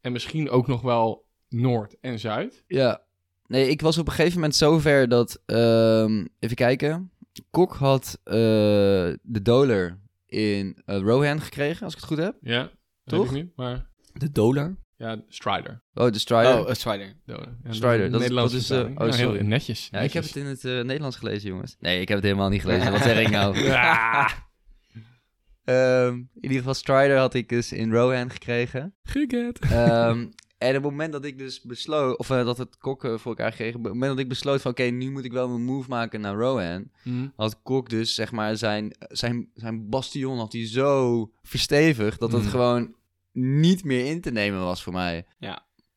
En 0.00 0.12
misschien 0.12 0.50
ook 0.50 0.66
nog 0.66 0.80
wel 0.82 1.26
noord 1.48 1.96
en 2.00 2.18
zuid. 2.18 2.64
Ja. 2.66 3.02
Nee, 3.46 3.68
ik 3.68 3.80
was 3.80 3.98
op 3.98 4.06
een 4.06 4.12
gegeven 4.12 4.34
moment 4.34 4.54
zover 4.56 5.08
dat, 5.08 5.42
ehm, 5.46 6.26
even 6.38 6.56
kijken, 6.56 7.10
Kok 7.50 7.74
had 7.74 8.20
eh, 8.24 8.34
de 9.22 9.40
Doler 9.42 9.98
in 10.26 10.82
eh, 10.86 10.98
Rohan 10.98 11.40
gekregen, 11.40 11.84
als 11.84 11.92
ik 11.94 12.00
het 12.00 12.08
goed 12.08 12.18
heb. 12.18 12.36
Ja, 12.40 12.60
dat 12.62 12.70
Toch? 13.04 13.18
weet 13.30 13.36
ik 13.38 13.44
niet. 13.44 13.56
Maar 13.56 13.88
De 14.12 14.30
Doler? 14.32 14.76
ja, 14.96 15.22
Strider. 15.28 15.82
Oh, 15.94 16.10
de 16.12 16.18
Strider. 16.18 16.58
Oh, 16.60 16.68
uh, 16.68 16.74
Strider. 16.74 17.14
Ja, 17.24 17.38
Strider, 17.70 18.10
dat 18.10 18.20
is- 18.20 18.28
Nederlandse 18.28 18.54
dat 18.56 18.62
is, 18.64 18.70
eh, 18.70 18.76
vertaling. 18.76 19.00
oh, 19.00 19.06
Ja, 19.08 19.14
heel 19.16 19.28
sorry. 19.30 19.46
netjes. 19.46 19.88
ja, 19.90 19.98
ik 20.00 20.12
heb 20.12 20.22
het 20.24 20.36
in 20.36 20.46
het 20.46 20.64
eh, 20.64 20.72
Nederlands 20.72 21.16
gelezen, 21.16 21.48
jongens. 21.48 21.76
Nee, 21.80 22.00
ik 22.00 22.08
heb 22.08 22.16
het 22.16 22.26
helemaal 22.26 22.48
niet 22.48 22.60
gelezen. 22.60 22.92
Wat 22.92 23.02
zeg 23.02 23.20
ik 23.20 23.30
nou? 23.30 23.56
Ehm, 25.64 26.14
in 26.14 26.28
ieder 26.40 26.56
geval, 26.58 26.74
Strider 26.74 27.16
had 27.16 27.34
ik 27.34 27.48
dus 27.48 27.72
in 27.72 27.92
Rohan 27.92 28.30
gekregen. 28.30 28.94
Geget. 29.02 29.58
Ehm, 29.58 30.26
en 30.60 30.68
op 30.76 30.82
het 30.82 30.90
moment 30.90 31.12
dat 31.12 31.24
ik 31.24 31.38
dus 31.38 31.62
besloot, 31.62 32.18
of 32.18 32.30
eh, 32.30 32.44
dat 32.44 32.58
het 32.58 32.78
Kok 32.78 33.00
voor 33.00 33.18
elkaar 33.36 33.50
kreeg, 33.52 33.74
op 33.74 33.82
het 33.84 33.92
moment 33.92 34.10
dat 34.10 34.20
ik 34.20 34.28
besloot 34.28 34.60
van 34.60 34.70
oké, 34.70 34.82
nu 34.82 35.10
moet 35.10 35.24
ik 35.24 35.32
wel 35.32 35.48
mijn 35.48 35.64
move 35.64 35.88
maken 35.88 36.20
naar 36.20 36.34
Rohan, 36.34 36.90
Hm. 37.02 37.28
had 37.36 37.62
Kok 37.62 37.88
dus 37.88 38.14
zeg 38.14 38.32
maar 38.32 38.56
zijn, 38.56 38.96
zijn, 38.98 39.50
zijn 39.54 39.88
bastion 39.88 40.38
had 40.38 40.52
hij 40.52 40.66
zo 40.66 41.30
verstevigd 41.42 42.20
dat 42.20 42.32
het 42.32 42.42
Mm. 42.42 42.48
gewoon 42.48 42.94
niet 43.32 43.84
meer 43.84 44.06
in 44.06 44.20
te 44.20 44.30
nemen 44.30 44.60
was 44.60 44.82
voor 44.82 44.92
mij. 44.92 45.26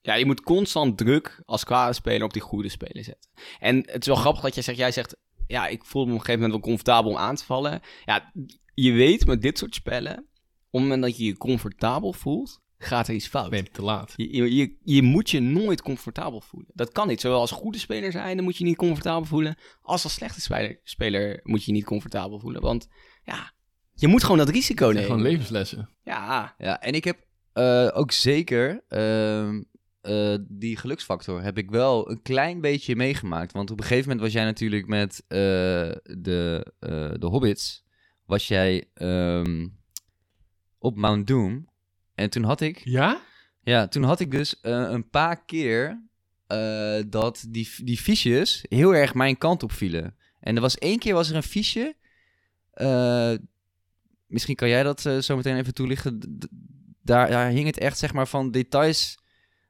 Ja, 0.02 0.13
je 0.15 0.26
moet 0.26 0.41
constant 0.41 0.97
druk 0.97 1.41
als 1.45 1.63
kwade 1.63 1.93
speler 1.93 2.23
op 2.23 2.34
die 2.34 2.41
goede 2.41 2.69
speler 2.69 3.04
zetten. 3.04 3.30
En 3.60 3.76
het 3.78 4.02
is 4.02 4.08
wel 4.08 4.15
grappig 4.15 4.41
dat 4.41 4.54
jij 4.54 4.63
zegt, 4.63 4.78
jij 4.78 4.91
zegt, 4.91 5.15
ja, 5.47 5.67
ik 5.67 5.86
voel 5.86 6.06
me 6.06 6.12
op 6.12 6.17
een 6.19 6.26
gegeven 6.26 6.41
moment 6.41 6.60
wel 6.62 6.69
comfortabel 6.69 7.12
om 7.12 7.17
aan 7.17 7.36
te 7.36 7.45
vallen. 7.45 7.82
Ja, 8.06 8.32
je 8.73 8.91
weet 8.91 9.26
met 9.26 9.41
dit 9.41 9.58
soort 9.58 9.76
spellen, 9.76 10.17
op 10.17 10.26
het 10.71 10.82
moment 10.82 11.02
dat 11.02 11.17
je 11.17 11.26
je 11.26 11.38
comfortabel 11.38 12.13
voelt, 12.13 12.62
gaat 12.83 13.07
er 13.07 13.13
iets 13.13 13.27
fout. 13.27 13.49
Ben 13.49 13.63
je 13.63 13.69
te 13.71 13.81
laat. 13.81 14.13
Je, 14.15 14.35
je, 14.35 14.55
je, 14.55 14.77
je 14.83 15.01
moet 15.01 15.29
je 15.29 15.39
nooit 15.39 15.81
comfortabel 15.81 16.41
voelen. 16.41 16.69
Dat 16.73 16.91
kan 16.91 17.07
niet. 17.07 17.21
Zowel 17.21 17.39
als 17.39 17.51
goede 17.51 17.77
speler 17.77 18.11
zijn, 18.11 18.35
dan 18.35 18.45
moet 18.45 18.57
je 18.57 18.63
je 18.63 18.69
niet 18.69 18.79
comfortabel 18.79 19.25
voelen. 19.25 19.55
Als 19.81 20.03
als 20.03 20.13
slechte 20.13 20.41
speler, 20.41 20.79
speler 20.83 21.39
moet 21.43 21.63
je 21.63 21.71
je 21.71 21.77
niet 21.77 21.85
comfortabel 21.85 22.39
voelen. 22.39 22.61
Want 22.61 22.87
ja, 23.23 23.53
je 23.93 24.07
moet 24.07 24.21
gewoon 24.23 24.37
dat 24.37 24.49
risico 24.49 24.85
nemen. 24.85 25.03
gewoon 25.03 25.21
levenslessen. 25.21 25.89
Ja, 26.03 26.55
Ja, 26.57 26.81
en 26.81 26.93
ik 26.93 27.03
heb 27.03 27.27
eh, 27.53 27.89
ook 27.93 28.11
zeker 28.11 28.83
ehm, 28.87 29.61
eh, 30.03 30.35
die 30.47 30.77
geluksfactor 30.77 31.41
heb 31.41 31.57
ik 31.57 31.71
wel 31.71 32.09
een 32.09 32.21
klein 32.21 32.61
beetje 32.61 32.95
meegemaakt. 32.95 33.51
Want 33.51 33.71
op 33.71 33.77
een 33.77 33.83
gegeven 33.83 34.07
moment 34.07 34.25
was 34.25 34.33
jij 34.33 34.43
natuurlijk 34.43 34.87
met 34.87 35.23
eh, 35.27 35.37
de, 36.17 36.73
eh, 36.79 37.11
de 37.19 37.25
Hobbits, 37.25 37.83
was 38.25 38.47
jij 38.47 38.89
ehm, 38.93 39.67
op 40.77 40.95
Mount 40.95 41.27
Doom. 41.27 41.71
En 42.15 42.30
toen 42.30 42.43
had 42.43 42.62
ik, 42.62 42.82
Ja? 42.84 43.21
ja, 43.63 43.88
toen 43.88 44.04
had 44.04 44.19
ik 44.19 44.32
dus 44.32 44.60
eh, 44.62 44.71
een 44.89 45.10
paar 45.10 45.45
keer 45.45 46.02
eh, 46.47 47.02
dat 47.08 47.45
die, 47.49 47.69
die 47.84 47.97
fiches 47.97 48.65
heel 48.69 48.95
erg 48.95 49.13
mijn 49.13 49.38
kant 49.38 49.63
op 49.63 49.71
vielen. 49.71 50.15
En 50.39 50.56
er 50.56 50.62
was 50.62 50.78
één 50.78 50.99
keer 50.99 51.13
was 51.13 51.30
er 51.30 51.36
een 51.36 51.43
fiche. 51.43 51.95
eh, 52.73 53.32
misschien 54.28 54.56
kan 54.56 54.69
jij 54.69 54.84
dat 54.84 55.06
eh, 55.06 55.17
zo 55.17 55.36
meteen 55.36 55.58
even 55.58 55.73
toelichten. 55.73 56.38
Daar, 57.02 57.30
daar 57.30 57.49
hing 57.49 57.65
het 57.65 57.78
echt 57.80 57.97
zeg 57.97 58.13
maar 58.13 58.28
van 58.28 58.52
details 58.52 59.17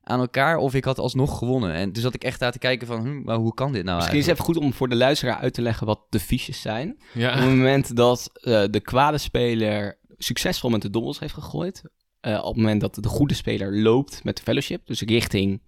aan 0.01 0.19
elkaar 0.19 0.57
of 0.57 0.73
ik 0.73 0.83
had 0.85 0.99
alsnog 0.99 1.37
gewonnen. 1.37 1.73
En 1.73 1.91
dus 1.93 2.03
zat 2.03 2.13
ik 2.13 2.23
echt 2.23 2.39
daar 2.39 2.51
te 2.51 2.59
kijken 2.59 2.87
van, 2.87 2.99
hm, 3.01 3.21
maar 3.23 3.35
hoe 3.35 3.53
kan 3.53 3.71
dit 3.71 3.83
nou 3.83 3.95
misschien 3.97 4.17
is 4.17 4.25
het 4.25 4.33
even 4.33 4.45
goed 4.45 4.57
om 4.57 4.73
voor 4.73 4.89
de 4.89 4.95
luisteraar 4.95 5.37
uit 5.37 5.53
te 5.53 5.61
leggen 5.61 5.87
wat 5.87 6.05
de 6.09 6.19
fiches 6.19 6.61
zijn. 6.61 6.97
Ja. 7.13 7.29
Op 7.33 7.39
het 7.39 7.49
moment 7.49 7.95
dat 7.95 8.29
eh, 8.33 8.63
de 8.69 8.79
kwade 8.81 9.17
speler 9.17 9.99
succesvol 10.17 10.69
met 10.69 10.81
de 10.81 10.89
dobbels 10.89 11.19
heeft 11.19 11.33
gegooid. 11.33 11.83
Eh, 12.23 12.37
op 12.39 12.45
het 12.45 12.55
moment 12.55 12.81
dat 12.81 12.95
de 12.95 13.07
goede 13.07 13.33
speler 13.33 13.81
loopt 13.81 14.23
met 14.23 14.37
de 14.37 14.43
fellowship, 14.43 14.87
dus 14.87 15.01
richting 15.01 15.61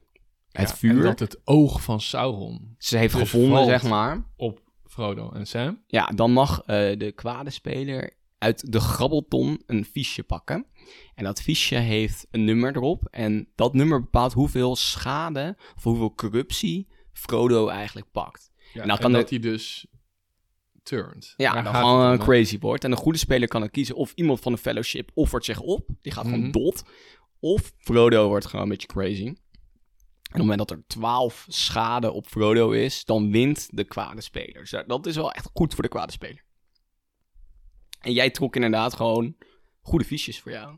het 0.52 0.70
Ja, 0.70 0.76
vuur. 0.76 0.92
En 0.98 1.02
dat 1.02 1.20
het 1.20 1.42
oog 1.44 1.82
van 1.84 2.02
Sauron 2.02 2.76
ze 2.78 2.98
heeft 2.98 3.14
dus 3.14 3.22
gevonden, 3.30 3.66
zeg 3.66 3.84
maar. 3.84 4.26
op 4.36 4.62
Frodo 4.84 5.32
en 5.32 5.46
Sam. 5.48 5.82
Ja, 5.88 6.06
dan 6.06 6.32
mag 6.32 6.60
eh, 6.60 6.66
de 6.98 7.12
kwade 7.16 7.50
speler 7.50 8.14
uit 8.38 8.72
de 8.72 8.80
grabbelton 8.80 9.62
een 9.66 9.86
fiche 9.86 10.24
pakken. 10.24 10.66
En 11.16 11.24
dat 11.24 11.42
fiche 11.42 11.76
heeft 11.76 12.28
een 12.32 12.44
nummer 12.46 12.76
erop. 12.76 13.08
En 13.12 13.48
dat 13.56 13.74
nummer 13.74 14.02
bepaalt 14.02 14.34
hoeveel 14.34 14.76
schade 14.76 15.58
of 15.76 15.84
hoeveel 15.84 16.14
corruptie 16.14 16.88
Frodo 17.14 17.68
eigenlijk 17.68 18.12
pakt. 18.12 18.52
Ja, 18.74 18.82
En 18.82 18.88
dan 18.88 18.96
en 18.98 19.02
kan 19.04 19.12
dat 19.12 19.30
de- 19.30 19.36
hij 19.36 19.50
dus 19.52 19.86
Ja, 21.38 21.54
Daar 21.54 21.64
dan 21.64 21.76
gewoon 21.76 22.12
een 22.12 22.20
crazy 22.20 22.60
wordt. 22.60 22.84
En 22.84 22.92
de 22.92 22.98
goede 22.98 23.18
speler 23.18 23.48
kan 23.48 23.62
dan 23.62 23.70
kiezen 23.70 23.96
of 23.96 24.12
iemand 24.16 24.40
van 24.40 24.52
de 24.52 24.58
fellowship 24.58 25.12
offert 25.14 25.46
zich 25.46 25.60
op. 25.60 25.88
Die 26.02 26.12
gaat 26.12 26.26
gewoon 26.26 26.52
dot. 26.52 26.84
Of 27.40 27.72
Frodo 27.78 28.28
wordt 28.28 28.46
gewoon 28.46 28.62
een 28.62 28.72
beetje 28.72 28.88
crazy. 28.88 29.26
En 29.26 30.42
op 30.42 30.48
het 30.48 30.58
moment 30.58 30.58
dat 30.58 30.72
er 30.72 30.84
12 30.88 31.46
schade 31.48 32.12
op 32.12 32.28
Frodo 32.28 32.72
is, 32.72 33.06
dan 33.06 33.32
wint 33.32 33.68
de 33.72 33.84
kwade 33.84 34.22
speler. 34.22 34.62
Dus 34.62 34.84
dat 34.88 35.06
is 35.06 35.16
wel 35.16 35.32
echt 35.32 35.50
goed 35.54 35.74
voor 35.74 35.84
de 35.84 35.90
kwade 35.90 36.12
speler. 36.12 36.44
En 38.00 38.12
jij 38.12 38.30
trok 38.30 38.56
inderdaad 38.56 38.94
gewoon 38.94 39.36
goede 39.82 40.06
fiches 40.06 40.40
voor 40.40 40.52
jou. 40.52 40.78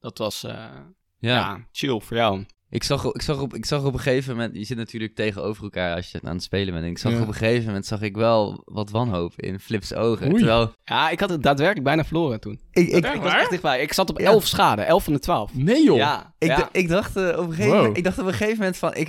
Dat 0.00 0.18
was 0.18 0.44
eh, 0.44 0.52
ja. 0.52 0.84
Ja, 1.18 1.66
chill 1.72 2.00
voor 2.00 2.16
jou. 2.16 2.44
Ik, 2.72 2.82
zag, 2.82 3.04
ik, 3.04 3.22
zag 3.22 3.40
op, 3.40 3.54
ik 3.54 3.66
zag 3.66 3.84
op 3.84 3.92
een 3.92 3.98
gegeven 4.00 4.36
moment, 4.36 4.56
je 4.56 4.64
zit 4.64 4.76
natuurlijk 4.76 5.14
tegenover 5.14 5.62
elkaar 5.62 5.96
als 5.96 6.10
je 6.10 6.18
aan 6.22 6.34
het 6.34 6.42
spelen 6.42 6.72
bent. 6.72 6.84
En 6.84 6.90
ik 6.90 6.98
zag 6.98 7.12
Ja. 7.12 7.20
op 7.20 7.26
een 7.28 7.34
gegeven 7.34 7.66
moment 7.66 7.86
zag 7.86 8.00
ik 8.02 8.16
wel 8.16 8.62
wat 8.64 8.90
wanhoop 8.90 9.32
in 9.36 9.60
Flips 9.60 9.94
ogen. 9.94 10.26
Oei. 10.26 10.36
Terwijl 10.36 10.74
Ja, 10.84 11.10
ik 11.10 11.20
had 11.20 11.30
het 11.30 11.42
daadwerkelijk 11.42 11.84
bijna 11.86 12.04
verloren 12.04 12.40
toen. 12.40 12.60
ik, 12.70 12.88
ik, 12.88 12.94
Ik 12.94 13.02
was 13.04 13.16
waar? 13.18 13.40
echt 13.40 13.50
dichtbij. 13.50 13.82
Ik 13.82 13.92
zat 13.92 14.10
op 14.10 14.18
Ja. 14.20 14.26
11 14.30 14.46
schade, 14.46 14.82
11 14.82 15.04
van 15.04 15.12
de 15.12 15.18
12. 15.18 15.54
Nee 15.54 15.84
joh. 15.84 15.96
Ja, 15.96 16.34
Ik, 16.38 16.48
ja. 16.48 16.68
ik, 16.72 16.88
dacht, 16.88 17.16
eh, 17.16 17.22
op 17.38 17.38
een 17.38 17.44
gegeven 17.48 17.66
Wow. 17.70 17.76
moment, 17.78 17.96
ik 17.96 18.04
dacht 18.04 18.18
op 18.18 18.26
een 18.26 18.32
gegeven 18.32 18.58
moment 18.58 18.76
van... 18.76 18.94
Ik, 18.94 19.08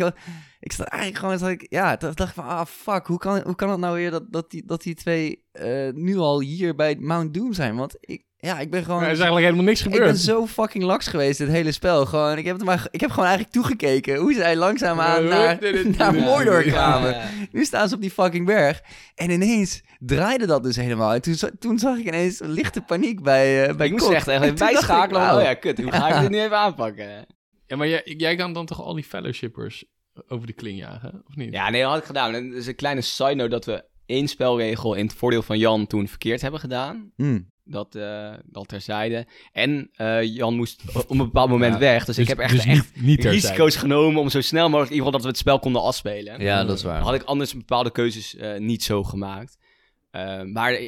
ik 0.60 0.72
zat 0.72 0.88
eigenlijk 0.88 1.20
gewoon... 1.22 1.38
Dat 1.38 1.50
ik, 1.62 1.66
ja, 1.70 1.96
dacht, 1.96 2.18
dacht 2.18 2.34
van... 2.34 2.44
Ah, 2.46 2.66
fuck. 2.66 3.08
Hoe 3.08 3.18
kan, 3.18 3.42
hoe 3.44 3.56
kan 3.56 3.70
het 3.70 3.80
nou 3.80 3.96
weer 3.96 4.12
dat, 4.12 4.24
dat, 4.32 4.52
die, 4.52 4.64
dat 4.66 4.82
die 4.84 4.96
twee 4.96 5.44
eh, 5.52 5.90
nu 5.94 6.18
al 6.18 6.40
hier 6.42 6.76
bij 6.76 6.96
Mount 7.00 7.34
Doom 7.34 7.54
zijn? 7.54 7.76
Want 7.76 7.96
ik, 8.00 8.24
ja, 8.46 8.60
ik 8.60 8.72
ben 8.72 8.84
gewoon... 8.84 9.02
er 9.02 9.10
is 9.10 9.18
eigenlijk 9.18 9.46
helemaal 9.46 9.66
niks 9.66 9.80
ik 9.80 9.86
gebeurd. 9.86 10.12
ben 10.12 10.18
zo 10.18 10.48
fucking 10.48 10.84
laks 10.84 11.08
geweest, 11.08 11.38
dit 11.38 11.48
hele 11.48 11.72
spel. 11.72 12.06
Gewoon, 12.06 12.38
ik, 12.38 12.46
heb 12.46 12.56
het 12.56 12.66
maar, 12.66 12.88
ik 12.92 13.00
heb 13.00 13.10
gewoon 13.10 13.26
eigenlijk 13.26 13.56
toegekeken 13.56 14.16
hoe 14.16 14.34
zij 14.34 14.56
langzaamaan 14.56 15.24
naar, 15.28 15.58
naar 15.98 16.14
Mordor 16.14 16.64
kwamen. 16.64 17.30
Nu 17.52 17.66
staan 17.66 17.90
ze 17.90 17.96
op 17.96 18.02
die 18.02 18.12
fucking 18.12 18.46
berg. 18.46 18.82
En 19.16 19.30
ineens 19.30 19.82
draaide 20.00 20.46
dat 20.46 20.64
dus 20.64 20.76
helemaal. 20.76 21.14
En 21.14 21.22
toen, 21.22 21.36
toen 21.60 21.80
zag 21.80 21.98
ik 21.98 22.06
ineens 22.08 22.40
een 22.40 22.52
lichte 22.52 22.82
paniek 22.82 23.22
bij, 23.22 23.68
eh 23.68 23.76
bij 23.76 23.86
ik 23.86 23.92
moest 23.92 24.10
echt 24.10 24.28
even 24.34 24.48
ik, 24.48 24.56
bijschakelen. 24.56 25.36
Oh 25.36 25.42
ja, 25.42 25.54
kut. 25.54 25.82
Hoe 25.82 25.92
ga 25.92 26.16
ik 26.16 26.22
dit 26.22 26.30
nu 26.30 26.40
even 26.40 26.58
aanpakken? 26.58 27.26
Ja, 27.68 27.76
maar 27.76 27.88
jij, 27.88 28.14
jij 28.18 28.36
kan 28.36 28.54
dan 28.54 28.66
toch 28.66 28.82
al 28.82 28.94
die 28.94 29.04
fellowshippers 29.04 29.86
over 30.28 30.48
de 30.48 30.54
kling 30.54 30.80
jagen, 30.80 31.24
of 31.28 31.36
niet? 31.36 31.54
Ja, 31.54 31.70
nee, 31.70 31.82
dat 31.82 31.90
had 31.90 32.00
ik 32.00 32.06
gedaan. 32.06 32.34
En 32.34 32.50
dat 32.50 32.60
is 32.60 32.68
een 32.68 32.76
kleine 32.76 33.02
side 33.02 33.36
note 33.36 33.50
dat 33.50 33.66
we 33.66 33.86
één 34.06 34.28
spelregel 34.28 34.94
in 34.94 35.06
het 35.06 35.16
voordeel 35.16 35.42
van 35.42 35.58
Jan 35.58 35.88
toen 35.88 36.08
verkeerd 36.08 36.42
hebben 36.42 36.60
gedaan. 36.60 37.12
Hmm. 37.16 37.52
Dat, 37.66 37.96
eh 37.96 38.34
dat 38.46 38.68
terzijde. 38.68 39.28
En 39.52 39.90
eh, 39.94 40.24
Jan 40.36 40.56
moest 40.56 40.84
op 40.96 41.10
een 41.10 41.18
bepaald 41.18 41.50
moment 41.50 41.74
Ja, 41.74 41.80
weg. 41.80 42.06
Dus, 42.06 42.18
ik 42.18 42.28
heb 42.28 42.38
echt, 42.40 42.52
dus 42.54 42.66
echt 42.66 43.02
niet, 43.02 43.26
risico's 43.26 43.76
genomen 43.76 44.22
om 44.22 44.30
zo 44.30 44.42
snel 44.42 44.64
mogelijk 44.70 44.90
in 44.92 44.96
ieder 44.96 45.06
geval 45.06 45.12
dat 45.12 45.22
we 45.22 45.28
het 45.28 45.38
spel 45.38 45.60
konden 45.60 45.82
afspelen. 45.82 46.42
Ja, 46.42 46.64
dat 46.64 46.78
is 46.78 46.84
waar. 46.84 47.02
Had 47.02 47.14
ik 47.14 47.24
anders 47.24 47.54
bepaalde 47.54 47.92
keuzes 47.92 48.36
eh, 48.36 48.60
niet 48.60 48.84
zo 48.84 49.04
gemaakt. 49.04 49.58
Maar 50.44 50.80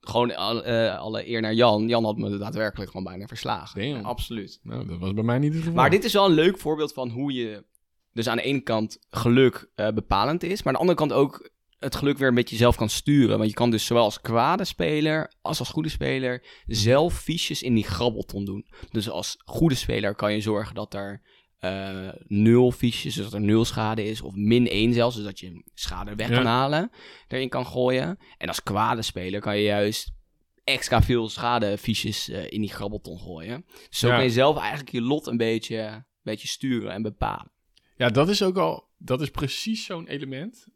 gewoon 0.00 0.34
al- 0.36 0.62
alle 0.96 1.28
eer 1.28 1.40
naar 1.40 1.54
Jan. 1.54 1.88
Jan 1.88 2.04
had 2.04 2.16
me 2.16 2.38
daadwerkelijk 2.38 2.90
gewoon 2.90 3.06
bijna 3.06 3.26
verslagen. 3.26 4.04
Absoluut. 4.04 4.60
Nou, 4.62 4.86
dat 4.86 4.98
was 4.98 5.14
bij 5.14 5.24
mij 5.24 5.38
niet 5.38 5.52
het 5.52 5.58
geval. 5.62 5.74
Maar 5.76 5.90
dit 5.90 6.04
is 6.04 6.12
wel 6.12 6.26
een 6.26 6.32
leuk 6.34 6.58
voorbeeld 6.58 6.92
van 6.92 7.08
hoe 7.10 7.32
je... 7.32 7.64
Dus 8.12 8.28
aan 8.28 8.36
de 8.36 8.42
ene 8.42 8.60
kant 8.60 8.98
geluk 9.10 9.70
bepalend 9.74 10.42
is. 10.42 10.62
Maar 10.62 10.66
aan 10.66 10.72
de 10.72 10.78
andere 10.78 10.98
kant 10.98 11.12
ook 11.12 11.50
het 11.80 11.94
geluk 11.94 12.18
weer 12.18 12.28
een 12.28 12.34
beetje 12.34 12.56
zelf 12.56 12.76
kan 12.76 12.88
sturen. 12.88 13.36
Want 13.38 13.48
je 13.50 13.54
kan 13.56 13.70
dus 13.70 13.86
zowel 13.86 14.02
als 14.04 14.20
kwade 14.20 14.64
speler 14.64 15.32
als 15.42 15.58
als 15.58 15.68
goede 15.68 15.88
speler 15.88 16.46
zelf 16.66 17.20
fiches 17.20 17.62
in 17.62 17.74
die 17.74 17.84
grabbelton 17.84 18.44
doen. 18.44 18.66
Dus 18.90 19.10
als 19.10 19.36
goede 19.44 19.74
speler 19.74 20.14
kan 20.14 20.32
je 20.32 20.40
zorgen 20.40 20.74
dat 20.74 20.94
er 20.94 21.22
eh, 21.58 22.08
nul 22.26 22.70
fiches, 22.72 23.14
dus 23.14 23.24
dat 23.24 23.32
er 23.32 23.40
nul 23.40 23.64
schade 23.64 24.04
is, 24.04 24.20
of 24.20 24.34
min 24.34 24.68
1 24.68 24.92
zelfs, 24.92 25.16
dus 25.16 25.24
dat 25.24 25.40
je 25.40 25.64
schade 25.74 26.14
weg 26.14 26.28
Ja. 26.28 26.34
kan 26.34 26.46
halen, 26.46 26.90
erin 27.28 27.48
kan 27.48 27.66
gooien. 27.66 28.18
En 28.38 28.48
als 28.48 28.62
kwade 28.62 29.02
speler 29.02 29.40
kan 29.40 29.56
je 29.56 29.62
juist 29.62 30.12
extra 30.64 31.02
veel 31.02 31.28
schade 31.28 31.78
fiches 31.78 32.28
eh, 32.28 32.50
in 32.50 32.60
die 32.60 32.70
grabbelton 32.72 33.18
gooien. 33.18 33.64
Dus 33.88 33.98
zo 33.98 34.08
Ja. 34.08 34.14
kan 34.14 34.24
je 34.24 34.30
zelf 34.30 34.56
eigenlijk 34.58 34.90
je 34.90 35.00
lot 35.02 35.26
een 35.26 35.36
beetje, 35.36 35.78
een 35.78 36.04
beetje 36.22 36.48
sturen 36.48 36.92
en 36.92 37.02
bepalen. 37.02 37.52
Ja, 37.96 38.08
dat 38.08 38.28
is 38.28 38.42
ook 38.42 38.56
al, 38.56 38.88
dat 38.98 39.20
is 39.20 39.30
precies 39.30 39.84
zo'n 39.84 40.06
element 40.06 40.66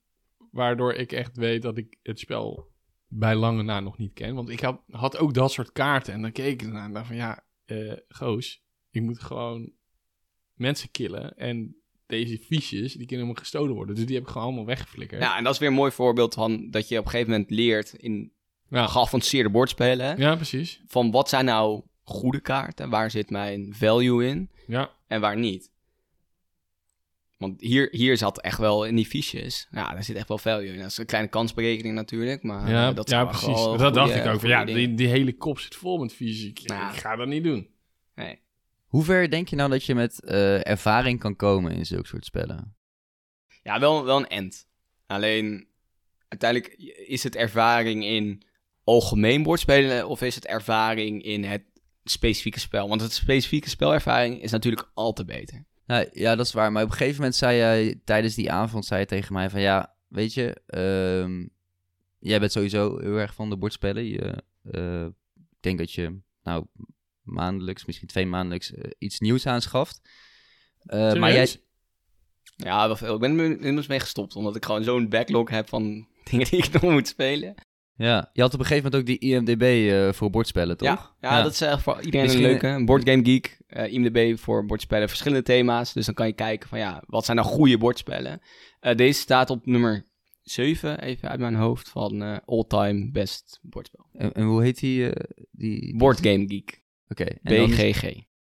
waardoor 0.54 0.94
ik 0.94 1.12
echt 1.12 1.36
weet 1.36 1.62
dat 1.62 1.76
ik 1.76 1.96
het 2.02 2.18
spel 2.18 2.72
bij 3.08 3.34
lange 3.34 3.62
na 3.62 3.80
nog 3.80 3.98
niet 3.98 4.12
ken. 4.12 4.34
Want 4.34 4.48
ik 4.48 4.60
had, 4.60 4.80
had 4.90 5.18
ook 5.18 5.34
dat 5.34 5.52
soort 5.52 5.72
kaarten 5.72 6.12
en 6.12 6.22
dan 6.22 6.32
keek 6.32 6.62
ik 6.62 6.66
ernaar 6.66 6.84
en 6.84 6.92
dacht 6.92 7.06
van 7.06 7.16
ja, 7.16 7.44
eh, 7.64 7.92
goos, 8.08 8.62
ik 8.90 9.02
moet 9.02 9.20
gewoon 9.20 9.72
mensen 10.54 10.90
killen 10.90 11.36
en 11.36 11.76
deze 12.06 12.38
fiches, 12.38 12.92
die 12.92 13.06
kunnen 13.06 13.08
helemaal 13.08 13.34
gestolen 13.34 13.74
worden. 13.74 13.94
Dus 13.94 14.06
die 14.06 14.14
heb 14.14 14.24
ik 14.24 14.30
gewoon 14.30 14.46
allemaal 14.46 14.66
weggeflikkerd. 14.66 15.22
Ja, 15.22 15.36
en 15.36 15.44
dat 15.44 15.52
is 15.52 15.58
weer 15.58 15.68
een 15.68 15.74
mooi 15.74 15.92
voorbeeld 15.92 16.34
van 16.34 16.70
dat 16.70 16.88
je 16.88 16.98
op 16.98 17.04
een 17.04 17.10
gegeven 17.10 17.32
moment 17.32 17.50
leert 17.50 17.92
in 17.92 18.32
ja. 18.68 18.86
geavanceerde 18.86 19.50
bordspelen. 19.50 20.18
ja 20.18 20.36
precies. 20.36 20.82
Van 20.86 21.10
wat 21.10 21.28
zijn 21.28 21.44
nou 21.44 21.82
goede 22.02 22.40
kaarten? 22.40 22.90
Waar 22.90 23.10
zit 23.10 23.30
mijn 23.30 23.74
value 23.74 24.26
in? 24.26 24.50
Ja, 24.66 24.90
En 25.06 25.20
waar 25.20 25.38
niet? 25.38 25.72
Want 27.36 27.60
hier, 27.60 27.88
hier 27.90 28.16
zat 28.16 28.40
echt 28.40 28.58
wel 28.58 28.84
in 28.84 28.96
die 28.96 29.06
fiches. 29.06 29.66
Ja, 29.70 29.92
daar 29.92 30.04
zit 30.04 30.16
echt 30.16 30.28
wel 30.28 30.38
value 30.38 30.72
in. 30.72 30.78
Dat 30.78 30.90
is 30.90 30.98
een 30.98 31.06
kleine 31.06 31.28
kansberekening 31.28 31.94
natuurlijk. 31.94 32.42
Maar 32.42 32.70
ja, 32.70 32.88
eh, 32.88 32.94
dat 32.94 33.08
ja 33.10 33.24
precies. 33.24 33.46
wel 33.46 33.54
dat 33.76 33.80
goede- 33.80 33.92
dacht 33.92 34.14
ik 34.14 34.26
ook. 34.26 34.40
Van, 34.40 34.48
ja, 34.48 34.64
die, 34.64 34.94
die 34.94 35.06
hele 35.08 35.36
kop 35.36 35.58
zit 35.58 35.74
vol 35.74 35.98
met 35.98 36.12
fiches. 36.12 36.44
Ik, 36.44 36.58
Ja. 36.58 36.90
ik 36.92 36.96
ga 36.98 37.16
dat 37.16 37.26
niet 37.28 37.44
doen. 37.44 37.68
Nee. 38.14 38.42
Hoe 38.86 39.04
ver 39.04 39.30
denk 39.30 39.48
je 39.48 39.56
nou 39.56 39.70
dat 39.70 39.84
je 39.84 39.94
met 39.94 40.20
eh, 40.24 40.66
ervaring 40.68 41.18
kan 41.18 41.36
komen 41.36 41.72
in 41.72 41.86
zulke 41.86 42.06
soort 42.06 42.24
spellen? 42.24 42.76
Ja, 43.62 43.80
wel, 43.80 44.04
wel 44.04 44.16
een 44.16 44.26
end. 44.28 44.66
Alleen, 45.06 45.68
uiteindelijk 46.28 46.72
is 47.06 47.22
het 47.22 47.36
ervaring 47.36 48.04
in 48.04 48.42
algemeen 48.84 49.42
bordspelen... 49.42 50.08
of 50.08 50.22
is 50.22 50.34
het 50.34 50.46
ervaring 50.46 51.22
in 51.22 51.44
het 51.44 51.62
specifieke 52.04 52.60
spel? 52.60 52.88
Want 52.88 53.00
het 53.00 53.12
specifieke 53.12 53.68
spelervaring 53.68 54.42
is 54.42 54.50
natuurlijk 54.50 54.90
al 54.94 55.12
te 55.12 55.24
beter. 55.24 55.64
Nou, 55.86 56.08
ja, 56.12 56.36
dat 56.36 56.46
is 56.46 56.52
waar. 56.52 56.72
Maar 56.72 56.82
op 56.82 56.90
een 56.90 56.96
gegeven 56.96 57.16
moment 57.16 57.34
zei 57.34 57.56
jij 57.56 58.00
tijdens 58.04 58.34
die 58.34 58.52
avond 58.52 58.84
zei 58.84 59.00
je 59.00 59.06
tegen 59.06 59.32
mij 59.32 59.50
van 59.50 59.60
ja, 59.60 59.96
weet 60.08 60.34
je, 60.34 60.60
ehm, 60.66 61.46
jij 62.18 62.40
bent 62.40 62.52
sowieso 62.52 62.98
heel 62.98 63.16
erg 63.16 63.34
van 63.34 63.50
de 63.50 63.56
bordspellen. 63.56 64.04
Je, 64.04 64.42
eh, 64.62 65.04
ik 65.34 65.60
denk 65.60 65.78
dat 65.78 65.92
je 65.92 66.18
nou 66.42 66.66
maandelijks, 67.22 67.84
misschien 67.84 68.08
twee 68.08 68.26
maandelijks, 68.26 68.74
eh, 68.74 68.90
iets 68.98 69.20
nieuws 69.20 69.46
aanschaft. 69.46 70.00
Eh, 70.78 71.14
maar 71.14 71.32
jij? 71.32 71.56
Ja, 72.56 72.86
wel 72.86 72.96
veel. 72.96 73.14
Ik 73.14 73.20
ben 73.20 73.38
er 73.38 73.44
inmiddels 73.44 73.86
mee 73.86 74.00
gestopt... 74.00 74.36
omdat 74.36 74.56
ik 74.56 74.64
gewoon 74.64 74.84
zo'n 74.84 75.08
backlog 75.08 75.50
heb 75.50 75.68
van 75.68 76.06
dingen 76.30 76.50
die 76.50 76.64
ik 76.64 76.72
nog 76.72 76.82
moet 76.82 77.08
spelen. 77.08 77.54
Ja, 77.96 78.30
je 78.32 78.40
had 78.42 78.54
op 78.54 78.60
een 78.60 78.66
gegeven 78.66 78.90
moment 78.90 79.10
ook 79.10 79.18
die 79.20 79.30
IMDB 79.30 79.62
eh, 79.62 80.12
voor 80.12 80.30
bordspellen, 80.30 80.76
toch? 80.76 80.88
Ja, 80.88 81.10
ja, 81.20 81.36
Ja. 81.36 81.42
dat 81.42 81.52
is 81.52 81.60
echt 81.60 81.82
voor 81.82 81.96
iedereen 82.02 82.22
Misschien- 82.26 82.44
een 82.44 82.50
leuke. 82.50 82.66
Een 82.66 82.84
Board 82.84 83.08
Game 83.08 83.24
Geek, 83.24 83.58
eh 83.66 83.92
IMDb 83.92 84.38
voor 84.38 84.66
bordspellen, 84.66 85.08
verschillende 85.08 85.42
thema's. 85.44 85.92
Dus 85.92 86.06
dan 86.06 86.14
kan 86.14 86.26
je 86.26 86.32
kijken 86.32 86.68
van 86.68 86.78
ja, 86.78 87.02
wat 87.06 87.24
zijn 87.24 87.36
nou 87.36 87.48
goede 87.48 87.78
bordspellen? 87.78 88.40
Eh, 88.80 88.96
deze 88.96 89.20
staat 89.20 89.50
op 89.50 89.66
nummer 89.66 90.04
7, 90.42 91.00
even 91.00 91.28
uit 91.28 91.40
mijn 91.40 91.54
hoofd, 91.54 91.88
van 91.88 92.22
eh 92.22 92.36
all-time 92.46 93.10
best 93.10 93.58
bordspel. 93.62 94.06
En, 94.12 94.32
en 94.32 94.44
hoe 94.44 94.62
heet 94.62 94.78
die? 94.80 95.10
eh, 95.10 95.34
die 95.50 95.96
Board 95.96 96.18
Game 96.20 96.44
Geek, 96.48 96.82
Oké, 97.08 97.24
is- 97.24 97.38
BGG. 97.42 98.02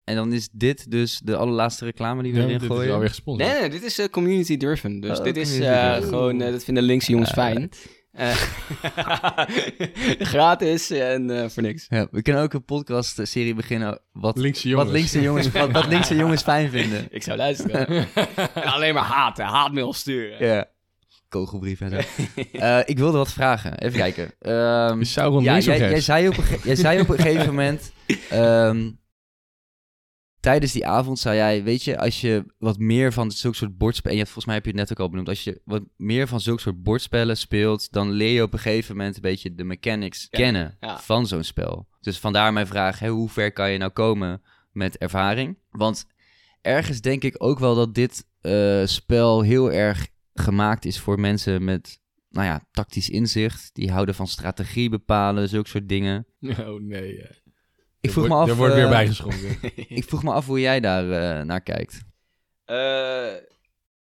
en 0.04 0.16
dan 0.16 0.34
is 0.34 0.50
dit 0.52 0.92
dus 0.92 1.20
de 1.20 1.36
allerlaatste 1.36 1.86
reclame 1.86 2.24
die 2.24 2.32
we 2.32 2.38
Ja, 2.38 2.44
erin 2.46 2.58
dit 2.60 2.70
is 2.70 2.76
gooien? 2.76 2.94
alweer 2.94 3.08
gesponsord. 3.10 3.50
Nee, 3.50 3.60
nee, 3.60 3.70
dit 3.70 3.84
is 3.84 4.00
eh, 4.00 4.08
community 4.08 4.58
driven. 4.58 5.00
Dus 5.00 5.18
Oh, 5.18 5.24
dit 5.24 5.38
is 5.38 5.60
eh, 5.60 5.94
gewoon, 5.96 6.38
dat 6.38 6.64
vinden 6.64 6.84
linkse 6.84 7.12
jongens 7.12 7.32
fijn. 7.32 7.70
gratis 10.34 10.90
en 10.90 11.30
eh, 11.30 11.50
voor 11.50 11.64
niks. 11.64 11.86
Ja, 11.90 12.08
we 12.12 12.22
kunnen 12.22 12.42
ook 12.42 12.54
een 12.54 12.66
podcast-serie 12.66 13.54
beginnen 13.54 14.00
wat, 14.12 14.38
Linkse 14.38 14.70
jongens. 14.70 14.88
wat 14.88 14.98
linkse 14.98 15.22
jongens, 15.22 15.52
wat, 15.52 15.72
wat 15.72 15.88
linkse 15.94 16.16
jongens 16.16 16.42
fijn 16.42 16.70
vinden. 16.70 17.08
Ik 17.10 17.24
zou 17.24 17.38
luisteren. 17.38 17.88
En 18.54 18.64
alleen 18.64 18.94
maar 18.94 19.04
haten, 19.04 19.46
haatmail 19.46 19.94
sturen. 19.94 20.46
Ja. 20.46 20.66
Kogelbrief 21.30 21.82
en 21.82 21.90
zo. 21.90 21.98
Eh, 22.52 22.80
ik 22.86 22.98
wilde 22.98 23.18
wat 23.18 23.32
vragen. 23.32 23.78
Even 23.78 24.00
kijken. 24.00 24.32
Ehm, 24.40 25.04
Sauron 25.04 25.44
ja, 25.44 25.60
jij, 25.60 26.02
zei 26.02 26.28
op 26.28 26.38
een, 26.38 26.44
jij 26.64 26.76
zei 26.76 27.00
op 27.00 27.10
een 27.10 27.20
gegeven 27.20 27.46
moment... 27.46 27.92
ehm, 28.30 28.90
tijdens 30.42 30.72
die 30.72 30.88
avond 30.88 31.20
zei 31.20 31.36
jij... 31.36 31.64
Weet 31.64 31.84
je, 31.84 32.00
als 32.00 32.22
je 32.22 32.46
wat 32.58 32.78
meer 32.78 33.14
van 33.14 33.32
zulke 33.32 33.58
soort 33.58 33.78
bordspellen... 33.78 34.18
En 34.18 34.24
je, 34.24 34.26
volgens 34.26 34.46
mij 34.46 34.56
heb 34.56 34.66
je 34.66 34.72
het 34.72 34.80
net 34.80 34.92
ook 34.92 35.00
al 35.00 35.10
benoemd. 35.10 35.30
Als 35.30 35.44
je 35.44 35.62
wat 35.66 35.84
meer 35.96 36.28
van 36.28 36.40
zulke 36.40 36.62
soort 36.62 36.84
bordspellen 36.84 37.38
speelt... 37.38 37.92
Dan 37.92 38.12
leer 38.12 38.34
je 38.34 38.44
op 38.44 38.54
een 38.54 38.60
gegeven 38.60 38.96
moment 38.96 39.16
een 39.16 39.22
beetje 39.22 39.56
de 39.56 39.64
mechanics 39.64 40.28
Ja, 40.30 40.40
kennen 40.40 40.78
ja. 40.80 41.00
van 41.00 41.28
zo'n 41.28 41.44
spel. 41.44 41.88
Dus 42.02 42.20
vandaar 42.20 42.54
mijn 42.54 42.68
vraag. 42.68 43.00
Hè, 43.00 43.10
hoe 43.10 43.30
ver 43.30 43.52
kan 43.52 43.72
je 43.72 43.78
nou 43.78 43.92
komen 43.92 44.42
met 44.72 44.98
ervaring? 44.98 45.58
Want 45.70 46.08
ergens 46.62 47.02
denk 47.02 47.24
ik 47.24 47.36
ook 47.38 47.60
wel 47.60 47.76
dat 47.76 47.96
dit 47.96 48.26
eh, 48.42 48.86
spel 48.86 49.42
heel 49.42 49.72
erg 49.72 50.08
gemaakt 50.34 50.86
is 50.86 51.00
voor 51.00 51.20
mensen 51.20 51.64
met, 51.64 52.02
nou 52.30 52.46
ja, 52.48 52.68
tactisch 52.72 53.10
inzicht. 53.10 53.70
Die 53.74 53.92
houden 53.92 54.16
van 54.16 54.28
strategie 54.28 54.90
bepalen, 54.90 55.50
zulke 55.50 55.70
soort 55.70 55.90
dingen. 55.90 56.26
Oh 56.60 56.82
nee. 56.82 57.26
Eh. 58.02 58.10
Ik 58.10 58.10
Er 58.10 58.12
vroeg 58.12 58.28
me 58.28 58.30
wordt- 58.30 58.44
af, 58.44 58.50
Er 58.50 58.56
wordt 58.56 58.74
eh, 58.74 58.80
weer 58.80 58.90
bijgeschonken. 58.90 59.58
ik 59.98 60.04
vroeg 60.04 60.24
me 60.24 60.32
af 60.32 60.46
hoe 60.46 60.60
jij 60.60 60.80
daar 60.80 61.12
eh, 61.40 61.46
naar 61.46 61.62
kijkt. 61.62 62.02
Eh, 62.66 62.76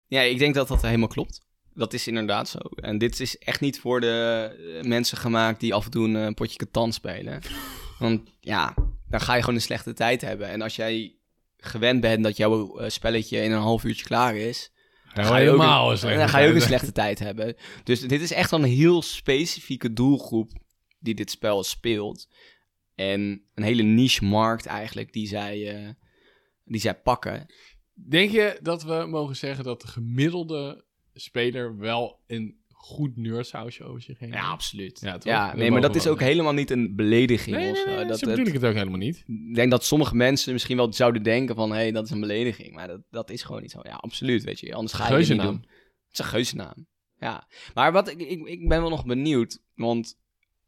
ja, 0.07 0.21
ik 0.21 0.37
denk 0.37 0.55
dat 0.55 0.67
dat 0.67 0.81
helemaal 0.81 1.07
klopt. 1.07 1.43
Dat 1.73 1.93
is 1.93 2.07
inderdaad 2.07 2.49
zo. 2.49 2.57
En 2.75 2.97
dit 2.97 3.19
is 3.19 3.37
echt 3.37 3.59
niet 3.61 3.79
voor 3.79 4.01
de 4.01 4.49
eh, 4.81 4.87
mensen 4.87 5.17
gemaakt 5.17 5.59
die 5.59 5.73
af 5.73 5.85
en 5.85 5.91
toe 5.91 6.07
een 6.07 6.15
eh, 6.15 6.33
potje 6.33 6.57
Catan 6.57 6.93
spelen. 6.93 7.41
Want 7.99 8.21
ja, 8.39 8.73
dan 9.09 9.21
ga 9.21 9.33
je 9.33 9.39
gewoon 9.39 9.55
een 9.55 9.61
slechte 9.61 9.93
tijd 9.93 10.21
hebben. 10.21 10.47
En 10.47 10.61
als 10.61 10.75
jij 10.75 11.15
gewend 11.57 12.01
bent 12.01 12.23
dat 12.23 12.37
jouw 12.37 12.77
eh, 12.79 12.89
spelletje 12.89 13.37
in 13.41 13.51
een 13.51 13.61
half 13.61 13.83
uurtje 13.83 14.05
klaar 14.05 14.35
is, 14.35 14.71
dan 15.13 15.25
ga 15.25 15.37
je 15.37 15.49
ook 15.49 15.55
helemaal 15.55 15.85
een, 15.85 15.91
een 15.91 15.97
slechte 15.97 16.17
dan 16.19 16.29
ga 16.29 16.39
je 16.39 16.47
ook 16.47 16.53
een 16.53 16.57
tijd. 16.59 16.69
slechte 16.69 16.91
tijd 16.91 17.19
hebben. 17.19 17.55
Dus 17.83 17.99
dit 18.01 18.21
is 18.21 18.31
echt 18.31 18.51
wel 18.51 18.59
een 18.59 18.65
heel 18.69 19.01
specifieke 19.01 19.93
doelgroep 19.93 20.51
die 20.99 21.15
dit 21.15 21.31
spel 21.31 21.63
speelt. 21.63 22.27
En 22.95 23.41
een 23.53 23.63
hele 23.63 23.83
niche 23.83 24.25
markt 24.25 24.65
eigenlijk 24.65 25.13
die 25.13 25.27
zij, 25.27 25.75
eh, 25.83 25.89
die 26.63 26.81
zij 26.81 26.95
pakken. 26.95 27.45
Denk 27.93 28.31
je 28.31 28.59
dat 28.61 28.83
we 28.83 29.05
mogen 29.09 29.35
zeggen 29.35 29.63
dat 29.63 29.81
de 29.81 29.87
gemiddelde 29.87 30.85
speler 31.13 31.77
wel 31.77 32.19
een 32.27 32.63
goed 32.69 33.17
nerdsausje 33.17 33.83
over 33.83 34.01
zich 34.01 34.19
heen 34.19 34.29
Ja, 34.29 34.49
absoluut. 34.49 34.99
Ja, 35.01 35.17
Ja, 35.23 35.55
nee, 35.55 35.71
maar 35.71 35.81
dat 35.81 35.95
is 35.95 36.07
ook 36.07 36.19
helemaal 36.19 36.53
niet 36.53 36.69
een 36.69 36.95
belediging 36.95 37.55
Nee, 37.55 37.71
nee, 37.71 37.85
nee, 37.85 38.05
dat, 38.05 38.19
zo 38.19 38.25
het- 38.25 38.35
bedoel 38.35 38.53
ik 38.53 38.61
het 38.61 38.65
ook 38.69 38.73
helemaal 38.77 38.97
niet. 38.97 39.23
ik 39.27 39.55
denk 39.55 39.71
dat 39.71 39.83
sommige 39.85 40.15
mensen 40.15 40.53
misschien 40.53 40.77
wel 40.77 40.93
zouden 40.93 41.23
denken 41.23 41.55
van... 41.55 41.69
hé, 41.69 41.75
hey, 41.75 41.91
dat 41.91 42.05
is 42.05 42.09
een 42.11 42.19
belediging. 42.19 42.73
Maar 42.73 42.87
dat, 42.87 43.01
dat 43.09 43.29
is 43.29 43.43
gewoon 43.43 43.61
niet 43.61 43.71
zo. 43.71 43.79
Ja, 43.83 43.93
absoluut, 43.95 44.43
weet 44.43 44.59
je. 44.59 44.73
Anders 44.73 44.93
ga 44.93 44.97
je 45.07 45.09
het 45.09 45.17
niet 45.17 45.27
Geuzennaam. 45.27 45.55
doen. 45.55 45.69
Het 46.07 46.13
is 46.13 46.19
een 46.19 46.25
geuzennaam. 46.25 46.87
Ja. 47.19 47.47
Maar 47.73 47.91
wat, 47.91 48.09
ik, 48.09 48.19
ik, 48.21 48.47
ik 48.47 48.67
ben 48.67 48.81
wel 48.81 48.89
nog 48.89 49.05
benieuwd, 49.05 49.59
want... 49.75 50.23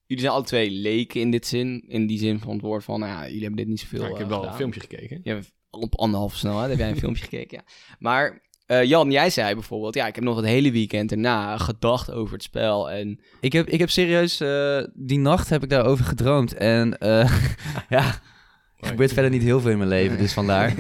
Jullie 0.08 0.24
zijn 0.24 0.36
alle 0.36 0.46
twee 0.46 0.72
leken 0.72 1.22
in 1.22 1.32
dit 1.32 1.48
zin. 1.48 1.84
In 1.88 2.08
die 2.08 2.20
zin 2.20 2.40
van 2.40 2.54
het 2.54 2.62
woord 2.62 2.84
van, 2.84 3.00
nou 3.00 3.12
ja, 3.12 3.26
jullie 3.26 3.42
hebben 3.42 3.60
dit 3.60 3.68
niet 3.68 3.80
zoveel 3.80 4.02
Ja, 4.02 4.08
ik 4.08 4.18
heb 4.18 4.22
eh, 4.24 4.30
wel 4.30 4.46
een 4.46 4.54
filmpje 4.54 4.80
gekeken. 4.80 5.20
Je 5.24 5.30
hebt 5.30 5.54
op 5.70 5.96
anderhalve 5.96 6.38
snelheid 6.38 6.70
heb 6.70 6.80
jij 6.80 6.90
een 6.90 6.98
filmpje 6.98 7.24
gekeken, 7.30 7.58
ja. 7.58 7.74
Maar 8.00 8.48
eh, 8.68 8.84
Jan, 8.84 9.12
jij 9.12 9.30
zei 9.30 9.54
bijvoorbeeld... 9.54 9.96
Ja, 9.96 10.08
ik 10.08 10.16
heb 10.16 10.24
nog 10.24 10.36
het 10.36 10.46
hele 10.46 10.72
weekend 10.72 11.12
erna 11.12 11.58
gedacht 11.58 12.12
over 12.12 12.34
het 12.34 12.44
spel. 12.44 12.92
En 12.92 13.20
Ik 13.40 13.54
heb, 13.54 13.68
ik 13.68 13.80
heb 13.80 13.90
serieus, 13.90 14.40
eh, 14.40 14.84
die 14.94 15.20
nacht 15.20 15.50
heb 15.50 15.64
ik 15.64 15.70
daarover 15.70 16.06
gedroomd. 16.06 16.54
En 16.54 16.98
eh, 16.98 17.38
ja, 17.90 18.06
er 18.78 18.88
gebeurt 18.88 19.14
verder 19.14 19.32
niet 19.32 19.44
heel 19.44 19.60
veel 19.60 19.72
in 19.72 19.78
mijn 19.78 19.90
leven, 19.90 20.18
dus 20.18 20.34
vandaar. 20.34 20.76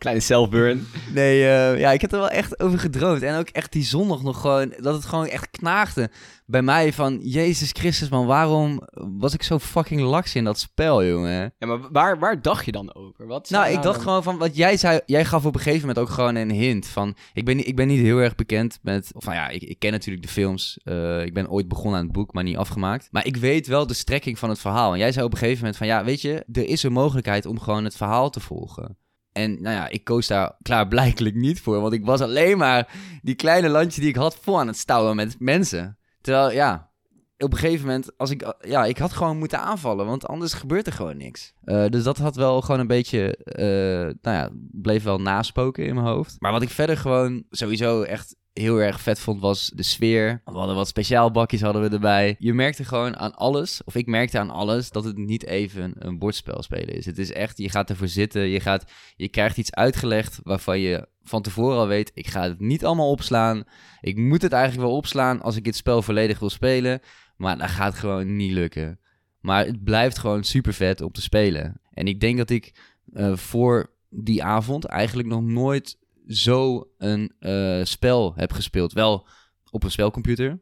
kleine 0.00 0.22
self-burn. 0.22 0.86
Nee, 1.14 1.42
eh, 1.48 1.78
ja, 1.78 1.90
ik 1.92 2.00
heb 2.00 2.12
er 2.12 2.18
wel 2.18 2.28
echt 2.28 2.60
over 2.60 2.78
gedroomd. 2.78 3.22
En 3.22 3.38
ook 3.38 3.48
echt 3.48 3.72
die 3.72 3.82
zondag 3.84 4.22
nog 4.22 4.40
gewoon, 4.40 4.74
dat 4.80 4.94
het 4.94 5.04
gewoon 5.04 5.26
echt 5.26 5.50
knaagde 5.50 6.10
bij 6.46 6.62
mij 6.62 6.92
van... 6.92 7.18
Jezus 7.22 7.70
Christus, 7.72 8.08
man, 8.08 8.26
waarom 8.26 8.80
was 8.92 9.34
ik 9.34 9.42
zo 9.42 9.58
fucking 9.58 10.00
laks 10.00 10.34
in 10.34 10.44
dat 10.44 10.58
spel, 10.58 11.04
jongen? 11.04 11.52
Ja, 11.58 11.66
maar 11.66 11.78
waar, 11.92 12.18
waar 12.18 12.42
dacht 12.42 12.64
je 12.64 12.72
dan 12.72 12.94
over? 12.94 13.26
Wat 13.26 13.50
Nou, 13.50 13.66
ik 13.68 13.74
dacht 13.82 13.94
dan- 13.94 14.02
gewoon 14.02 14.22
van, 14.22 14.38
wat 14.38 14.56
jij 14.56 14.76
zei, 14.76 15.00
jij 15.06 15.24
gaf 15.24 15.44
op 15.44 15.54
een 15.54 15.60
gegeven 15.60 15.86
moment 15.88 15.98
ook 15.98 16.14
gewoon 16.14 16.34
een 16.34 16.50
hint 16.50 16.86
van... 16.86 17.14
Ik 17.32 17.44
ben, 17.44 17.56
niet- 17.56 17.66
ik 17.66 17.76
ben 17.76 17.86
niet 17.86 18.00
heel 18.00 18.18
erg 18.18 18.34
bekend 18.34 18.78
met, 18.82 19.10
of 19.14 19.24
nou 19.24 19.36
ja, 19.36 19.48
ik, 19.48 19.62
ik 19.62 19.78
ken 19.78 19.92
natuurlijk 19.92 20.26
de 20.26 20.32
films. 20.32 20.78
eh, 20.84 21.24
ik 21.24 21.34
ben 21.34 21.50
ooit 21.50 21.68
begonnen 21.68 21.98
aan 21.98 22.04
het 22.04 22.12
boek, 22.14 22.32
maar 22.32 22.44
niet 22.44 22.56
afgemaakt. 22.56 23.08
Maar 23.10 23.26
ik 23.26 23.36
weet 23.36 23.66
wel 23.66 23.86
de 23.86 23.94
strekking 23.94 24.38
van 24.38 24.48
het 24.48 24.58
verhaal. 24.58 24.92
En 24.92 24.98
jij 24.98 25.12
zei 25.12 25.24
op 25.24 25.32
een 25.32 25.38
gegeven 25.38 25.58
moment 25.58 25.76
van, 25.76 25.86
ja, 25.86 26.04
weet 26.04 26.20
je, 26.20 26.44
er 26.52 26.68
is 26.68 26.82
een 26.82 26.92
mogelijkheid 26.92 27.46
om 27.46 27.60
gewoon 27.60 27.84
het 27.84 27.96
verhaal 27.96 28.30
te 28.30 28.40
volgen. 28.40 28.96
En 29.32 29.62
nou 29.62 29.76
ja, 29.76 29.88
ik 29.88 30.04
koos 30.04 30.26
daar 30.26 30.52
klaarblijkelijk 30.62 31.34
niet 31.34 31.60
voor. 31.60 31.80
Want 31.80 31.92
ik 31.92 32.04
was 32.04 32.20
alleen 32.20 32.58
maar 32.58 32.88
die 33.22 33.34
kleine 33.34 33.68
landje 33.68 34.00
die 34.00 34.10
ik 34.10 34.16
had 34.16 34.38
vol 34.40 34.60
aan 34.60 34.66
het 34.66 34.76
stouwen 34.76 35.16
met 35.16 35.36
mensen. 35.38 35.98
Terwijl, 36.20 36.50
ja, 36.52 36.90
op 37.38 37.52
een 37.52 37.58
gegeven 37.58 37.86
moment, 37.86 38.18
als 38.18 38.30
ik, 38.30 38.54
ja, 38.60 38.84
ik 38.84 38.98
had 38.98 39.12
gewoon 39.12 39.38
moeten 39.38 39.60
aanvallen, 39.60 40.06
want 40.06 40.26
anders 40.26 40.52
gebeurt 40.52 40.86
er 40.86 40.92
gewoon 40.92 41.16
niks. 41.16 41.52
Eh, 41.64 41.86
dus 41.86 42.02
dat 42.02 42.18
had 42.18 42.36
wel 42.36 42.60
gewoon 42.60 42.80
een 42.80 42.86
beetje, 42.86 43.36
eh, 43.36 44.16
nou 44.22 44.36
ja, 44.36 44.50
bleef 44.70 45.02
wel 45.02 45.18
naspoken 45.18 45.86
in 45.86 45.94
mijn 45.94 46.06
hoofd. 46.06 46.36
Maar 46.38 46.52
wat 46.52 46.62
ik 46.62 46.70
verder 46.70 46.96
gewoon 46.96 47.44
sowieso 47.50 48.02
echt 48.02 48.36
heel 48.52 48.78
erg 48.78 49.00
vet 49.00 49.20
vond, 49.20 49.40
was 49.40 49.70
de 49.74 49.82
sfeer. 49.82 50.42
We 50.44 50.58
hadden 50.58 50.76
wat 50.76 50.88
speciaalbakjes 50.88 51.60
hadden 51.60 51.82
we 51.82 51.88
erbij. 51.88 52.36
Je 52.38 52.54
merkte 52.54 52.84
gewoon 52.84 53.16
aan 53.16 53.34
alles, 53.34 53.84
of 53.84 53.94
ik 53.94 54.06
merkte 54.06 54.38
aan 54.38 54.50
alles, 54.50 54.90
dat 54.90 55.04
het 55.04 55.16
niet 55.16 55.44
even 55.44 55.92
een 55.98 56.18
bordspel 56.18 56.62
spelen 56.62 56.94
is. 56.94 57.06
Het 57.06 57.18
is 57.18 57.32
echt, 57.32 57.58
je 57.58 57.70
gaat 57.70 57.90
ervoor 57.90 58.08
zitten, 58.08 58.48
je, 58.48 58.60
gaat, 58.60 58.84
je 59.16 59.28
krijgt 59.28 59.56
iets 59.56 59.74
uitgelegd 59.74 60.40
waarvan 60.42 60.78
je 60.78 61.08
van 61.22 61.42
tevoren 61.42 61.78
al 61.78 61.86
weet, 61.86 62.10
ik 62.14 62.26
ga 62.26 62.42
het 62.42 62.60
niet 62.60 62.84
allemaal 62.84 63.10
opslaan. 63.10 63.64
Ik 64.00 64.16
moet 64.16 64.42
het 64.42 64.52
eigenlijk 64.52 64.88
wel 64.88 64.96
opslaan 64.96 65.40
als 65.42 65.56
ik 65.56 65.64
dit 65.64 65.76
spel 65.76 66.02
volledig 66.02 66.38
wil 66.38 66.50
spelen. 66.50 67.00
Maar 67.36 67.58
dat 67.58 67.70
gaat 67.70 67.94
gewoon 67.94 68.36
niet 68.36 68.52
lukken. 68.52 68.98
Maar 69.40 69.66
het 69.66 69.84
blijft 69.84 70.18
gewoon 70.18 70.44
super 70.44 70.74
vet 70.74 71.00
om 71.00 71.12
te 71.12 71.22
spelen. 71.22 71.80
En 71.90 72.06
ik 72.06 72.20
denk 72.20 72.38
dat 72.38 72.50
ik 72.50 72.74
eh, 73.12 73.36
voor 73.36 73.90
die 74.08 74.44
avond 74.44 74.84
eigenlijk 74.84 75.28
nog 75.28 75.42
nooit 75.42 75.98
zo 76.36 76.88
een 76.98 77.32
eh, 77.38 77.80
spel 77.84 78.32
heb 78.36 78.52
gespeeld. 78.52 78.92
Wel 78.92 79.26
op 79.70 79.82
een 79.84 79.90
spelcomputer. 79.90 80.60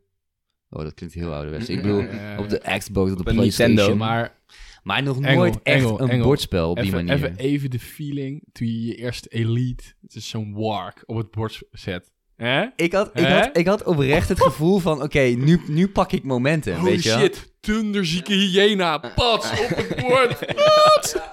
Oh, 0.71 0.83
dat 0.83 0.95
klinkt 0.95 1.15
heel 1.15 1.33
ouderwets. 1.35 1.69
Ik 1.69 1.83
bedoel, 1.83 2.05
op 2.39 2.49
de 2.49 2.63
Xbox, 2.79 3.11
op 3.11 3.17
de 3.17 3.23
Op 3.23 3.27
een 3.29 3.35
PlayStation. 3.35 3.75
Nintendo. 3.77 3.97
Maar 4.05 4.37
Maar 4.83 5.03
nog 5.03 5.17
Engel, 5.21 5.37
nooit 5.37 5.59
echt 5.63 5.83
Engel, 5.83 6.01
een 6.01 6.09
Engel. 6.09 6.27
bordspel 6.27 6.71
op 6.71 6.81
die 6.81 6.93
manier. 6.93 7.13
even, 7.15 7.37
even 7.37 7.71
de 7.71 7.79
feeling 7.79 8.45
toen 8.53 8.67
je 8.67 8.85
je 8.85 8.95
eerste 8.95 9.29
Elite, 9.29 9.85
het 10.01 10.15
is 10.15 10.29
zo'n 10.29 10.55
wark, 10.55 11.03
op 11.07 11.17
het 11.17 11.31
bord 11.31 11.63
zet. 11.71 12.13
Hè? 12.37 12.67
Ik 12.77 12.93
had, 12.93 13.11
ik, 13.19 13.27
had, 13.27 13.57
ik 13.57 13.67
had 13.67 13.85
oprecht 13.85 14.29
het 14.29 14.43
gevoel 14.43 14.79
van, 14.79 15.03
oké, 15.03 15.21
nu, 15.21 15.61
nu 15.67 15.89
pak 15.89 16.13
ik 16.13 16.25
momentum, 16.25 16.75
Holy 16.77 16.91
weet 16.91 17.03
je 17.03 17.11
shit, 17.11 17.53
thunderzieke 17.61 18.33
hyena, 18.33 18.99
pats 18.99 19.51
op 19.51 19.69
het 19.77 19.97
bord. 20.07 20.39
Wat? 20.55 21.29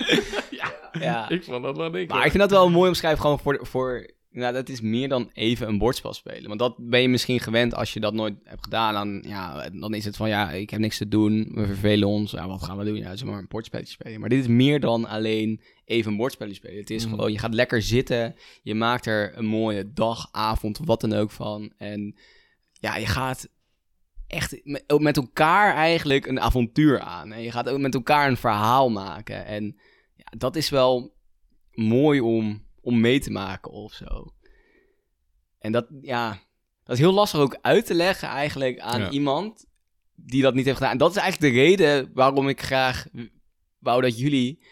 ja, 0.52 0.74
Ja. 1.00 1.30
ik 1.30 1.44
vond 1.44 1.64
dat 1.64 1.78
wel 1.78 1.92
dik. 1.92 2.10
Maar 2.10 2.26
ik 2.26 2.32
vind 2.32 2.44
dat 2.44 2.52
wel 2.52 2.70
mooi 2.70 2.88
omschrijven, 2.90 3.22
gewoon 3.22 3.40
voor, 3.40 3.60
voor 3.62 4.10
nou, 4.36 4.54
dat 4.54 4.70
is 4.70 4.82
meer 4.82 5.10
dan 5.10 5.30
even 5.34 5.68
een 5.68 5.78
bordspel 5.78 6.14
spelen. 6.14 6.48
Want 6.48 6.60
dat 6.60 6.76
ben 6.78 7.02
je 7.02 7.10
misschien 7.10 7.40
gewend 7.40 7.76
als 7.76 7.94
je 7.94 8.00
dat 8.00 8.14
nooit 8.14 8.36
hebt 8.44 8.64
gedaan. 8.64 8.94
Dan, 8.94 9.32
ja, 9.32 9.70
dan 9.70 9.94
is 9.94 10.06
het 10.06 10.16
van, 10.16 10.30
ja, 10.30 10.52
ik 10.52 10.70
heb 10.70 10.80
niks 10.80 10.98
te 10.98 11.08
doen, 11.08 11.52
we 11.54 11.66
vervelen 11.66 12.08
ons. 12.08 12.32
Ja, 12.32 12.48
wat 12.48 12.64
gaan 12.64 12.78
we 12.78 12.86
doen? 12.86 12.96
Ja, 12.96 13.16
zeg 13.16 13.28
maar 13.28 13.40
een 13.40 13.48
bordspelletje 13.48 13.94
spelen. 13.94 14.20
Maar 14.20 14.30
dit 14.30 14.40
is 14.40 14.48
meer 14.48 14.80
dan 14.80 15.06
alleen 15.08 15.62
even 15.86 16.12
een 16.12 16.18
bordspelletje 16.18 16.58
spelen. 16.58 16.78
Het 16.78 16.90
is 16.90 17.06
Mm. 17.06 17.10
gewoon, 17.10 17.32
je 17.32 17.40
gaat 17.40 17.54
lekker 17.54 17.82
zitten, 17.82 18.36
je 18.64 18.76
maakt 18.76 19.06
er 19.06 19.38
een 19.38 19.46
mooie 19.46 19.94
dag, 19.94 20.28
avond, 20.32 20.80
wat 20.84 21.02
dan 21.02 21.14
ook 21.14 21.32
van. 21.32 21.74
En 21.78 22.16
ja, 22.72 22.96
je 22.98 23.06
gaat 23.06 23.50
echt 24.28 24.62
met, 25.00 25.18
elkaar 25.18 25.74
eigenlijk 25.74 26.26
een 26.26 26.40
avontuur 26.40 27.00
aan. 27.00 27.32
En 27.32 27.42
je 27.42 27.52
gaat 27.52 27.70
ook 27.70 27.80
met 27.80 27.94
elkaar 27.94 28.28
een 28.28 28.38
verhaal 28.38 28.90
maken. 28.90 29.46
En 29.46 29.78
ja, 30.16 30.38
dat 30.38 30.56
is 30.56 30.70
wel 30.70 31.14
mooi 31.72 32.22
om, 32.22 32.64
om 32.86 33.00
mee 33.00 33.20
te 33.20 33.32
maken 33.32 33.72
of 33.72 33.94
zo. 33.94 34.34
En 35.60 35.72
dat, 35.72 35.88
ja, 36.02 36.40
dat 36.84 36.96
is 36.96 37.02
heel 37.02 37.14
lastig 37.14 37.40
ook 37.40 37.58
uit 37.62 37.86
te 37.86 37.94
leggen 37.94 38.28
eigenlijk 38.28 38.80
aan 38.80 39.02
Ja. 39.02 39.10
iemand 39.10 39.66
die 40.16 40.42
dat 40.42 40.54
niet 40.54 40.66
heeft 40.66 40.78
gedaan. 40.78 40.92
En 40.92 40.98
dat 40.98 41.12
is 41.12 41.18
eigenlijk 41.18 41.54
de 41.54 41.60
reden 41.60 42.12
waarom 42.14 42.50
ik 42.50 42.62
graag 42.62 43.08
wou 43.80 44.02
dat 44.02 44.18
jullie 44.20 44.64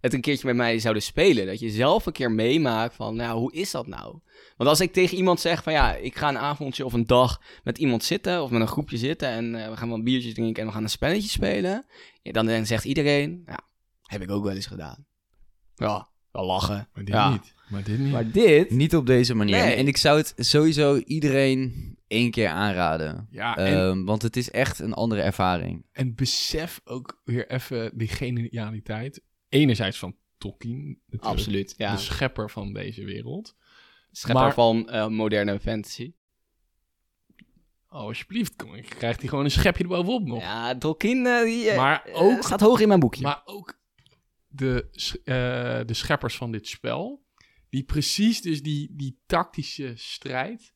het 0.00 0.12
een 0.14 0.20
keertje 0.20 0.46
met 0.46 0.56
mij 0.56 0.78
zouden 0.78 1.02
spelen. 1.02 1.46
Dat 1.46 1.60
je 1.60 1.70
zelf 1.70 2.06
een 2.06 2.12
keer 2.12 2.30
meemaakt 2.30 2.94
van, 2.94 3.16
nou, 3.16 3.38
hoe 3.38 3.52
is 3.52 3.70
dat 3.70 3.86
nou? 3.86 4.18
Want 4.56 4.70
als 4.70 4.80
ik 4.80 4.92
tegen 4.92 5.16
iemand 5.16 5.40
zeg 5.40 5.62
van, 5.62 5.72
ja, 5.72 5.94
ik 5.94 6.16
ga 6.16 6.28
een 6.28 6.38
avondje 6.38 6.84
of 6.84 6.92
een 6.92 7.06
dag 7.06 7.42
met 7.64 7.78
iemand 7.78 8.04
zitten 8.04 8.42
of 8.42 8.50
met 8.50 8.60
een 8.60 8.66
groepje 8.66 8.96
zitten 8.96 9.28
en 9.28 9.54
eh, 9.54 9.70
we 9.70 9.76
gaan 9.76 9.88
wel 9.88 9.96
een 9.96 10.04
biertje 10.04 10.32
drinken 10.32 10.62
en 10.62 10.68
we 10.68 10.74
gaan 10.74 10.82
een 10.82 10.88
spelletje 10.90 11.28
spelen. 11.28 11.86
Ja, 12.22 12.32
dan, 12.32 12.46
dan 12.46 12.66
zegt 12.66 12.84
iedereen, 12.84 13.42
ja, 13.46 13.60
heb 14.02 14.22
ik 14.22 14.30
ook 14.30 14.44
wel 14.44 14.54
eens 14.54 14.66
gedaan. 14.66 15.06
Ja, 15.74 16.08
wel 16.32 16.44
lachen. 16.46 16.88
Maar 16.94 17.04
dit 17.04 17.14
ja. 17.14 17.30
niet. 17.30 17.54
Maar 17.68 17.82
dit 17.84 17.98
niet. 17.98 18.12
Maar 18.12 18.30
dit, 18.30 18.70
Niet 18.70 18.96
op 18.96 19.06
deze 19.06 19.34
manier. 19.34 19.56
Nee. 19.56 19.74
En 19.74 19.86
ik 19.86 19.96
zou 19.96 20.18
het 20.18 20.34
sowieso 20.36 20.96
iedereen 20.96 21.90
één 22.06 22.30
keer 22.30 22.48
aanraden. 22.48 23.26
ja, 23.30 23.56
en, 23.56 23.74
Ehm, 23.76 24.04
want 24.04 24.22
het 24.22 24.36
is 24.36 24.50
echt 24.50 24.78
een 24.78 24.92
andere 24.94 25.20
ervaring. 25.22 25.84
en 25.92 26.14
besef 26.14 26.80
ook 26.84 27.20
weer 27.24 27.50
even 27.50 27.98
die 27.98 28.08
genialiteit. 28.08 29.22
Enerzijds 29.48 29.98
van 29.98 30.16
Tolkien, 30.38 30.86
natuurlijk, 30.86 31.24
absoluut, 31.24 31.74
ja. 31.76 31.92
de 31.92 31.98
schepper 32.00 32.50
van 32.50 32.72
deze 32.72 33.04
wereld. 33.04 33.56
Schepper 34.10 34.42
maar- 34.42 34.54
van 34.54 34.88
eh, 34.90 35.06
moderne 35.08 35.60
fantasy. 35.60 36.12
Oh, 37.88 37.98
alsjeblieft, 38.00 38.56
kom, 38.56 38.74
ik 38.74 38.88
krijg 38.98 39.16
die 39.16 39.28
gewoon 39.28 39.44
een 39.44 39.50
schepje 39.50 39.82
erbovenop 39.82 40.26
nog. 40.26 40.40
Ja, 40.40 40.78
Tolkien 40.78 41.26
eh, 41.26 41.42
die, 41.44 41.68
eh, 41.70 41.76
Maar 41.76 42.08
ook- 42.12 42.42
staat 42.42 42.60
hoog 42.60 42.80
in 42.80 42.88
mijn 42.88 43.00
boekje. 43.00 43.22
Maar 43.22 43.42
ook 43.44 43.80
de, 44.52 44.88
eh, 45.24 45.86
de 45.86 45.94
scheppers 45.94 46.36
van 46.36 46.52
dit 46.52 46.66
spel, 46.68 47.24
die 47.70 47.84
precies 47.84 48.40
dus 48.42 48.62
die, 48.62 48.88
die 48.92 49.18
tactische 49.26 49.92
strijd 49.96 50.74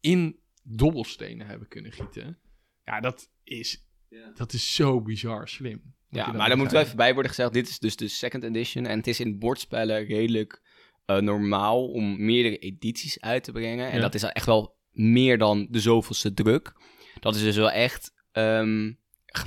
in 0.00 0.38
dobbelstenen 0.62 1.46
hebben 1.46 1.68
kunnen 1.68 1.92
gieten. 1.92 2.38
Ja, 2.84 3.00
dat 3.00 3.30
is, 3.44 3.86
dat 4.34 4.52
is 4.52 4.74
zo 4.74 5.00
bizar 5.02 5.48
slim. 5.48 5.94
Ja, 6.08 6.32
maar 6.32 6.48
dan 6.48 6.58
moet 6.58 6.70
wel 6.70 6.82
even 6.82 6.96
bij 6.96 7.12
worden 7.12 7.30
gezegd, 7.30 7.52
dit 7.52 7.68
is 7.68 7.78
dus 7.78 7.96
de 7.96 8.08
second 8.08 8.42
edition. 8.44 8.86
En 8.86 8.96
het 8.96 9.06
is 9.06 9.20
in 9.20 9.38
bordspellen 9.38 10.04
redelijk 10.04 10.62
eh, 11.06 11.18
normaal 11.18 11.88
om 11.88 12.24
meerdere 12.24 12.58
edities 12.58 13.20
uit 13.20 13.44
te 13.44 13.52
brengen. 13.52 13.90
En 13.90 13.94
Ja. 13.96 14.00
dat 14.00 14.14
is 14.14 14.22
echt 14.22 14.46
wel 14.46 14.76
meer 14.90 15.38
dan 15.38 15.66
de 15.70 15.80
zoveelste 15.80 16.34
druk. 16.34 16.72
Dat 17.20 17.34
is 17.34 17.42
dus 17.42 17.56
wel 17.56 17.70
echt 17.70 18.12
ehm, 18.32 18.92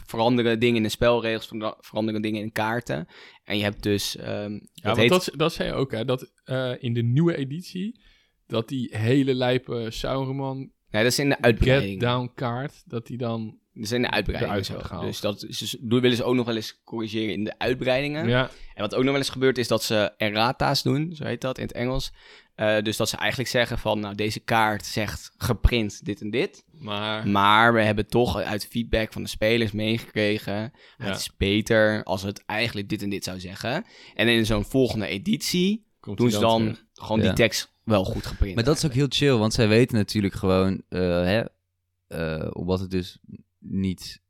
veranderen 0.06 0.60
dingen 0.60 0.76
in 0.78 0.84
de 0.84 0.90
spelregels, 0.90 1.48
vera- 1.48 1.78
veranderen 1.80 2.22
dingen 2.22 2.42
in 2.42 2.52
kaarten. 2.52 3.08
En 3.44 3.58
je 3.58 3.64
hebt 3.64 3.84
dus... 3.84 4.16
ehm, 4.16 4.52
Ja, 4.54 4.60
dat 4.74 4.98
heet- 4.98 5.10
dat, 5.10 5.32
dat 5.36 5.54
zei 5.54 5.70
je 5.70 5.76
ook, 5.76 5.92
hè, 5.92 6.06
dat 6.06 6.32
eh, 6.44 6.72
in 6.80 6.94
de 6.94 7.04
nieuwe 7.04 7.36
editie, 7.38 8.00
dat 8.48 8.68
die 8.68 8.98
hele 8.98 9.34
lijpe 9.34 9.86
Sauron 9.90 10.58
nee, 10.90 11.04
dat 11.04 11.12
is 11.12 11.20
in 11.20 11.30
de 11.30 11.36
Get 11.36 11.44
uitbreiding. 11.44 12.00
Down 12.00 12.32
kaart, 12.36 12.84
dat 12.86 13.08
die 13.08 13.18
dan... 13.18 13.62
Is 13.74 13.92
in 13.92 14.02
de 14.02 14.10
uitbreiding 14.10 14.52
Eruit 14.52 14.66
zo. 14.66 14.74
wordt 14.74 14.88
gehaald. 14.88 15.06
Dus 15.06 15.20
dat 15.20 15.44
is, 15.44 15.58
dus, 15.58 15.78
willen 15.80 16.16
ze 16.16 16.24
ook 16.24 16.36
nog 16.36 16.46
wel 16.46 16.56
eens 16.56 16.82
corrigeren 16.84 17.34
in 17.34 17.44
de 17.44 17.54
uitbreidingen. 17.58 18.28
Ja, 18.28 18.50
En 18.74 18.82
wat 18.82 18.96
ook 18.96 19.02
nog 19.02 19.12
wel 19.12 19.20
eens 19.20 19.30
gebeurt 19.30 19.58
is 19.58 19.68
dat 19.68 19.84
ze 19.84 20.14
errata's 20.18 20.84
doen, 20.84 21.16
zo 21.16 21.24
heet 21.26 21.42
dat 21.42 21.58
in 21.58 21.64
het 21.64 21.74
Engels. 21.74 22.12
Eh, 22.56 22.82
dus 22.82 22.98
dat 22.98 23.10
ze 23.10 23.18
eigenlijk 23.18 23.50
zeggen 23.50 23.78
van, 23.78 24.00
nou 24.00 24.16
deze 24.16 24.40
kaart 24.40 24.86
zegt 24.86 25.32
geprint 25.38 26.06
dit 26.06 26.22
en 26.22 26.30
dit. 26.30 26.66
maar... 26.72 27.28
Maar 27.28 27.74
we 27.74 27.82
hebben 27.82 28.08
toch 28.08 28.38
uit 28.38 28.68
feedback 28.68 29.14
van 29.14 29.24
de 29.24 29.30
spelers 29.30 29.72
meegekregen. 29.72 30.54
Ja. 30.54 30.72
Het 30.98 31.18
is 31.18 31.36
beter 31.38 32.04
als 32.04 32.22
het 32.22 32.46
eigenlijk 32.46 32.90
dit 32.90 33.02
en 33.02 33.10
dit 33.10 33.24
zou 33.24 33.40
zeggen. 33.40 33.86
En 34.14 34.28
in 34.28 34.46
zo'n 34.46 34.66
volgende 34.66 35.08
editie 35.08 35.86
komt 36.00 36.18
doen 36.18 36.32
ze 36.32 36.40
dan 36.40 36.62
terug. 36.62 36.86
gewoon 36.94 37.22
Ja. 37.22 37.26
die 37.26 37.34
tekst 37.34 37.74
wel 37.84 38.06
goed 38.06 38.26
geprint. 38.26 38.56
Maar 38.56 38.64
dat 38.64 38.78
is 38.78 38.86
ook 38.86 38.94
heel 38.94 39.06
chill, 39.10 39.36
want 39.36 39.54
zij 39.54 39.68
weten 39.68 39.98
natuurlijk 39.98 40.34
gewoon, 40.34 40.82
eh, 40.90 41.00
hè, 41.00 41.44
eh, 42.08 42.50
omdat 42.52 42.80
het 42.80 42.92
dus 42.92 43.20
niet 43.64 44.22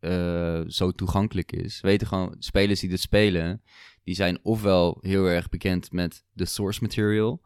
eh, 0.00 0.60
zo 0.66 0.90
toegankelijk 0.90 1.52
is, 1.52 1.80
weten 1.80 2.06
gewoon, 2.06 2.36
spelers 2.38 2.80
die 2.80 2.88
dit 2.88 3.00
spelen, 3.00 3.62
die 4.04 4.14
zijn 4.14 4.38
ofwel 4.42 4.98
heel 5.00 5.24
erg 5.26 5.48
bekend 5.48 5.92
met 5.92 6.24
de 6.32 6.44
source 6.44 6.82
material, 6.82 7.40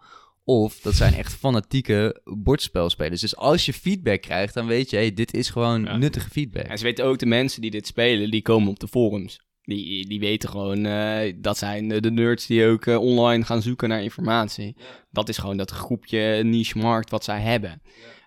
of 0.45 0.81
dat 0.81 0.95
zijn 0.95 1.15
echt 1.15 1.35
fanatieke 1.35 2.21
bordspelspelers. 2.25 3.21
Dus 3.21 3.37
als 3.37 3.67
je 3.67 3.73
feedback 3.73 4.21
krijgt, 4.21 4.55
dan 4.55 4.67
weet 4.67 4.91
je, 4.91 4.97
hey, 4.97 5.15
dit 5.15 5.35
is 5.35 5.51
gewoon 5.51 5.83
Ja. 5.85 5.97
nuttige 5.97 6.31
feedback. 6.31 6.67
En 6.67 6.79
ze 6.79 6.85
weten 6.85 7.05
ook 7.05 7.19
de 7.19 7.27
mensen 7.27 7.61
die 7.61 7.71
dit 7.71 7.87
spelen, 7.87 8.31
die 8.31 8.43
komen 8.43 8.69
op 8.69 8.81
de 8.81 8.89
forums. 8.89 9.47
Die, 9.63 10.07
die 10.09 10.21
weten 10.21 10.49
gewoon, 10.49 10.87
eh, 10.87 11.35
dat 11.37 11.59
zijn 11.59 11.89
de, 11.89 12.01
de 12.01 12.11
nerds 12.11 12.47
die 12.47 12.67
ook 12.67 12.87
eh, 12.87 13.01
online 13.01 13.45
gaan 13.45 13.63
zoeken 13.63 13.89
naar 13.89 14.03
informatie. 14.03 14.77
Dat 15.11 15.29
is 15.29 15.39
gewoon 15.39 15.57
dat 15.57 15.71
groepje 15.71 16.43
niche 16.45 16.79
markt 16.79 17.11
wat 17.11 17.25
zij 17.25 17.41
hebben. 17.41 17.83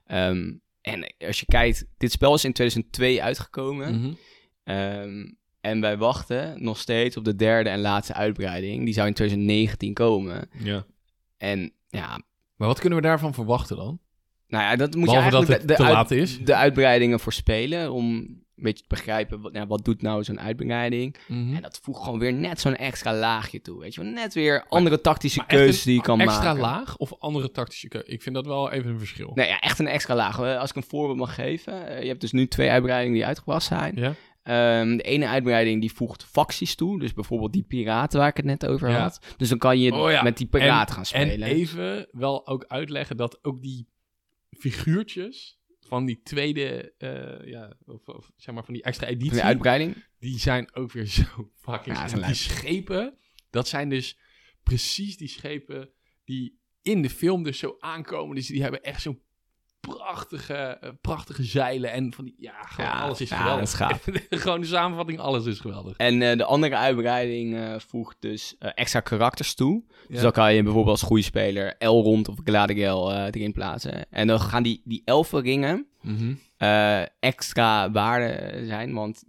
Ehm, 0.05 0.53
en 0.81 1.13
als 1.27 1.39
je 1.39 1.45
kijkt, 1.45 1.85
dit 1.97 2.11
spel 2.11 2.33
is 2.33 2.43
in 2.45 2.53
2002 2.53 3.23
uitgekomen. 3.23 3.99
Mhm. 4.01 4.13
Ehm, 4.63 5.25
en 5.61 5.81
wij 5.81 5.97
wachten 5.97 6.63
nog 6.63 6.77
steeds 6.77 7.17
op 7.17 7.23
de 7.25 7.35
derde 7.35 7.69
en 7.69 7.79
laatste 7.79 8.13
uitbreiding. 8.13 8.85
Die 8.85 8.93
zou 8.93 9.07
in 9.07 9.13
2019 9.13 9.93
komen. 9.93 10.49
Ja. 10.63 10.85
En 11.37 11.71
ja, 11.87 12.21
Maar 12.55 12.67
wat 12.67 12.79
kunnen 12.79 12.99
we 12.99 13.05
daarvan 13.05 13.33
verwachten 13.33 13.75
dan? 13.75 13.99
nou 14.47 14.63
ja, 14.63 14.75
dat 14.75 14.95
moet 14.95 15.05
Behalve 15.05 15.25
je 15.25 15.31
dat 15.31 15.49
eigenlijk 15.49 15.61
het 15.61 15.67
de, 15.67 15.75
te 15.75 15.81
de 15.81 15.87
uit- 15.87 15.93
laat 15.97 16.11
is. 16.11 16.39
de 16.45 16.55
uitbreidingen 16.55 17.19
voorspelen. 17.19 17.91
Om 17.91 18.13
een 18.15 18.40
beetje 18.63 18.83
te 18.83 18.95
begrijpen, 18.95 19.41
wat, 19.41 19.53
ja, 19.53 19.67
wat 19.67 19.85
doet 19.85 20.01
nou 20.01 20.23
zo'n 20.23 20.39
uitbreiding? 20.39 21.15
Mhm. 21.27 21.55
En 21.55 21.61
dat 21.61 21.79
voegt 21.83 22.03
gewoon 22.03 22.19
weer 22.19 22.33
net 22.33 22.59
zo'n 22.59 22.75
extra 22.75 23.13
laagje 23.13 23.61
toe. 23.61 23.79
Weet 23.79 23.93
je 23.95 24.01
wel, 24.01 24.11
net 24.11 24.33
weer 24.33 24.65
andere 24.69 25.01
tactische 25.01 25.37
maar 25.37 25.47
keuzes 25.47 25.83
die 25.83 25.95
je 25.95 26.01
kan 26.01 26.19
Extra 26.21 26.43
maken. 26.43 26.61
laag 26.61 26.97
of 26.97 27.13
andere 27.19 27.51
tactische 27.51 27.87
keuze? 27.87 28.07
Ik 28.11 28.21
vind 28.21 28.35
dat 28.35 28.45
wel 28.45 28.71
even 28.71 28.91
een 28.91 28.99
verschil. 28.99 29.31
Nee, 29.35 29.47
ja, 29.47 29.59
echt 29.59 29.79
een 29.79 29.87
extra 29.87 30.15
laag. 30.15 30.39
Als 30.39 30.69
ik 30.69 30.75
een 30.75 30.83
voorbeeld 30.83 31.17
mag 31.17 31.35
geven. 31.35 31.87
eh, 31.87 32.01
je 32.01 32.07
hebt 32.07 32.21
dus 32.21 32.31
nu 32.31 32.47
twee 32.47 32.69
uitbreidingen 32.69 33.13
die 33.17 33.25
uitgebracht 33.25 33.65
zijn. 33.65 33.95
Ja? 33.95 34.13
Ehm, 34.43 34.97
de 34.97 35.03
ene 35.03 35.27
uitbreiding 35.27 35.81
die 35.81 35.93
voegt 35.93 36.23
facties 36.23 36.75
toe. 36.75 36.99
Dus 36.99 37.13
bijvoorbeeld 37.13 37.53
die 37.53 37.63
piraten 37.63 38.19
waar 38.19 38.27
ik 38.29 38.37
het 38.37 38.45
net 38.45 38.65
over 38.65 38.89
Ja. 38.89 38.99
had. 39.01 39.19
Dus 39.37 39.49
dan 39.49 39.57
kan 39.57 39.79
je 39.79 39.93
Oh 39.93 40.11
ja. 40.11 40.21
met 40.23 40.37
die 40.37 40.47
piraten 40.47 40.95
gaan 40.95 41.03
En 41.11 41.27
spelen. 41.27 41.47
even 41.47 42.07
wel 42.11 42.47
ook 42.47 42.65
uitleggen 42.67 43.17
dat 43.17 43.39
ook 43.41 43.61
die 43.61 43.87
figuurtjes 44.57 45.59
van 45.91 46.05
die 46.05 46.21
tweede, 46.23 46.93
eh, 46.97 47.47
ja, 47.49 47.73
of, 47.85 48.07
of 48.07 48.31
zeg 48.35 48.55
maar 48.55 48.63
van 48.65 48.73
die 48.73 48.83
extra 48.83 49.07
editie, 49.07 49.29
Van 49.29 49.37
de 49.37 49.43
uitbreiding. 49.43 49.95
die 50.19 50.39
zijn 50.39 50.75
ook 50.75 50.91
weer 50.91 51.05
zo 51.05 51.23
fucking 51.65 51.97
Ja, 51.97 52.27
Die 52.27 52.35
schepen, 52.35 53.17
dat 53.49 53.67
zijn 53.67 53.89
dus 53.89 54.17
precies 54.63 55.17
die 55.17 55.27
schepen 55.27 55.89
die 56.23 56.59
in 56.81 57.01
de 57.01 57.09
film 57.09 57.43
dus 57.43 57.57
zo 57.59 57.75
aankomen. 57.79 58.35
Dus 58.35 58.47
die 58.47 58.61
hebben 58.61 58.83
echt 58.83 59.01
zo'n 59.01 59.21
prachtige, 59.81 60.53
eh, 60.53 60.89
prachtige 61.01 61.43
zeilen 61.43 61.91
en 61.91 62.13
van 62.13 62.25
die, 62.25 62.35
ja, 62.37 62.61
gewoon 62.61 62.91
Ja, 62.91 62.99
alles 62.99 63.21
is 63.21 63.29
ja, 63.29 63.37
geweldig. 63.37 63.79
is 64.29 64.39
gewoon 64.41 64.61
de 64.61 64.67
samenvatting, 64.67 65.19
alles 65.19 65.45
is 65.45 65.59
geweldig. 65.59 65.97
En 65.97 66.21
eh, 66.21 66.37
de 66.37 66.45
andere 66.45 66.75
uitbreiding 66.75 67.55
eh, 67.55 67.75
voegt 67.77 68.17
dus 68.19 68.55
extra 68.59 68.99
karakters 68.99 69.53
toe. 69.53 69.83
Dus 70.07 70.21
dan 70.21 70.31
kan 70.31 70.53
je 70.53 70.63
bijvoorbeeld 70.63 70.99
als 70.99 71.07
goede 71.07 71.23
speler 71.23 71.75
Elrond 71.77 72.27
of 72.27 72.35
Galadriel 72.43 73.13
erin 73.13 73.53
plaatsen. 73.53 74.05
En 74.09 74.27
dan 74.27 74.39
gaan 74.39 74.63
die, 74.63 74.81
die 74.83 75.01
elfenringen 75.05 75.87
eh, 76.57 77.01
extra 77.19 77.91
waarde 77.91 78.61
zijn. 78.65 78.93
Want 78.93 79.23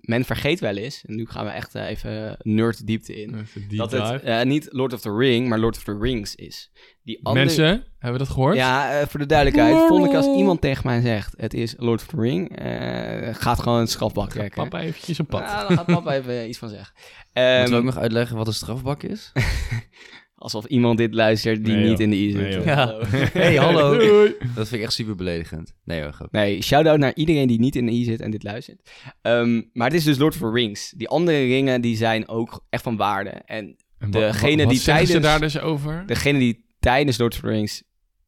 men 0.00 0.24
vergeet 0.24 0.60
wel 0.60 0.76
eens, 0.76 1.04
en 1.06 1.16
nu 1.16 1.26
gaan 1.26 1.44
we 1.44 1.50
echt 1.50 1.74
eh, 1.74 1.88
even 1.88 2.36
nerd 2.42 2.86
diepte 2.86 3.22
in, 3.22 3.34
Even 3.38 3.76
dat 3.76 3.90
het 3.90 4.22
eh, 4.22 4.42
niet 4.42 4.68
Lord 4.70 4.92
of 4.92 5.00
the 5.00 5.16
Ring, 5.16 5.48
maar 5.48 5.58
Lord 5.58 5.76
of 5.76 5.82
the 5.82 5.98
Rings 6.00 6.34
is. 6.34 6.70
Die 7.02 7.20
andere... 7.22 7.44
Mensen, 7.44 7.66
hebben 7.98 8.12
we 8.20 8.26
dat 8.26 8.28
gehoord? 8.34 8.56
Ja, 8.56 9.00
eh, 9.00 9.06
voor 9.06 9.20
de 9.20 9.26
duidelijkheid, 9.26 9.86
vond 9.88 10.06
ik 10.06 10.14
als 10.14 10.26
iemand 10.36 10.60
tegen 10.60 10.86
mij 10.86 11.00
zegt, 11.00 11.34
het 11.36 11.54
is 11.54 11.74
Lord 11.78 12.00
of 12.00 12.06
the 12.06 12.20
Ring, 12.20 12.56
eh, 12.58 13.34
gaat 13.34 13.60
gewoon 13.60 13.80
een 13.80 13.86
strafbak 13.86 14.30
trekken. 14.30 14.62
Papa 14.62 14.80
eventjes 14.80 15.18
een 15.18 15.26
pad. 15.26 15.40
Ja, 15.40 15.66
daar 15.68 15.76
gaat 15.76 15.86
papa 15.86 16.12
even 16.14 16.48
iets 16.48 16.58
van 16.58 16.68
zeggen. 16.68 16.92
Moeten 16.96 17.42
Ehm, 17.42 17.70
we 17.70 17.76
ook 17.76 17.84
nog 17.84 17.96
uitleggen 17.98 18.36
wat 18.36 18.46
een 18.46 18.54
strafbak 18.54 19.02
is? 19.02 19.32
Alsof 20.38 20.64
iemand 20.66 20.98
dit 20.98 21.14
luistert 21.14 21.64
die 21.64 21.74
Nee, 21.74 21.88
niet 21.88 22.00
in 22.00 22.10
de 22.10 22.16
I 22.16 22.30
zit. 22.30 22.40
Nee, 22.40 22.52
joh. 22.52 22.64
Ja. 22.64 22.74
Hallo. 22.74 23.00
Hey, 23.32 23.54
hallo. 23.56 23.98
Doei. 23.98 24.34
Dat 24.54 24.68
vind 24.68 24.80
ik 24.80 24.86
echt 24.86 24.92
super 24.92 25.14
beledigend. 25.16 25.74
Nee 25.84 26.02
hoor, 26.02 26.12
grap. 26.12 26.32
Nee, 26.32 26.62
shout-out 26.62 26.98
naar 26.98 27.14
iedereen 27.14 27.46
die 27.48 27.58
niet 27.58 27.76
in 27.76 27.86
de 27.86 27.92
I 27.92 28.04
zit 28.04 28.20
en 28.20 28.30
dit 28.30 28.42
luistert. 28.42 28.90
Ehm, 29.22 29.62
maar 29.72 29.86
het 29.86 29.96
is 29.96 30.04
dus 30.04 30.18
Lord 30.18 30.34
of 30.34 30.40
the 30.40 30.50
Rings. 30.50 30.90
Die 30.96 31.08
andere 31.08 31.38
ringen 31.46 31.80
die 31.80 31.96
zijn 31.96 32.28
ook 32.28 32.64
echt 32.70 32.82
van 32.82 32.96
waarde. 32.96 33.30
En 33.30 33.76
En 33.98 34.10
Degene 34.10 34.62
wat 34.62 34.70
die 34.70 34.78
ze 34.78 34.84
tijdens- 34.84 35.20
daar 35.22 35.40
dus 35.40 35.58
over? 35.60 36.02
degene 36.06 36.38
die 36.38 36.64
tijdens 36.80 37.18
Lord 37.18 37.34
of 37.34 37.40
the 37.40 37.46
Rings 37.46 37.82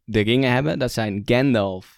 de 0.05 0.21
ringen 0.21 0.53
hebben, 0.53 0.79
dat 0.79 0.93
zijn 0.93 1.23
Gandalf, 1.25 1.98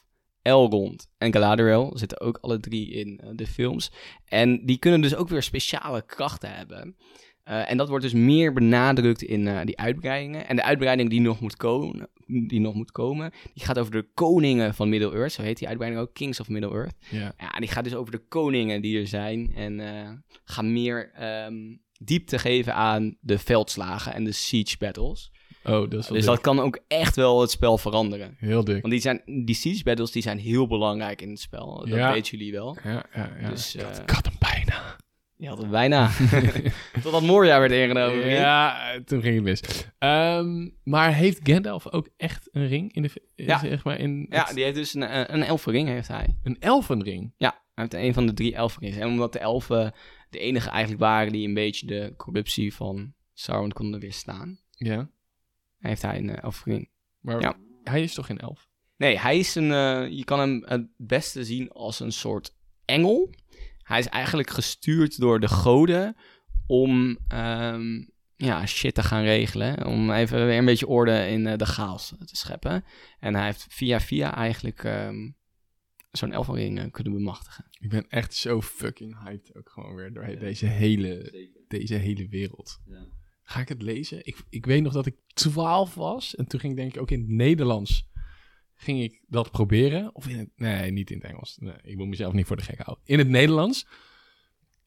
Elrond 0.51 1.09
en 1.19 1.33
Galadriel. 1.33 1.93
Zitten 1.95 2.21
ook 2.21 2.39
alle 2.41 2.61
drie 2.61 2.91
in 2.91 3.19
eh, 3.19 3.29
de 3.35 3.47
films. 3.47 3.91
En 4.25 4.67
die 4.67 4.79
kunnen 4.79 5.01
dus 5.01 5.15
ook 5.15 5.29
weer 5.29 5.43
speciale 5.43 6.03
krachten 6.07 6.55
hebben. 6.57 6.97
Eh, 7.45 7.71
en 7.71 7.77
dat 7.77 7.89
wordt 7.89 8.05
dus 8.05 8.13
meer 8.13 8.53
benadrukt 8.53 9.23
in 9.23 9.47
eh, 9.49 9.61
die 9.65 9.79
uitbreidingen. 9.79 10.49
En 10.49 10.57
de 10.57 10.63
uitbreiding 10.63 11.11
die 11.11 11.21
nog 11.21 11.41
moet 11.41 11.57
komen, 11.57 12.09
die 12.27 12.61
nog 12.61 12.75
moet 12.75 12.93
komen, 12.93 13.33
die 13.55 13.65
gaat 13.65 13.79
over 13.79 13.93
de 13.93 14.09
koningen 14.15 14.75
van 14.75 14.89
Middle-earth. 14.89 15.33
Zo 15.33 15.43
heet 15.43 15.59
die 15.59 15.69
uitbreiding 15.69 16.03
ook, 16.03 16.15
Kings 16.15 16.41
of 16.41 16.49
Middle-earth. 16.49 16.95
Ja. 17.11 17.33
Ja, 17.39 17.59
die 17.59 17.69
gaat 17.69 17.85
dus 17.85 17.95
over 17.95 18.13
de 18.13 18.27
koningen 18.29 18.83
die 18.83 19.01
er 19.01 19.07
zijn. 19.07 19.53
En 19.55 19.81
eh 19.81 20.11
gaan 20.45 20.73
meer 20.73 21.11
ehm, 21.13 21.77
diepte 21.99 22.39
geven 22.39 22.75
aan 22.75 23.17
de 23.21 23.39
veldslagen 23.39 24.15
en 24.15 24.25
de 24.25 24.33
siege 24.33 24.77
battles. 24.79 25.31
Oh, 25.65 25.73
dat 25.73 25.83
is 25.83 25.91
wel 25.91 26.01
Dus 26.01 26.09
dik. 26.09 26.25
dat 26.25 26.41
kan 26.41 26.61
ook 26.61 26.79
echt 26.89 27.17
wel 27.17 27.41
het 27.41 27.51
spel 27.51 27.79
veranderen. 27.79 28.35
Heel 28.39 28.65
dik. 28.65 28.81
Want 28.81 28.93
die, 28.93 29.03
zijn, 29.03 29.23
die 29.47 29.55
siege 29.55 29.83
battles 29.83 30.11
die 30.11 30.23
zijn 30.23 30.39
heel 30.39 30.67
belangrijk 30.67 31.23
in 31.23 31.31
het 31.31 31.41
spel. 31.41 31.79
Dat 31.79 31.89
Ja. 31.89 32.13
weten 32.13 32.39
jullie 32.39 32.53
wel. 32.53 32.77
Ja, 32.85 33.05
ja, 33.15 33.37
ja. 33.41 33.49
Dus, 33.49 33.75
ik, 33.75 33.81
had, 33.81 33.97
eh, 33.97 34.03
ik 34.03 34.11
had 34.11 34.25
hem 34.25 34.35
bijna. 34.39 34.97
Je 35.37 35.49
had 35.49 35.59
het 35.59 35.71
bijna. 35.71 36.11
Totdat 37.03 37.23
Moria 37.23 37.61
werd 37.61 37.73
ingenomen. 37.73 38.29
Ja, 38.29 38.91
eh, 38.93 39.01
toen 39.01 39.23
ging 39.23 39.35
het 39.35 39.45
mis. 39.45 39.61
Ehm, 39.99 40.69
maar 40.85 41.15
heeft 41.15 41.41
Gandalf 41.43 41.93
ook 41.93 42.09
echt 42.17 42.49
een 42.53 42.67
ring 42.69 42.93
in 42.95 43.03
de... 43.03 43.11
Ja. 43.35 43.59
Zeg 43.59 43.85
maar 43.85 43.99
in 43.99 44.27
Ja, 44.31 44.45
het- 44.45 44.55
die 44.55 44.65
heeft 44.65 44.77
dus 44.77 44.95
een, 44.95 45.35
een 45.35 45.43
elfenring 45.43 45.89
heeft 45.89 46.09
hij. 46.09 46.37
Een 46.43 46.57
elfenring. 46.61 47.33
Ja, 47.37 47.63
hij 47.75 47.85
heeft 47.91 47.95
een 48.05 48.15
van 48.15 48.27
de 48.27 48.33
drie 48.35 48.55
elfenringen. 48.55 49.01
En 49.01 49.09
omdat 49.09 49.33
de 49.33 49.39
elfen 49.39 49.93
de 50.31 50.39
enige 50.39 50.71
eigenlijk 50.71 51.01
waren 51.03 51.33
die 51.33 51.49
een 51.49 51.55
beetje 51.55 51.87
de 51.87 52.15
corruptie 52.17 52.75
van 52.75 53.13
Sauron 53.35 53.73
konden 53.73 54.01
weerstaan, 54.01 54.59
Ja. 54.71 55.09
Heeft 55.81 56.03
hij 56.03 56.19
een 56.19 56.31
eh, 56.31 56.43
elfenring. 56.43 56.91
Maar 57.21 57.41
Ja. 57.41 57.57
hij 57.85 58.03
is 58.03 58.15
toch 58.15 58.27
geen 58.27 58.39
elf? 58.39 58.69
Nee, 58.97 59.19
hij 59.19 59.39
is 59.39 59.55
een. 59.55 59.73
eh, 59.73 60.09
je 60.09 60.25
kan 60.25 60.39
hem 60.39 60.63
het 60.67 60.87
beste 60.97 61.45
zien 61.45 61.71
als 61.71 62.01
een 62.01 62.13
soort 62.13 62.57
engel. 62.85 63.35
Hij 63.83 63.99
is 63.99 64.07
eigenlijk 64.09 64.51
gestuurd 64.51 65.21
door 65.21 65.41
de 65.41 65.49
goden 65.49 66.17
om 66.67 67.19
ehm, 67.29 68.05
ja, 68.37 68.67
shit 68.67 68.95
te 68.95 69.03
gaan 69.03 69.23
regelen. 69.23 69.87
Om 69.87 70.11
even 70.11 70.47
weer 70.47 70.59
een 70.59 70.65
beetje 70.65 70.87
orde 70.87 71.29
in 71.29 71.47
eh, 71.47 71.57
de 71.57 71.67
chaos 71.67 72.09
te 72.25 72.37
scheppen. 72.37 72.85
En 73.19 73.35
hij 73.35 73.45
heeft 73.45 73.67
via 73.69 74.01
via 74.01 74.35
eigenlijk 74.35 74.85
ehm, 74.85 75.31
zo'n 76.11 76.33
elfenring 76.33 76.93
kunnen 76.93 77.13
bemachtigen. 77.13 77.65
Ik 77.81 77.89
ben 77.91 78.09
echt 78.09 78.35
zo 78.35 78.61
fucking 78.63 79.23
hyped 79.25 79.57
ook 79.57 79.69
gewoon 79.71 79.95
weer 79.95 80.13
door 80.13 80.27
deze 80.39 80.67
hele, 80.67 81.33
deze 81.69 81.95
hele 81.95 82.29
wereld. 82.29 82.81
Ga 83.51 83.61
ik 83.61 83.69
het 83.69 83.83
lezen? 83.83 84.19
Ik, 84.27 84.37
ik 84.51 84.67
weet 84.67 84.83
nog 84.83 84.93
dat 84.93 85.07
ik 85.07 85.15
12 85.35 85.95
was 85.95 86.37
en 86.37 86.47
toen 86.47 86.61
ging 86.61 86.73
ik 86.73 86.79
denk 86.79 86.95
ik 86.95 87.01
ook 87.01 87.11
in 87.11 87.21
het 87.21 87.29
Nederlands 87.29 88.09
ging 88.75 89.03
ik 89.03 89.21
dat 89.27 89.51
proberen. 89.51 90.15
Of 90.15 90.29
in 90.29 90.39
het, 90.39 90.49
nee, 90.57 90.91
niet 90.91 91.11
in 91.11 91.17
het 91.19 91.27
Engels. 91.27 91.57
Nee, 91.61 91.75
ik 91.83 91.97
moet 91.97 92.09
mezelf 92.09 92.33
niet 92.33 92.47
voor 92.47 92.57
de 92.57 92.63
gek 92.63 92.79
houden. 92.79 93.05
In 93.07 93.19
het 93.19 93.29
Nederlands. 93.29 93.87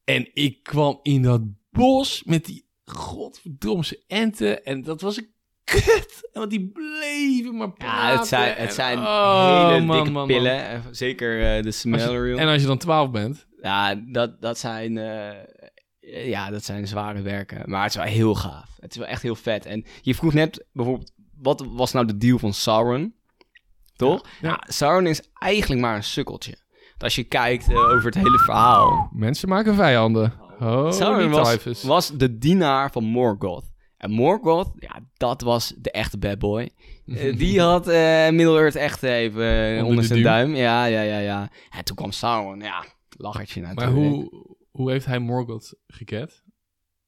En 0.03 0.29
ik 0.33 0.63
kwam 0.63 0.99
in 1.01 1.21
dat 1.21 1.41
bos 1.71 2.23
met 2.23 2.45
die 2.45 2.65
godverdomse 2.85 4.03
enten 4.07 4.65
en 4.65 4.81
dat 4.81 5.01
was 5.01 5.17
een 5.17 5.31
kut. 5.63 6.29
Want 6.33 6.49
die 6.49 6.71
bleven 6.71 7.57
maar 7.57 7.73
praten. 7.73 8.11
Ja, 8.13 8.17
het 8.17 8.27
zijn, 8.27 8.49
het 8.49 8.67
en- 8.67 8.73
zijn 8.73 8.97
oh, 8.97 9.67
hele 9.67 9.85
man, 9.85 9.95
dikke 9.95 10.11
man, 10.11 10.27
pillen. 10.27 10.83
Zeker 10.95 11.63
de 11.63 11.71
Silmarillion. 11.71 12.39
en 12.39 12.47
als 12.47 12.61
je 12.61 12.67
dan 12.67 12.77
12 12.77 13.11
bent, 13.11 13.47
Ja, 13.61 13.95
dat, 13.95 14.41
dat 14.41 14.59
zijn... 14.59 14.97
eh, 14.97 15.29
ja, 16.05 16.49
dat 16.49 16.63
zijn 16.63 16.87
zware 16.87 17.21
werken. 17.21 17.69
Maar 17.69 17.81
het 17.81 17.89
is 17.89 17.97
wel 17.97 18.05
heel 18.05 18.35
gaaf. 18.35 18.69
Het 18.79 18.91
is 18.91 18.97
wel 18.97 19.07
echt 19.07 19.21
heel 19.21 19.35
vet. 19.35 19.65
En 19.65 19.85
je 20.01 20.15
vroeg 20.15 20.33
net 20.33 20.65
bijvoorbeeld... 20.71 21.11
Wat 21.41 21.65
was 21.69 21.91
nou 21.91 22.05
de 22.05 22.17
deal 22.17 22.37
van 22.37 22.53
Sauron? 22.53 23.13
Toch? 23.95 24.21
Ja. 24.41 24.49
Ja. 24.49 24.63
Sauron 24.67 25.07
is 25.07 25.21
eigenlijk 25.33 25.81
maar 25.81 25.95
een 25.95 26.03
sukkeltje. 26.03 26.57
Want 26.89 27.03
als 27.03 27.15
je 27.15 27.23
kijkt 27.23 27.69
eh, 27.69 27.77
over 27.77 28.05
het 28.05 28.15
hele 28.15 28.39
verhaal... 28.39 29.09
mensen 29.13 29.49
maken 29.49 29.75
vijanden. 29.75 30.33
Oh, 30.59 30.91
Sauron 30.91 31.29
was, 31.29 31.83
was 31.83 32.09
de 32.09 32.37
dienaar 32.37 32.91
van 32.91 33.03
Morgoth. 33.03 33.71
En 33.97 34.11
Morgoth, 34.11 34.71
ja, 34.79 34.99
dat 35.17 35.41
was 35.41 35.73
de 35.77 35.91
echte 35.91 36.17
bad 36.17 36.39
boy. 36.39 36.69
Eh, 37.05 37.37
die 37.41 37.61
had 37.61 37.87
eh 37.87 38.29
Middle-earth 38.29 38.75
echt 38.75 39.03
even 39.03 39.43
eh, 39.43 39.71
Onder 39.71 39.85
onder 39.85 40.01
de 40.01 40.07
zijn 40.07 40.21
duim. 40.23 40.47
duim. 40.47 40.61
Ja, 40.61 40.85
ja, 40.85 41.01
ja, 41.01 41.17
ja. 41.17 41.49
En 41.69 41.83
toen 41.83 41.95
kwam 41.95 42.11
Sauron, 42.11 42.59
ja, 42.59 42.85
lachertje 43.17 43.61
Maar 43.61 43.73
natuurlijk. 43.75 44.31
hoe, 44.31 44.52
hoe 44.73 44.91
heeft 44.91 45.05
hij 45.05 45.19
Morgoth 45.19 45.75
geket? 45.87 46.43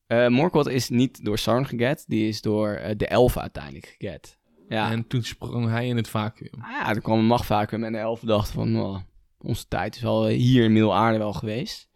Eh 0.05 0.27
Morgoth 0.27 0.67
is 0.67 0.89
niet 0.89 1.25
door 1.25 1.37
Sauron 1.37 1.65
geget, 1.67 2.03
die 2.07 2.27
is 2.27 2.41
door 2.41 2.69
eh, 2.69 2.95
de 2.97 3.07
elfen 3.07 3.41
uiteindelijk 3.41 3.95
geget. 3.97 4.39
Ja, 4.69 4.91
En 4.91 5.07
toen 5.07 5.23
sprong 5.23 5.69
hij 5.69 5.87
in 5.87 5.95
het 5.97 6.09
vacuüm. 6.09 6.61
ah, 6.61 6.69
ja 6.69 6.89
er 6.89 7.01
kwam 7.01 7.19
een 7.19 7.25
machtvacuum 7.25 7.83
en 7.83 7.91
de 7.91 7.97
elfen 7.97 8.27
dachten 8.27 8.53
van, 8.53 8.79
oh, 8.79 8.99
onze 9.37 9.67
tijd 9.67 9.95
is 9.95 10.01
wel 10.01 10.27
eh, 10.27 10.37
hier 10.37 10.63
in 10.63 10.71
Middel-aarde 10.73 11.17
wel 11.17 11.33
geweest. 11.33 11.89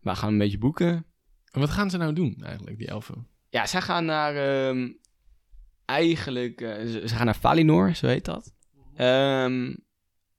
We 0.00 0.14
gaan 0.14 0.32
een 0.32 0.38
beetje 0.38 0.58
boeken. 0.58 1.06
En 1.50 1.60
wat 1.60 1.70
gaan 1.70 1.90
ze 1.90 1.96
nou 1.96 2.12
doen 2.12 2.36
eigenlijk, 2.44 2.78
die 2.78 2.86
elfen? 2.88 3.28
Ja, 3.48 3.66
zij 3.66 3.80
gaan 3.80 4.04
naar, 4.04 4.36
ehm, 4.36 4.88
eigenlijk, 5.84 6.58
ze, 6.60 7.02
ze 7.06 7.14
gaan 7.14 7.24
naar 7.24 7.36
Valinor, 7.36 7.94
zo 7.94 8.06
heet 8.06 8.24
dat. 8.24 8.54
Ehm, 8.94 9.74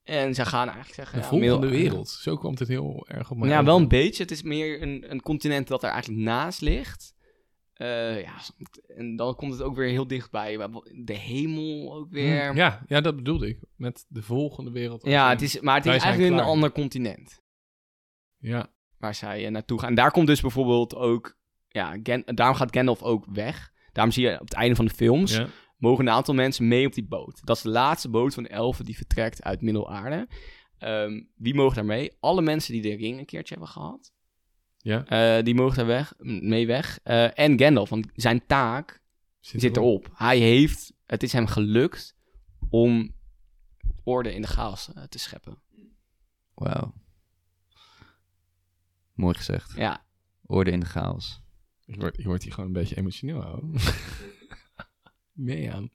en 0.05 0.33
ze 0.35 0.45
gaan 0.45 0.65
eigenlijk 0.67 0.95
zeggen... 0.95 1.17
De 1.17 1.23
ja, 1.23 1.29
volgende 1.29 1.67
wereld. 1.67 2.09
Zo 2.09 2.37
kwam 2.37 2.53
het 2.55 2.67
heel 2.67 3.05
erg 3.07 3.31
op 3.31 3.37
mij 3.37 3.49
Ja, 3.49 3.63
wel 3.63 3.77
een 3.77 3.87
beetje. 3.87 4.23
Het 4.23 4.31
is 4.31 4.43
meer 4.43 4.81
een, 4.81 5.11
een 5.11 5.21
continent 5.21 5.67
dat 5.67 5.83
er 5.83 5.89
eigenlijk 5.89 6.23
naast 6.23 6.61
ligt. 6.61 7.13
Eh, 7.73 8.21
ja, 8.21 8.33
en 8.87 9.15
dan 9.15 9.35
komt 9.35 9.51
het 9.51 9.61
ook 9.61 9.75
weer 9.75 9.89
heel 9.89 10.07
dichtbij. 10.07 10.57
De 11.03 11.13
hemel 11.13 11.95
ook 11.95 12.11
weer. 12.11 12.49
Hm, 12.51 12.57
Ja, 12.57 12.83
ja, 12.87 13.01
dat 13.01 13.15
bedoelde 13.15 13.47
ik. 13.47 13.59
Met 13.75 14.05
de 14.07 14.21
volgende 14.21 14.71
wereld. 14.71 15.05
Ja, 15.05 15.29
het 15.29 15.41
is, 15.41 15.59
maar 15.59 15.75
het 15.75 15.85
is 15.85 15.91
eigenlijk 16.01 16.33
een 16.33 16.39
ander 16.39 16.71
continent 16.71 17.41
Ja, 18.37 18.67
waar 18.97 19.15
zij 19.15 19.45
eh, 19.45 19.51
naartoe 19.51 19.79
gaan. 19.79 19.89
En 19.89 19.95
daar 19.95 20.11
komt 20.11 20.27
dus 20.27 20.41
bijvoorbeeld 20.41 20.95
ook, 20.95 21.37
ja, 21.67 21.97
Gan- 22.03 22.23
daarom 22.25 22.55
gaat 22.55 22.75
Gandalf 22.75 23.01
ook 23.03 23.25
weg. 23.33 23.73
Daarom 23.91 24.13
zie 24.13 24.23
je 24.27 24.33
op 24.33 24.39
het 24.47 24.53
einde 24.53 24.75
van 24.75 24.85
de 24.85 24.93
films, 24.93 25.35
ja. 25.35 25.47
Mogen 25.77 26.07
een 26.07 26.13
aantal 26.13 26.33
mensen 26.33 26.67
mee 26.67 26.85
op 26.85 26.93
die 26.93 27.05
boot. 27.07 27.45
Dat 27.45 27.55
is 27.57 27.61
de 27.61 27.69
laatste 27.69 28.09
boot 28.09 28.33
van 28.33 28.43
de 28.43 28.49
elfen 28.49 28.85
die 28.85 28.95
vertrekt 28.95 29.43
uit 29.43 29.61
Middelaarde. 29.61 30.27
Ehm, 30.77 31.21
wie 31.35 31.53
mogen 31.55 31.75
daar 31.75 31.85
mee? 31.85 32.11
Alle 32.19 32.41
mensen 32.41 32.73
die 32.73 32.81
de 32.81 32.95
ring 32.95 33.19
een 33.19 33.25
keertje 33.25 33.53
hebben 33.53 33.71
gehad. 33.73 34.13
ja. 34.77 35.05
eh, 35.37 35.43
die 35.43 35.55
mogen 35.55 35.77
daar 35.77 35.85
weg, 35.85 36.13
mee 36.19 36.67
weg. 36.67 36.99
Eh, 37.03 37.39
en 37.39 37.59
Gandalf, 37.59 37.89
want 37.89 38.07
zijn 38.13 38.45
taak 38.45 39.01
zit 39.39 39.77
erop. 39.77 40.09
Hij 40.13 40.37
heeft, 40.39 40.93
het 41.05 41.23
is 41.23 41.33
hem 41.33 41.47
gelukt 41.47 42.15
om 42.69 43.15
orde 44.03 44.33
in 44.33 44.41
de 44.41 44.47
chaos 44.47 44.93
eh, 44.93 45.03
te 45.03 45.19
scheppen. 45.19 45.57
Wauw. 46.53 46.93
Mooi 49.13 49.35
gezegd. 49.35 49.73
Ja, 49.75 50.03
Orde 50.47 50.71
in 50.71 50.79
de 50.79 50.85
chaos. 50.85 51.41
Ik 51.85 51.95
word, 52.01 52.17
ik 52.19 52.25
word 52.25 52.43
hier 52.43 52.51
gewoon 52.53 52.67
een 52.67 52.73
beetje 52.75 52.97
emotioneel, 52.97 53.41
hoor. 53.41 53.61
Mee 55.35 55.71
aan. 55.71 55.91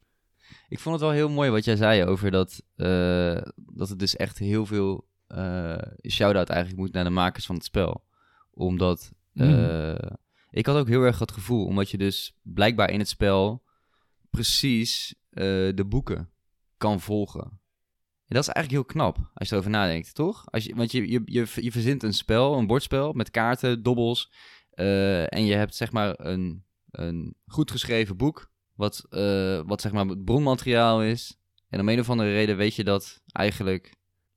Ik 0.68 0.78
vond 0.78 0.94
het 0.94 1.04
wel 1.04 1.14
heel 1.14 1.28
mooi 1.28 1.50
wat 1.50 1.64
jij 1.64 1.76
zei 1.76 2.04
over 2.04 2.30
dat, 2.30 2.62
eh, 2.76 3.42
dat 3.56 3.88
het 3.88 3.98
dus 3.98 4.16
echt 4.16 4.38
heel 4.38 4.66
veel 4.66 5.08
eh 5.26 5.82
shout-out 6.08 6.48
eigenlijk 6.48 6.80
moet 6.80 6.92
naar 6.92 7.04
de 7.04 7.10
makers 7.10 7.46
van 7.46 7.54
het 7.54 7.64
spel. 7.64 8.04
Omdat 8.50 9.12
eh, 9.34 9.94
ik 10.50 10.66
had 10.66 10.76
ook 10.76 10.88
heel 10.88 11.02
erg 11.02 11.18
het 11.18 11.32
gevoel, 11.32 11.66
omdat 11.66 11.90
je 11.90 11.98
dus 11.98 12.38
blijkbaar 12.42 12.90
in 12.90 12.98
het 12.98 13.08
spel 13.08 13.62
precies 14.30 15.14
de 15.30 15.84
boeken 15.86 16.30
kan 16.76 17.00
volgen. 17.00 17.44
En 18.24 18.36
dat 18.36 18.46
is 18.46 18.52
eigenlijk 18.52 18.70
heel 18.70 18.94
knap, 18.94 19.30
als 19.34 19.48
je 19.48 19.54
erover 19.54 19.70
nadenkt, 19.70 20.14
toch? 20.14 20.50
Als 20.50 20.64
je, 20.64 20.74
want 20.74 20.92
je, 20.92 21.10
je, 21.10 21.22
je, 21.24 21.46
je 21.54 21.72
verzint 21.72 22.02
een 22.02 22.14
spel, 22.14 22.58
een 22.58 22.66
bordspel, 22.66 23.12
met 23.12 23.30
kaarten, 23.30 23.82
dobbels. 23.82 24.32
en 24.70 25.44
je 25.44 25.54
hebt 25.54 25.74
zeg 25.74 25.92
maar 25.92 26.14
een, 26.20 26.64
een 26.90 27.34
goed 27.46 27.70
geschreven 27.70 28.16
boek, 28.16 28.49
wat, 28.80 29.06
eh, 29.10 29.60
wat 29.66 29.80
zeg 29.80 29.92
maar 29.92 30.06
het 30.06 30.24
bronmateriaal 30.24 31.02
is. 31.02 31.38
En 31.68 31.80
om 31.80 31.88
een 31.88 32.00
of 32.00 32.10
andere 32.10 32.32
reden 32.32 32.56
weet 32.56 32.74
je 32.74 32.84
dat 32.84 33.22
eigenlijk 33.32 33.94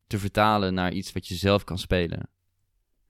te 0.07 0.19
vertalen 0.19 0.73
naar 0.73 0.93
iets 0.93 1.11
wat 1.11 1.27
je 1.27 1.35
zelf 1.35 1.63
kan 1.63 1.77
spelen. 1.77 2.29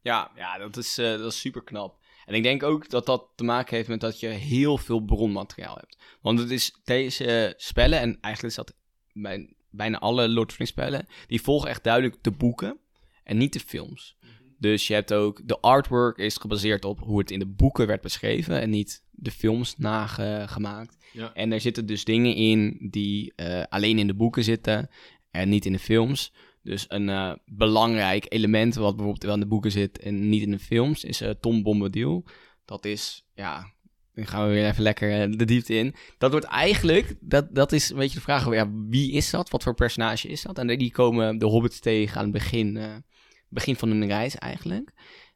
Ja, 0.02 0.32
ja 0.36 0.58
dat, 0.58 0.78
is, 0.78 0.98
eh, 0.98 1.18
dat 1.18 1.32
is 1.32 1.40
super 1.40 1.64
knap. 1.64 2.02
En 2.26 2.34
ik 2.34 2.44
denk 2.44 2.64
ook 2.64 2.90
dat 2.90 3.06
dat 3.06 3.30
te 3.36 3.44
maken 3.44 3.76
heeft 3.76 3.88
met 3.88 4.02
dat 4.02 4.20
je 4.20 4.28
heel 4.28 4.78
veel 4.78 5.00
bronmateriaal 5.00 5.76
hebt. 5.76 5.98
Want 6.22 6.40
het 6.40 6.50
is 6.50 6.80
deze 6.84 7.54
spellen, 7.58 8.00
en 8.00 8.18
eigenlijk 8.22 8.56
is 8.56 8.66
dat 8.66 8.76
bij 9.14 9.56
bijna 9.70 10.00
alle 10.00 10.30
Lord 10.30 10.48
of 10.48 10.52
the 10.52 10.58
Rings 10.58 10.72
spellen, 10.72 11.08
die 11.28 11.42
volgen 11.42 11.70
echt 11.70 11.84
duidelijk 11.84 12.24
de 12.24 12.32
boeken 12.32 12.80
en 13.24 13.38
niet 13.38 13.54
de 13.54 13.60
films. 13.60 14.18
Dus 14.58 14.88
je 14.88 14.94
hebt 14.94 15.14
ook, 15.14 15.48
de 15.48 15.60
artwork 15.60 16.18
is 16.18 16.38
gebaseerd 16.38 16.86
op 16.86 17.00
hoe 17.00 17.20
het 17.20 17.32
in 17.32 17.40
de 17.40 17.48
boeken 17.48 17.88
werd 17.88 18.02
beschreven 18.02 18.62
en 18.62 18.70
niet 18.70 19.03
de 19.16 19.32
films 19.32 19.78
nagemaakt. 19.78 20.98
Ja. 21.12 21.34
En 21.34 21.52
er 21.52 21.62
zitten 21.62 21.86
dus 21.86 22.04
dingen 22.04 22.36
in 22.36 22.88
die 22.92 23.34
eh, 23.36 23.64
alleen 23.70 24.00
in 24.00 24.08
de 24.08 24.14
boeken 24.14 24.44
zitten 24.44 24.90
en 25.32 25.50
niet 25.50 25.66
in 25.66 25.72
de 25.72 25.80
films. 25.80 26.34
Dus 26.64 26.86
een 26.88 27.10
eh, 27.10 27.34
belangrijk 27.46 28.26
element 28.30 28.76
wat 28.76 28.96
bijvoorbeeld 28.96 29.24
wel 29.24 29.34
in 29.34 29.40
de 29.40 29.48
boeken 29.48 29.72
zit 29.72 30.00
en 30.00 30.30
niet 30.30 30.42
in 30.42 30.52
de 30.52 30.60
films 30.60 31.04
is 31.04 31.22
eh, 31.22 31.30
Tom 31.30 31.64
Bombadil. 31.64 32.26
Dat 32.66 32.86
is, 32.86 33.26
ja, 33.34 33.74
dan 34.14 34.28
gaan 34.28 34.48
we 34.48 34.54
weer 34.54 34.68
even 34.68 34.84
lekker 34.84 35.38
de 35.38 35.46
diepte 35.46 35.74
in. 35.74 35.96
Dat 36.18 36.32
wordt 36.32 36.46
eigenlijk, 36.46 37.16
dat, 37.20 37.56
dat 37.56 37.72
is 37.72 37.90
een 37.90 37.98
beetje 37.98 38.16
de 38.16 38.22
vraag, 38.22 38.54
ja, 38.54 38.72
wie 38.88 39.12
is 39.12 39.30
dat? 39.30 39.50
Wat 39.50 39.64
voor 39.64 39.74
personage 39.74 40.28
is 40.28 40.42
dat? 40.42 40.58
En 40.58 40.68
die 40.68 40.92
komen 40.92 41.38
de 41.38 41.46
hobbits 41.46 41.80
tegen 41.80 42.18
aan 42.18 42.24
het 42.24 42.34
begin, 42.34 43.04
begin 43.50 43.76
van 43.76 43.90
hun 43.90 44.08
reis 44.08 44.36
eigenlijk. 44.36 44.94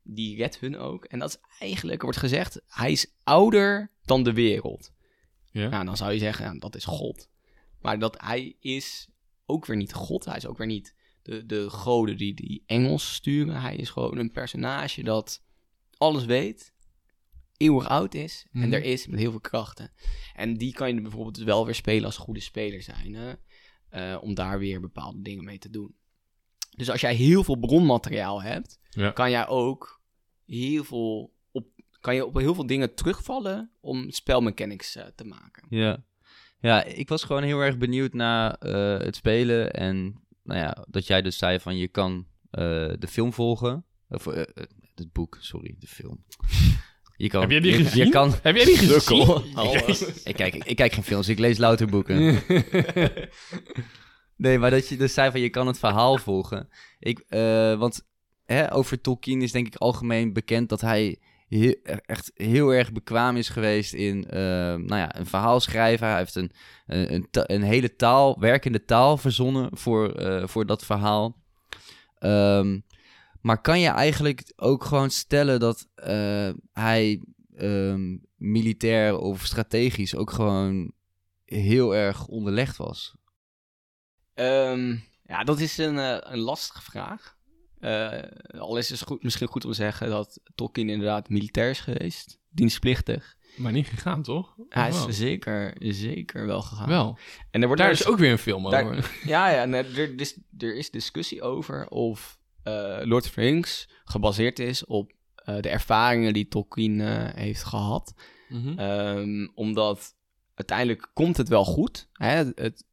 Die 0.10 0.36
redt 0.36 0.60
hun 0.60 0.78
ook. 0.78 1.06
En 1.06 1.20
dat 1.20 1.30
is 1.30 1.38
eigenlijk, 1.60 1.98
er 1.98 2.04
wordt 2.04 2.20
gezegd, 2.20 2.62
hij 2.68 2.92
is 2.92 3.14
ouder 3.24 3.92
dan 4.06 4.24
de 4.24 4.34
wereld. 4.34 4.92
Ja. 5.52 5.70
Nou, 5.70 5.86
dan 5.86 5.98
zou 5.98 6.12
je 6.12 6.20
zeggen, 6.20 6.60
dat 6.60 6.76
is 6.76 6.86
God. 6.86 7.30
Maar 7.82 8.00
dat 8.00 8.22
hij 8.22 8.56
is 8.60 9.10
ook 9.46 9.66
weer 9.66 9.78
niet 9.78 9.94
God. 9.94 10.26
Hij 10.26 10.36
is 10.38 10.46
ook 10.46 10.58
weer 10.58 10.68
niet 10.68 10.96
de, 11.22 11.46
de 11.46 11.70
goden 11.70 12.18
die 12.18 12.34
die 12.34 12.64
engels 12.66 13.14
sturen. 13.14 13.62
Hij 13.62 13.76
is 13.76 13.90
gewoon 13.90 14.18
een 14.18 14.32
personage 14.32 15.04
dat 15.04 15.44
alles 15.98 16.26
weet, 16.26 16.74
eeuwig 17.58 17.88
oud 17.88 18.14
is 18.14 18.46
en 18.52 18.60
Mhm. 18.60 18.74
er 18.74 18.84
is 18.84 19.08
met 19.08 19.20
heel 19.20 19.32
veel 19.32 19.40
krachten. 19.40 19.92
En 20.36 20.54
die 20.58 20.74
kan 20.74 20.96
je 20.96 21.02
bijvoorbeeld 21.02 21.36
dus 21.36 21.44
wel 21.44 21.66
weer 21.66 21.76
spelen 21.76 22.06
als 22.06 22.18
goede 22.18 22.40
speler 22.40 22.82
zijn. 22.82 23.14
Hè? 23.14 23.34
Eh, 23.90 24.24
om 24.24 24.34
daar 24.34 24.60
weer 24.60 24.80
bepaalde 24.82 25.22
dingen 25.22 25.44
mee 25.44 25.58
te 25.58 25.70
doen. 25.70 25.96
Dus 26.70 26.90
als 26.90 27.02
jij 27.02 27.16
heel 27.16 27.44
veel 27.44 27.56
bronmateriaal 27.58 28.42
hebt, 28.42 28.80
Ja. 28.90 29.12
kan 29.12 29.32
jij 29.32 29.48
ook 29.48 29.97
heel 30.48 30.84
veel 30.84 31.34
op, 31.52 31.68
kan 32.00 32.16
je 32.16 32.26
op 32.26 32.36
heel 32.36 32.56
veel 32.56 32.66
dingen 32.66 32.94
terugvallen 32.94 33.72
om 33.80 34.12
spelmechanics 34.12 34.96
eh, 34.96 35.06
te 35.16 35.24
maken. 35.24 35.66
Ja. 35.70 36.06
Ja, 36.60 36.84
ik 36.84 37.10
was 37.10 37.24
gewoon 37.24 37.44
heel 37.44 37.60
erg 37.60 37.78
benieuwd 37.78 38.14
naar 38.14 38.54
eh, 38.54 39.06
het 39.06 39.16
spelen. 39.16 39.74
En 39.74 40.22
nou 40.44 40.60
ja, 40.60 40.86
dat 40.90 41.08
jij 41.08 41.22
dus 41.22 41.38
zei 41.38 41.60
van 41.60 41.78
je 41.78 41.88
kan 41.88 42.28
eh, 42.50 42.62
de 43.00 43.08
film 43.10 43.34
volgen. 43.34 43.86
Of 44.10 44.26
het 44.96 45.12
boek, 45.12 45.38
sorry, 45.40 45.76
de 45.80 45.88
film. 45.88 46.24
Je 47.18 47.30
kan, 47.30 47.42
Heb 47.42 47.52
jij 47.52 47.60
die 47.60 47.78
je, 47.78 47.84
gezien? 47.84 48.06
Je 48.06 48.12
kan, 48.12 48.34
Heb 48.42 48.56
jij 48.56 48.66
die 48.66 48.78
gezien? 48.78 49.44
ik, 50.32 50.36
kijk, 50.36 50.56
ik 50.56 50.76
kijk 50.76 50.94
geen 50.94 51.04
films, 51.04 51.28
ik 51.28 51.40
lees 51.40 51.58
louter 51.58 51.88
boeken. 51.88 52.40
Nee, 54.38 54.60
maar 54.60 54.72
dat 54.72 54.88
je 54.88 54.98
dus 54.98 55.14
zei 55.14 55.32
van 55.32 55.40
je 55.40 55.50
kan 55.50 55.68
het 55.68 55.80
verhaal 55.80 56.18
volgen. 56.18 56.70
Ik, 57.00 57.20
eh, 57.20 57.78
want 57.78 58.08
over 58.72 59.02
Tolkien 59.02 59.42
is 59.42 59.52
denk 59.52 59.68
ik 59.68 59.76
algemeen 59.76 60.34
bekend 60.34 60.70
dat 60.70 60.82
hij 60.82 61.20
echt 62.06 62.32
heel 62.34 62.70
erg 62.74 62.92
bekwaam 62.92 63.36
is 63.36 63.50
geweest 63.50 63.94
in 63.94 64.30
eh, 64.30 64.40
nou 64.76 64.96
ja, 64.96 65.16
een 65.16 65.26
verhaal 65.26 65.60
schrijven. 65.60 66.08
Hij 66.08 66.18
heeft 66.18 66.36
een, 66.36 66.52
een, 66.86 67.28
een, 67.32 67.62
hele 67.62 67.96
taal, 67.96 68.40
werkende 68.40 68.84
taal 68.86 69.18
verzonnen 69.18 69.78
voor, 69.78 70.12
eh, 70.12 70.48
voor 70.48 70.66
dat 70.66 70.86
verhaal. 70.86 71.36
Ehm, 72.20 72.80
maar 73.42 73.62
kan 73.62 73.80
je 73.80 73.90
eigenlijk 73.90 74.54
ook 74.56 74.84
gewoon 74.84 75.10
stellen 75.10 75.60
dat 75.60 75.88
eh, 75.96 76.50
hij 76.72 77.22
ehm, 77.56 78.18
militair 78.36 79.18
of 79.18 79.46
strategisch 79.46 80.16
ook 80.16 80.32
gewoon 80.32 80.92
heel 81.46 81.96
erg 81.96 82.28
onderlegd 82.28 82.78
was? 82.78 83.16
Ehm, 84.34 84.96
ja, 85.24 85.44
dat 85.44 85.60
is 85.60 85.78
een, 85.78 85.98
een 86.34 86.40
lastige 86.40 86.82
vraag. 86.82 87.37
Eh, 87.80 88.60
al 88.60 88.78
is 88.78 88.90
het 88.90 89.02
goed, 89.02 89.24
misschien 89.24 89.48
goed 89.48 89.66
om 89.66 89.72
te 89.72 89.78
zeggen 89.78 90.10
dat 90.10 90.40
Tolkien 90.56 90.90
inderdaad 90.90 91.30
militair 91.30 91.70
is 91.70 91.80
geweest, 91.80 92.40
dienstplichtig. 92.50 93.36
Maar 93.56 93.72
niet 93.72 93.88
gegaan, 93.88 94.22
toch? 94.24 94.56
Hij 94.70 94.92
wel? 94.92 95.08
is 95.08 95.18
zeker, 95.18 95.74
zeker 95.80 96.46
wel 96.46 96.62
gegaan. 96.62 96.88
Wel. 96.88 97.18
En 97.52 97.62
er 97.62 97.68
wordt 97.68 97.82
Daar 97.82 97.92
wel 97.92 98.00
is 98.00 98.08
ook 98.08 98.18
weer 98.18 98.32
een 98.32 98.38
film 98.38 98.70
daar- 98.70 98.86
over. 98.86 99.12
Ja, 99.26 99.50
ja 99.50 99.68
er, 99.68 100.18
dus, 100.18 100.40
er 100.58 100.76
is 100.76 100.92
discussie 100.92 101.42
over 101.42 101.88
of 101.88 102.40
eh, 102.64 102.98
Lord 103.04 103.26
of 103.26 103.32
the 103.32 103.42
Rings 103.42 103.90
gebaseerd 104.04 104.60
is 104.60 104.86
op 104.86 105.12
eh, 105.36 105.60
de 105.60 105.70
ervaringen 105.70 106.34
die 106.34 106.48
Tolkien 106.48 107.00
heeft 107.36 107.64
gehad. 107.64 108.14
Mhm. 108.50 108.80
Ehm, 108.80 109.48
omdat 109.56 110.16
uiteindelijk 110.54 111.10
komt 111.14 111.38
het 111.38 111.48
wel 111.48 111.66
goed. 111.66 112.10
Hè? 112.14 112.30
Het, 112.30 112.52
het 112.60 112.86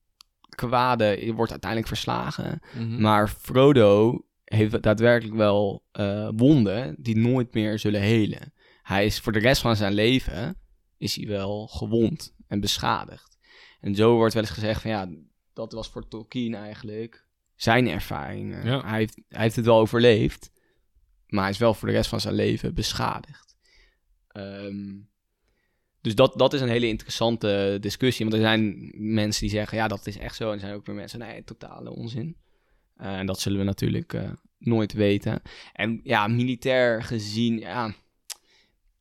kwade 0.49 1.33
wordt 1.35 1.51
uiteindelijk 1.51 1.91
verslagen. 1.91 2.61
Mhm. 2.75 3.01
Maar 3.01 3.29
Frodo 3.29 4.21
heeft 4.55 4.83
daadwerkelijk 4.83 5.37
wel 5.37 5.85
eh, 5.93 6.29
wonden 6.37 6.95
die 6.99 7.17
nooit 7.17 7.55
meer 7.55 7.79
zullen 7.79 8.01
helen. 8.01 8.53
Hij 8.83 9.07
is 9.07 9.21
voor 9.21 9.33
de 9.33 9.39
rest 9.39 9.61
van 9.61 9.77
zijn 9.77 9.93
leven 9.93 10.59
is 10.97 11.17
hij 11.17 11.27
wel 11.27 11.67
gewond 11.67 12.35
en 12.47 12.61
beschadigd. 12.61 13.39
En 13.81 13.95
zo 13.95 14.15
wordt 14.15 14.35
wel 14.35 14.43
eens 14.43 14.53
gezegd 14.53 14.81
van 14.83 14.91
ja, 14.91 15.09
dat 15.53 15.73
was 15.73 15.89
voor 15.89 16.09
Tolkien 16.09 16.55
eigenlijk 16.55 17.27
zijn 17.55 17.89
ervaring. 17.89 18.65
Ja. 18.65 18.81
Hij, 18.81 18.99
heeft, 18.99 19.21
hij 19.29 19.43
heeft 19.43 19.57
het 19.57 19.65
wel 19.65 19.79
overleefd, 19.79 20.51
maar 21.27 21.43
hij 21.43 21.53
is 21.53 21.59
wel 21.59 21.75
voor 21.75 21.89
de 21.89 21.95
rest 21.95 22.09
van 22.09 22.21
zijn 22.21 22.35
leven 22.35 22.75
beschadigd. 22.75 23.57
Ehm, 24.29 24.97
dus 26.01 26.15
dat, 26.15 26.39
dat 26.39 26.53
is 26.53 26.61
een 26.61 26.69
hele 26.69 26.87
interessante 26.87 27.77
discussie. 27.81 28.25
Want 28.25 28.37
er 28.37 28.47
zijn 28.47 28.93
mensen 28.97 29.41
die 29.41 29.51
zeggen, 29.51 29.79
ja, 29.79 29.89
dat 29.89 30.07
is 30.07 30.19
echt 30.19 30.37
zo. 30.37 30.49
En 30.49 30.55
er 30.55 30.61
zijn 30.61 30.75
ook 30.75 30.87
weer 30.87 30.95
mensen, 30.95 31.19
nee, 31.19 31.45
totale 31.45 31.91
onzin. 31.91 32.37
Eh, 32.97 33.19
en 33.19 33.27
dat 33.27 33.41
zullen 33.41 33.59
we 33.59 33.65
natuurlijk 33.65 34.13
eh, 34.13 34.31
nooit 34.59 34.93
weten. 34.93 35.43
En 35.73 36.01
ja, 36.03 36.27
militair 36.27 37.03
gezien, 37.03 37.59
ja... 37.59 37.95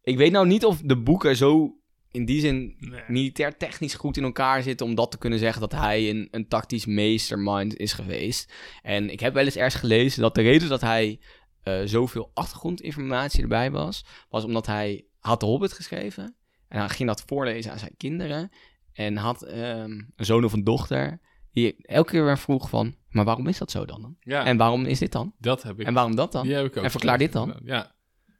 Ik 0.01 0.17
weet 0.17 0.31
nou 0.31 0.47
niet 0.47 0.65
of 0.65 0.81
de 0.81 0.97
boeken 0.97 1.35
zo 1.35 1.77
in 2.11 2.25
die 2.25 2.39
zin 2.39 2.75
Nee. 2.79 3.01
militair 3.07 3.57
technisch 3.57 3.93
goed 3.93 4.17
in 4.17 4.23
elkaar 4.23 4.63
zitten... 4.63 4.85
om 4.85 4.95
dat 4.95 5.11
te 5.11 5.17
kunnen 5.17 5.39
zeggen 5.39 5.61
dat 5.61 5.71
hij 5.71 6.09
een, 6.09 6.27
een 6.31 6.47
tactisch 6.47 6.85
meestermind 6.85 7.77
is 7.77 7.93
geweest. 7.93 8.53
En 8.81 9.09
ik 9.09 9.19
heb 9.19 9.33
wel 9.33 9.45
eens 9.45 9.55
ergens 9.55 9.81
gelezen 9.81 10.21
dat 10.21 10.35
de 10.35 10.41
reden 10.41 10.69
dat 10.69 10.81
hij 10.81 11.19
eh, 11.63 11.81
zoveel 11.85 12.31
achtergrondinformatie 12.33 13.41
erbij 13.41 13.71
was... 13.71 14.05
was 14.29 14.43
omdat 14.43 14.65
hij 14.65 15.05
had 15.19 15.39
de 15.39 15.45
Hobbit 15.45 15.73
geschreven... 15.73 16.35
en 16.67 16.79
hij 16.79 16.89
ging 16.89 17.09
dat 17.09 17.23
voorlezen 17.25 17.71
aan 17.71 17.79
zijn 17.79 17.97
kinderen... 17.97 18.51
en 18.93 19.17
had 19.17 19.41
ehm, 19.41 19.91
een 20.15 20.25
zoon 20.25 20.43
of 20.43 20.53
een 20.53 20.63
dochter... 20.63 21.19
die 21.51 21.75
elke 21.85 22.11
keer 22.11 22.25
weer 22.25 22.37
vroeg 22.37 22.69
van... 22.69 22.95
maar 23.13 23.25
waarom 23.25 23.47
is 23.47 23.57
dat 23.57 23.71
zo 23.71 23.85
dan? 23.85 24.15
Ja, 24.19 24.45
En 24.45 24.57
waarom 24.57 24.85
is 24.85 24.99
dit 24.99 25.11
dan? 25.11 25.33
dat 25.39 25.63
heb 25.63 25.79
ik. 25.79 25.85
En 25.87 25.93
waarom 25.93 26.15
dat 26.15 26.31
dan? 26.31 26.43
Die 26.43 26.53
heb 26.55 26.65
ik 26.65 26.77
ook. 26.77 26.83
En 26.83 26.91
verklaar 26.91 27.17
dit 27.17 27.31
dan? 27.31 27.55
Ja. 27.63 27.91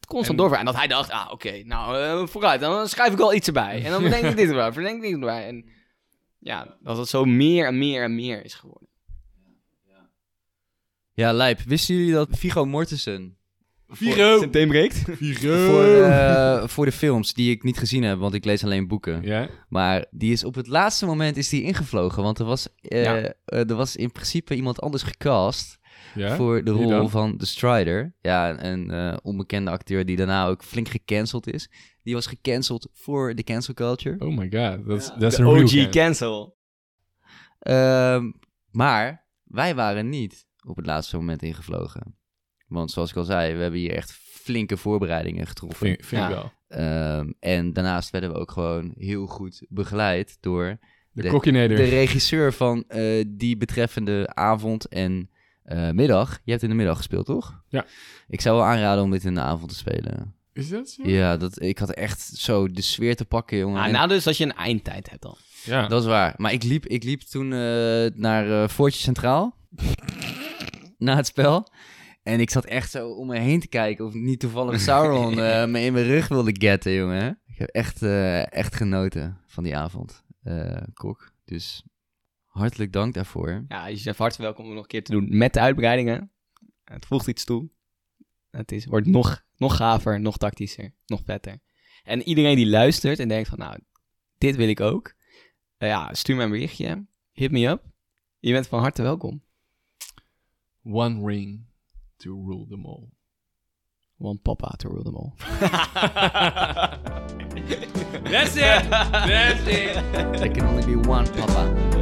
Constant 0.07 0.29
En- 0.29 0.35
doorvragen. 0.45 0.67
En 0.67 0.71
dat 0.73 0.81
hij 0.81 0.87
dacht, 0.87 1.09
ah, 1.09 1.31
oké, 1.31 1.63
nou, 1.63 1.97
eh, 1.97 2.27
vooruit. 2.27 2.61
Dan 2.61 2.87
schrijf 2.87 3.11
ik 3.11 3.17
wel 3.17 3.33
iets 3.33 3.47
erbij. 3.47 3.83
En 3.85 3.91
dan 3.91 4.03
bedenk 4.09 4.23
ik 4.23 4.35
dit 4.35 4.49
erbij, 4.49 4.71
bedenk 4.71 4.95
ik 4.95 5.01
dit 5.01 5.11
erbij. 5.19 5.47
En 5.47 5.65
ja, 6.39 6.77
dat 6.81 6.97
het 6.97 7.07
zo 7.07 7.25
meer 7.25 7.65
en 7.67 7.77
meer 7.77 8.03
en 8.03 8.15
meer 8.15 8.43
is 8.45 8.53
geworden. 8.53 8.87
Ja, 11.13 11.31
Lijp. 11.33 11.59
Wisten 11.59 11.95
jullie 11.95 12.13
dat 12.13 12.27
Viggo 12.31 12.65
Mortensen 12.65 13.37
Viro! 13.95 14.37
Zijn 14.37 14.51
teen 14.51 14.67
breekt? 14.67 14.97
voor, 15.67 15.83
eh, 15.85 16.67
voor 16.67 16.85
de 16.85 16.91
films, 16.91 17.33
die 17.33 17.51
ik 17.51 17.63
niet 17.63 17.77
gezien 17.77 18.03
heb, 18.03 18.19
want 18.19 18.33
ik 18.33 18.45
lees 18.45 18.63
alleen 18.63 18.87
boeken. 18.87 19.21
Ja? 19.21 19.49
Maar 19.69 20.05
die 20.11 20.31
is 20.31 20.43
op 20.43 20.55
het 20.55 20.67
laatste 20.67 21.05
moment 21.05 21.37
is 21.37 21.49
die 21.49 21.63
ingevlogen. 21.63 22.23
Want 22.23 22.39
er 22.39 22.45
was, 22.45 22.67
eh, 22.81 23.03
Ja. 23.03 23.15
eh, 23.45 23.69
er 23.69 23.75
was 23.75 23.95
in 23.95 24.11
principe 24.11 24.55
iemand 24.55 24.81
anders 24.81 25.03
gecast 25.03 25.79
Ja? 26.15 26.35
voor 26.35 26.63
de 26.63 26.71
rol 26.71 27.07
van 27.07 27.37
The 27.37 27.45
Strider. 27.45 28.15
Ja, 28.21 28.63
een 28.63 28.91
eh, 28.91 29.17
onbekende 29.21 29.71
acteur 29.71 30.05
die 30.05 30.15
daarna 30.15 30.47
ook 30.47 30.63
flink 30.63 30.87
gecanceld 30.89 31.47
is. 31.53 31.69
Die 32.03 32.13
was 32.13 32.25
gecanceld 32.27 32.89
voor 32.93 33.35
de 33.35 33.43
cancel 33.43 33.73
culture. 33.73 34.15
Oh 34.19 34.37
my 34.37 34.49
god, 34.51 34.85
dat 35.19 35.31
is 35.31 35.37
een 35.37 35.45
OG 35.45 35.69
fan. 35.69 35.89
cancel. 35.89 36.57
Ehm, 37.59 38.31
maar 38.71 39.27
wij 39.43 39.75
waren 39.75 40.09
niet 40.09 40.45
op 40.65 40.75
het 40.75 40.85
laatste 40.85 41.15
moment 41.17 41.41
ingevlogen. 41.41 42.17
Want 42.73 42.91
zoals 42.91 43.09
ik 43.09 43.15
al 43.15 43.23
zei, 43.23 43.53
we 43.55 43.61
hebben 43.61 43.79
hier 43.79 43.95
echt 43.95 44.11
flinke 44.11 44.77
voorbereidingen 44.77 45.47
getroffen. 45.47 45.87
Vind, 45.87 46.05
vind 46.05 46.23
ik 46.23 46.29
wel. 46.29 46.51
Ehm, 46.67 47.31
en 47.39 47.73
daarnaast 47.73 48.09
werden 48.09 48.31
we 48.33 48.35
ook 48.39 48.51
gewoon 48.51 48.93
heel 48.97 49.25
goed 49.27 49.65
begeleid 49.69 50.37
door 50.39 50.77
De, 51.11 51.21
De- 51.21 51.29
de 51.75 51.83
regisseur 51.83 52.53
van 52.53 52.83
eh, 52.87 53.23
die 53.27 53.57
betreffende 53.57 54.29
avond 54.33 54.87
en 54.87 55.29
eh, 55.63 55.89
middag. 55.89 56.39
Je 56.43 56.51
hebt 56.51 56.63
in 56.63 56.69
de 56.69 56.75
middag 56.75 56.97
gespeeld, 56.97 57.25
toch? 57.25 57.61
Ja. 57.67 57.85
Ik 58.27 58.41
zou 58.41 58.57
wel 58.57 58.65
aanraden 58.65 59.03
om 59.03 59.11
dit 59.11 59.23
in 59.23 59.33
de 59.33 59.39
avond 59.41 59.69
te 59.69 59.75
spelen. 59.77 60.35
Is 60.53 60.69
dat 60.69 60.89
zo? 60.89 61.03
Ja, 61.09 61.37
dat, 61.37 61.61
ik 61.61 61.77
had 61.77 61.89
echt 61.91 62.21
zo 62.21 62.67
de 62.71 62.81
sfeer 62.81 63.15
te 63.15 63.25
pakken, 63.25 63.57
jongen. 63.57 63.81
Ah, 63.81 63.91
nou, 63.91 64.07
dus 64.07 64.23
dat 64.23 64.37
je 64.37 64.43
een 64.43 64.53
eindtijd 64.55 65.09
hebt 65.09 65.21
dan. 65.21 65.35
Ja. 65.63 65.87
Dat 65.87 66.01
is 66.01 66.07
waar. 66.07 66.33
Maar 66.37 66.53
ik 66.53 66.63
liep, 66.63 66.85
ik 66.85 67.03
liep 67.03 67.21
toen 67.21 67.53
eh, 67.53 68.05
naar 68.13 68.69
Fortje 68.69 69.01
Centraal. 69.01 69.55
na 70.97 71.15
het 71.15 71.27
spel. 71.27 71.67
En 72.23 72.39
ik 72.39 72.49
zat 72.49 72.65
echt 72.65 72.91
zo 72.91 73.09
om 73.09 73.27
me 73.27 73.39
heen 73.39 73.59
te 73.59 73.67
kijken 73.67 74.05
of 74.05 74.13
niet 74.13 74.39
toevallig 74.39 74.79
Sauron 74.79 75.39
eh, 75.39 75.65
me 75.65 75.79
in 75.81 75.93
mijn 75.93 76.05
rug 76.05 76.27
wilde 76.27 76.55
getten, 76.59 76.93
jongen. 76.93 77.39
Ik 77.47 77.57
heb 77.57 77.69
echt, 77.69 78.01
eh, 78.01 78.53
echt 78.53 78.75
genoten 78.75 79.41
van 79.45 79.63
die 79.63 79.77
avond, 79.77 80.23
eh, 80.43 80.81
Kok. 80.93 81.31
Dus 81.45 81.83
hartelijk 82.45 82.91
dank 82.93 83.13
daarvoor. 83.13 83.65
Ja, 83.67 83.87
je 83.87 84.01
bent 84.03 84.17
hartelijk 84.17 84.37
welkom 84.37 84.63
om 84.63 84.65
het 84.65 84.73
nog 84.75 84.83
een 84.83 84.89
keer 84.89 85.03
te 85.03 85.11
doen 85.11 85.37
met 85.37 85.53
de 85.53 85.59
uitbreidingen. 85.59 86.31
Het 86.83 87.05
voegt 87.05 87.27
iets 87.27 87.43
toe. 87.45 87.69
Het 88.51 88.71
is, 88.71 88.85
wordt 88.85 89.07
nog, 89.07 89.43
nog 89.57 89.75
gaver, 89.75 90.19
nog 90.19 90.37
tactischer, 90.37 90.93
nog 91.05 91.21
vetter. 91.25 91.59
En 92.03 92.21
iedereen 92.21 92.55
die 92.55 92.67
luistert 92.67 93.19
en 93.19 93.27
denkt 93.27 93.49
van, 93.49 93.57
nou, 93.57 93.79
dit 94.37 94.55
wil 94.55 94.67
ik 94.67 94.79
ook. 94.79 95.13
eh, 95.77 95.89
ja, 95.89 96.13
stuur 96.13 96.35
me 96.35 96.43
een 96.43 96.49
berichtje. 96.49 97.05
Hit 97.31 97.51
me 97.51 97.67
up. 97.67 97.83
Je 98.39 98.51
bent 98.51 98.67
van 98.67 98.79
harte 98.79 99.01
welkom. 99.01 99.43
One 100.83 101.27
ring 101.27 101.65
to 102.19 102.35
rule 102.35 102.65
them 102.69 102.85
all. 102.85 103.09
One 104.17 104.37
papa 104.37 104.75
to 104.79 104.89
rule 104.89 105.03
them 105.03 105.15
all. 105.15 105.35
That's 108.29 108.55
it. 108.55 108.89
That's 108.89 109.67
it. 109.67 109.95
There 110.13 110.49
can 110.49 110.65
only 110.65 110.85
be 110.85 110.95
one, 110.95 111.27
papa. 111.27 111.92